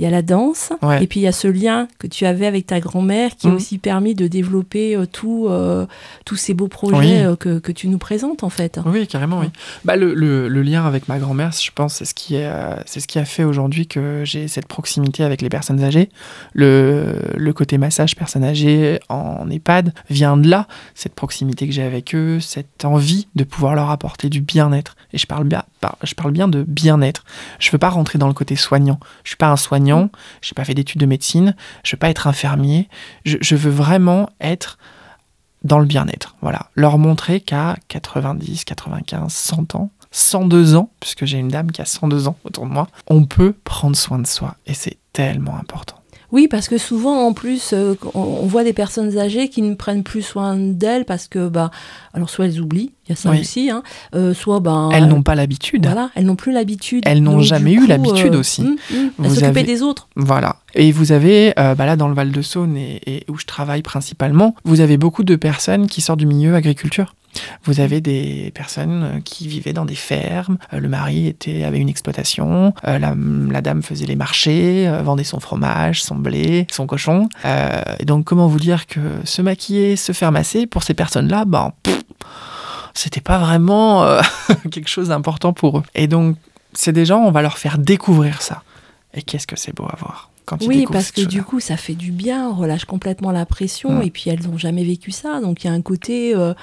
il 0.00 0.04
y 0.04 0.06
a 0.06 0.10
la 0.10 0.22
danse, 0.22 0.72
Ouais. 0.80 1.04
et 1.04 1.06
puis 1.06 1.20
il 1.20 1.24
y 1.24 1.26
a 1.26 1.32
ce 1.32 1.46
lien 1.46 1.86
que 1.98 2.06
tu 2.06 2.24
avais 2.24 2.46
avec 2.46 2.66
ta 2.66 2.80
grand-mère 2.80 3.36
qui 3.36 3.48
a 3.48 3.50
Mhm. 3.50 3.56
aussi 3.56 3.76
permis 3.76 4.14
de 4.14 4.28
développer 4.28 4.96
euh, 4.96 5.04
tout, 5.04 5.46
euh, 5.50 5.84
tous 6.24 6.36
ces 6.36 6.54
beaux 6.54 6.68
projets 6.68 6.96
Oui. 7.20 7.24
euh, 7.26 7.36
que, 7.36 7.58
que 7.58 7.70
tu 7.70 7.86
nous 7.88 7.98
présentes, 7.98 8.42
en 8.42 8.48
fait. 8.48 8.80
Oui, 8.86 9.06
carrément, 9.06 9.40
oui. 9.40 9.48
Bah, 9.84 9.96
le, 9.96 10.14
le- 10.14 10.48
le 10.48 10.62
lien 10.62 10.86
avec 10.86 11.06
ma 11.06 11.18
grand-mère, 11.18 11.52
je 11.52 11.70
pense, 11.74 11.96
c'est 11.96 12.06
ce 12.06 12.14
qui, 12.14 12.36
est, 12.36 12.46
euh, 12.46 12.76
c'est 12.86 13.00
ce 13.00 13.06
qui 13.06 13.18
a 13.18 13.26
fait 13.26 13.44
aujourd'hui 13.44 13.86
que 13.86 14.22
j'ai 14.24 14.48
cette 14.48 14.66
proximité 14.68 15.22
avec 15.22 15.42
les 15.42 15.50
personnes 15.50 15.82
âgées. 15.84 16.08
Le, 16.54 17.14
le 17.36 17.52
côté 17.52 17.76
massage 17.78 18.16
personnes 18.16 18.44
âgées 18.44 19.00
en 19.10 19.48
EHPAD 19.50 19.92
vient 20.08 20.36
de 20.36 20.48
là, 20.48 20.66
cette 20.94 21.14
proximité 21.14 21.66
que 21.66 21.72
j'ai 21.74 21.82
avec 21.82 22.14
eux, 22.14 22.40
cette 22.40 22.84
envie 22.84 23.28
de 23.34 23.44
pouvoir 23.44 23.74
leur 23.74 23.90
apporter 23.90 24.28
du 24.30 24.40
bien-être. 24.40 24.96
Et 25.12 25.18
je 25.18 25.26
parle 25.26 25.44
bien, 25.44 25.64
je 26.02 26.14
parle 26.14 26.32
bien 26.32 26.48
de 26.48 26.62
bien-être. 26.62 27.24
Je 27.58 27.70
veux 27.70 27.78
pas 27.78 27.90
rentrer 27.90 28.18
dans 28.18 28.28
le 28.28 28.34
côté 28.34 28.56
soignant. 28.56 29.00
Je 29.24 29.30
suis 29.30 29.36
pas 29.36 29.48
un 29.48 29.56
soignant, 29.56 30.10
j'ai 30.42 30.54
pas 30.54 30.64
fait 30.64 30.74
d'études 30.74 31.00
de 31.00 31.06
médecine, 31.06 31.54
je 31.84 31.92
veux 31.92 31.98
pas 31.98 32.10
être 32.10 32.26
infirmier. 32.26 32.88
Je, 33.24 33.36
je 33.40 33.56
veux 33.56 33.70
vraiment 33.70 34.28
être 34.40 34.78
dans 35.62 35.78
le 35.78 35.86
bien-être. 35.86 36.36
Voilà. 36.40 36.66
Leur 36.74 36.98
montrer 36.98 37.40
qu'à 37.40 37.76
90, 37.88 38.64
95, 38.64 39.32
100 39.32 39.74
ans, 39.74 39.90
102 40.10 40.76
ans, 40.76 40.90
puisque 41.00 41.24
j'ai 41.24 41.38
une 41.38 41.48
dame 41.48 41.70
qui 41.70 41.82
a 41.82 41.84
102 41.84 42.28
ans 42.28 42.36
autour 42.44 42.66
de 42.66 42.72
moi, 42.72 42.88
on 43.08 43.24
peut 43.24 43.54
prendre 43.64 43.96
soin 43.96 44.18
de 44.18 44.26
soi. 44.26 44.56
Et 44.66 44.74
c'est 44.74 44.98
tellement 45.12 45.56
important. 45.56 45.96
Oui, 46.32 46.46
parce 46.46 46.68
que 46.68 46.78
souvent, 46.78 47.26
en 47.26 47.32
plus, 47.32 47.72
euh, 47.72 47.96
on 48.14 48.46
voit 48.46 48.62
des 48.62 48.72
personnes 48.72 49.18
âgées 49.18 49.48
qui 49.48 49.62
ne 49.62 49.74
prennent 49.74 50.04
plus 50.04 50.22
soin 50.22 50.56
d'elles 50.56 51.04
parce 51.04 51.26
que, 51.26 51.48
bah, 51.48 51.72
alors 52.14 52.30
soit 52.30 52.46
elles 52.46 52.60
oublient, 52.60 52.92
il 53.10 53.14
y 53.14 53.14
a 53.14 53.16
ça 53.16 53.30
Oui. 53.30 53.40
aussi, 53.40 53.70
hein, 53.70 53.82
euh, 54.14 54.34
soit, 54.34 54.60
ben, 54.60 54.88
Elles 54.92 55.08
n'ont 55.08 55.22
pas 55.22 55.34
l'habitude. 55.34 55.84
Voilà, 55.84 56.10
elles 56.14 56.24
n'ont 56.24 56.36
plus 56.36 56.52
l'habitude. 56.52 57.02
Elles 57.06 57.22
n'ont 57.24 57.40
jamais 57.40 57.72
eu 57.72 57.86
l'habitude 57.88 58.34
euh, 58.36 58.38
aussi. 58.40 58.62
hum, 58.62 58.76
Vous 59.18 59.42
avez- 59.42 59.64
des 59.64 59.82
autres. 59.82 60.08
Voilà. 60.14 60.56
Et 60.74 60.92
vous 60.92 61.10
avez, 61.12 61.52
euh, 61.58 61.74
bah 61.74 61.86
là, 61.86 61.96
dans 61.96 62.06
le 62.08 62.14
Val 62.14 62.30
de 62.30 62.40
Saône 62.42 62.76
et, 62.76 63.00
et 63.06 63.24
où 63.28 63.36
je 63.36 63.46
travaille 63.46 63.82
principalement, 63.82 64.54
vous 64.64 64.80
avez 64.80 64.96
beaucoup 64.96 65.24
de 65.24 65.34
personnes 65.36 65.88
qui 65.88 66.00
sortent 66.00 66.20
du 66.20 66.26
milieu 66.26 66.54
agriculture. 66.54 67.14
Vous 67.64 67.78
avez 67.78 68.00
des 68.00 68.50
personnes 68.54 69.02
euh, 69.04 69.20
qui 69.24 69.46
vivaient 69.46 69.72
dans 69.72 69.84
des 69.84 69.94
fermes. 69.94 70.58
Euh, 70.72 70.80
le 70.80 70.88
mari 70.88 71.26
était, 71.28 71.62
avait 71.64 71.78
une 71.78 71.88
exploitation. 71.88 72.72
euh, 72.88 72.98
la, 72.98 73.14
la 73.50 73.60
dame 73.60 73.82
faisait 73.82 74.06
les 74.06 74.16
marchés, 74.16 74.88
euh, 74.88 75.02
vendait 75.02 75.22
son 75.24 75.38
fromage, 75.40 76.02
son 76.02 76.16
blé, 76.16 76.66
son 76.72 76.86
cochon. 76.86 77.28
Euh, 77.44 77.82
et 78.00 78.04
donc, 78.04 78.24
comment 78.24 78.48
vous 78.48 78.58
dire 78.58 78.86
que 78.86 79.00
se 79.24 79.42
maquiller, 79.42 79.94
se 79.96 80.10
faire 80.12 80.32
masser, 80.32 80.66
pour 80.66 80.82
ces 80.82 80.94
personnes-là, 80.94 81.44
ben, 81.44 81.72
pff, 81.84 82.00
c'était 82.94 83.20
pas 83.20 83.38
vraiment 83.38 84.04
euh, 84.04 84.20
quelque 84.70 84.88
chose 84.88 85.08
d'important 85.08 85.52
pour 85.52 85.78
eux. 85.78 85.82
Et 85.94 86.06
donc, 86.06 86.36
c'est 86.72 86.92
des 86.92 87.04
gens, 87.06 87.20
on 87.20 87.30
va 87.30 87.42
leur 87.42 87.58
faire 87.58 87.78
découvrir 87.78 88.42
ça. 88.42 88.62
Et 89.14 89.22
qu'est-ce 89.22 89.46
que 89.46 89.56
c'est 89.56 89.74
beau 89.74 89.84
à 89.84 89.96
voir 89.98 90.30
quand 90.44 90.58
ils 90.62 90.68
Oui, 90.68 90.86
parce 90.90 91.10
que 91.12 91.22
du 91.22 91.42
coup, 91.42 91.60
ça 91.60 91.76
fait 91.76 91.94
du 91.94 92.12
bien, 92.12 92.48
on 92.48 92.54
relâche 92.54 92.84
complètement 92.84 93.32
la 93.32 93.44
pression, 93.46 94.00
et 94.02 94.10
puis 94.10 94.30
elles 94.30 94.42
n'ont 94.48 94.58
jamais 94.58 94.84
vécu 94.84 95.10
ça, 95.10 95.40
donc 95.40 95.64
il 95.64 95.66
y 95.66 95.70
a 95.70 95.72
un 95.72 95.82
côté... 95.82 96.34
euh, 96.34 96.54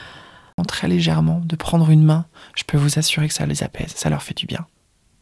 très 0.67 0.87
légèrement, 0.87 1.39
de 1.45 1.55
prendre 1.55 1.89
une 1.91 2.03
main, 2.03 2.25
je 2.55 2.63
peux 2.63 2.77
vous 2.77 2.97
assurer 2.97 3.27
que 3.27 3.33
ça 3.33 3.45
les 3.45 3.61
apaise, 3.63 3.93
ça 3.95 4.09
leur 4.09 4.23
fait 4.23 4.35
du 4.35 4.47
bien. 4.47 4.65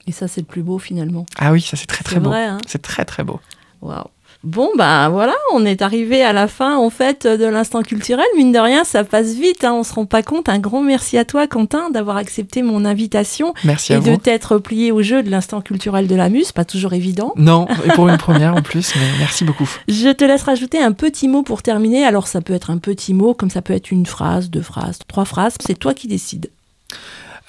et 0.07 0.11
ça, 0.13 0.27
c'est 0.29 0.39
le 0.41 0.47
plus 0.47 0.63
beau 0.63 0.79
finalement. 0.79 1.25
Ah 1.37 1.51
oui, 1.51 1.59
ça 1.61 1.75
c'est 1.75 1.87
très 1.87 2.03
très 2.05 2.15
C'est 2.15 2.19
beau. 2.21 2.29
vrai, 2.29 2.45
hein 2.45 2.57
C'est 2.67 2.81
très 2.81 3.03
très 3.05 3.23
beau. 3.25 3.41
Waouh. 3.81 4.05
Bon, 4.45 4.69
bah 4.77 5.09
voilà, 5.09 5.33
on 5.53 5.65
est 5.65 5.81
arrivé 5.81 6.21
à 6.21 6.31
la 6.31 6.47
fin 6.47 6.77
en 6.77 6.91
fait 6.91 7.25
de 7.25 7.45
l'instant 7.45 7.81
culturel. 7.81 8.25
Mine 8.37 8.51
de 8.51 8.59
rien, 8.59 8.83
ça 8.83 9.03
passe 9.03 9.33
vite, 9.33 9.63
hein, 9.63 9.73
on 9.73 9.83
se 9.83 9.91
rend 9.91 10.05
pas 10.05 10.21
compte. 10.21 10.49
Un 10.49 10.59
grand 10.59 10.83
merci 10.83 11.17
à 11.17 11.25
toi, 11.25 11.47
Quentin, 11.47 11.89
d'avoir 11.89 12.17
accepté 12.17 12.61
mon 12.61 12.85
invitation 12.85 13.55
Merci 13.63 13.93
et 13.93 13.95
à 13.95 13.99
de 13.99 14.15
t'être 14.15 14.59
plié 14.59 14.91
au 14.91 15.01
jeu 15.01 15.23
de 15.23 15.31
l'instant 15.31 15.61
culturel 15.61 16.05
de 16.05 16.13
la 16.13 16.29
Muse. 16.29 16.51
Pas 16.51 16.63
toujours 16.63 16.93
évident. 16.93 17.33
Non, 17.37 17.67
et 17.85 17.89
pour 17.93 18.07
une 18.07 18.17
première 18.19 18.55
en 18.55 18.61
plus, 18.61 18.93
mais 18.95 19.07
merci 19.17 19.45
beaucoup. 19.45 19.67
Je 19.87 20.09
te 20.09 20.23
laisse 20.23 20.43
rajouter 20.43 20.79
un 20.79 20.91
petit 20.91 21.27
mot 21.27 21.41
pour 21.41 21.63
terminer. 21.63 22.05
Alors, 22.05 22.27
ça 22.27 22.41
peut 22.41 22.53
être 22.53 22.69
un 22.69 22.77
petit 22.77 23.15
mot, 23.15 23.33
comme 23.33 23.49
ça 23.49 23.63
peut 23.63 23.73
être 23.73 23.89
une 23.89 24.05
phrase, 24.05 24.51
deux 24.51 24.61
phrases, 24.61 24.99
trois 25.07 25.25
phrases. 25.25 25.55
C'est 25.59 25.79
toi 25.79 25.95
qui 25.95 26.07
décides. 26.07 26.51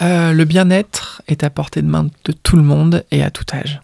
Euh, 0.00 0.32
le 0.32 0.44
bien-être 0.46 1.20
est 1.28 1.44
à 1.44 1.50
portée 1.50 1.82
de 1.82 1.88
main 1.88 2.06
de 2.24 2.32
tout 2.32 2.56
le 2.56 2.62
monde 2.62 3.04
et 3.10 3.22
à 3.22 3.30
tout 3.30 3.44
âge. 3.52 3.80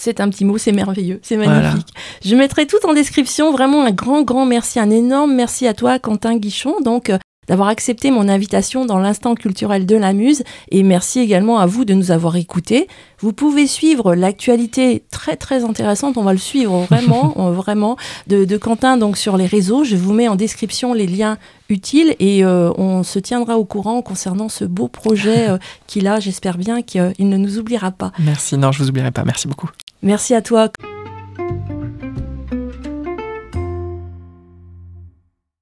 C'est 0.00 0.20
un 0.20 0.28
petit 0.28 0.44
mot, 0.44 0.58
c'est 0.58 0.70
merveilleux, 0.70 1.18
c'est 1.24 1.34
Voilà. 1.34 1.60
magnifique. 1.60 1.88
Je 2.24 2.36
mettrai 2.36 2.68
tout 2.68 2.78
en 2.86 2.94
description. 2.94 3.50
Vraiment 3.50 3.84
un 3.84 3.90
grand, 3.90 4.22
grand 4.22 4.46
merci, 4.46 4.78
un 4.78 4.90
énorme 4.90 5.34
merci 5.34 5.66
à 5.66 5.74
toi, 5.74 5.98
Quentin 5.98 6.36
Guichon, 6.36 6.74
donc 6.84 7.10
euh, 7.10 7.18
d'avoir 7.48 7.66
accepté 7.68 8.12
mon 8.12 8.28
invitation 8.28 8.84
dans 8.84 8.98
l'instant 8.98 9.34
culturel 9.34 9.86
de 9.86 9.96
la 9.96 10.12
Muse. 10.12 10.44
Et 10.70 10.84
merci 10.84 11.18
également 11.18 11.58
à 11.58 11.66
vous 11.66 11.84
de 11.84 11.94
nous 11.94 12.12
avoir 12.12 12.36
écoutés. 12.36 12.86
Vous 13.18 13.32
pouvez 13.32 13.66
suivre 13.66 14.14
l'actualité 14.14 15.02
très, 15.10 15.34
très 15.34 15.64
intéressante. 15.64 16.16
On 16.16 16.22
va 16.22 16.32
le 16.32 16.38
suivre 16.38 16.86
vraiment, 16.90 17.34
euh, 17.38 17.50
vraiment, 17.50 17.96
de, 18.28 18.44
de 18.44 18.56
Quentin 18.56 18.98
donc 18.98 19.16
sur 19.16 19.36
les 19.36 19.46
réseaux. 19.46 19.82
Je 19.82 19.96
vous 19.96 20.12
mets 20.12 20.28
en 20.28 20.36
description 20.36 20.94
les 20.94 21.08
liens 21.08 21.38
utiles 21.70 22.14
et 22.20 22.44
euh, 22.44 22.70
on 22.78 23.02
se 23.02 23.18
tiendra 23.18 23.58
au 23.58 23.64
courant 23.64 24.00
concernant 24.02 24.48
ce 24.48 24.64
beau 24.64 24.86
projet 24.86 25.48
euh, 25.48 25.58
qu'il 25.88 26.06
a. 26.06 26.20
J'espère 26.20 26.56
bien 26.56 26.82
qu'il 26.82 27.12
ne 27.18 27.36
nous 27.36 27.58
oubliera 27.58 27.90
pas. 27.90 28.12
Merci, 28.20 28.56
non, 28.56 28.70
je 28.70 28.80
vous 28.82 28.90
oublierai 28.90 29.10
pas. 29.10 29.24
Merci 29.24 29.48
beaucoup. 29.48 29.68
Merci 30.02 30.34
à 30.34 30.42
toi. 30.42 30.70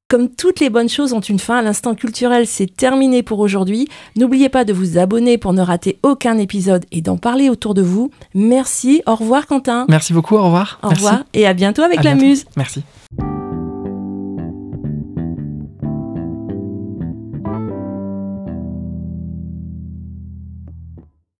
Comme 0.09 0.29
toutes 0.29 0.61
les 0.61 0.71
bonnes 0.71 0.89
choses 0.89 1.13
ont 1.13 1.21
une 1.21 1.41
fin, 1.41 1.63
l'instant 1.63 1.97
culturel 1.97 2.47
c'est 2.47 2.69
terminé 2.75 3.25
pour 3.25 3.41
aujourd'hui. 3.41 3.89
N'oubliez 4.15 4.49
pas 4.49 4.65
de 4.65 4.73
vous 4.73 4.99
abonner 4.99 5.37
pour 5.37 5.53
ne 5.53 5.61
rater 5.61 5.99
aucun 6.05 6.39
épisode 6.39 6.85
et 6.93 7.01
d'en 7.03 7.17
parler 7.17 7.51
autour 7.51 7.75
de 7.75 7.83
vous. 7.83 8.13
Merci, 8.33 9.03
au 9.07 9.17
revoir 9.17 9.47
Quentin. 9.49 9.85
Merci 9.89 10.13
beaucoup, 10.13 10.37
au 10.37 10.45
revoir. 10.45 10.79
Au 10.85 10.89
Merci. 10.89 11.05
revoir 11.05 11.25
et 11.35 11.47
à 11.47 11.55
bientôt 11.55 11.83
avec 11.83 11.99
À 11.99 12.03
la 12.05 12.11
bientôt. 12.13 12.27
muse. 12.27 12.45
Merci. 12.57 12.85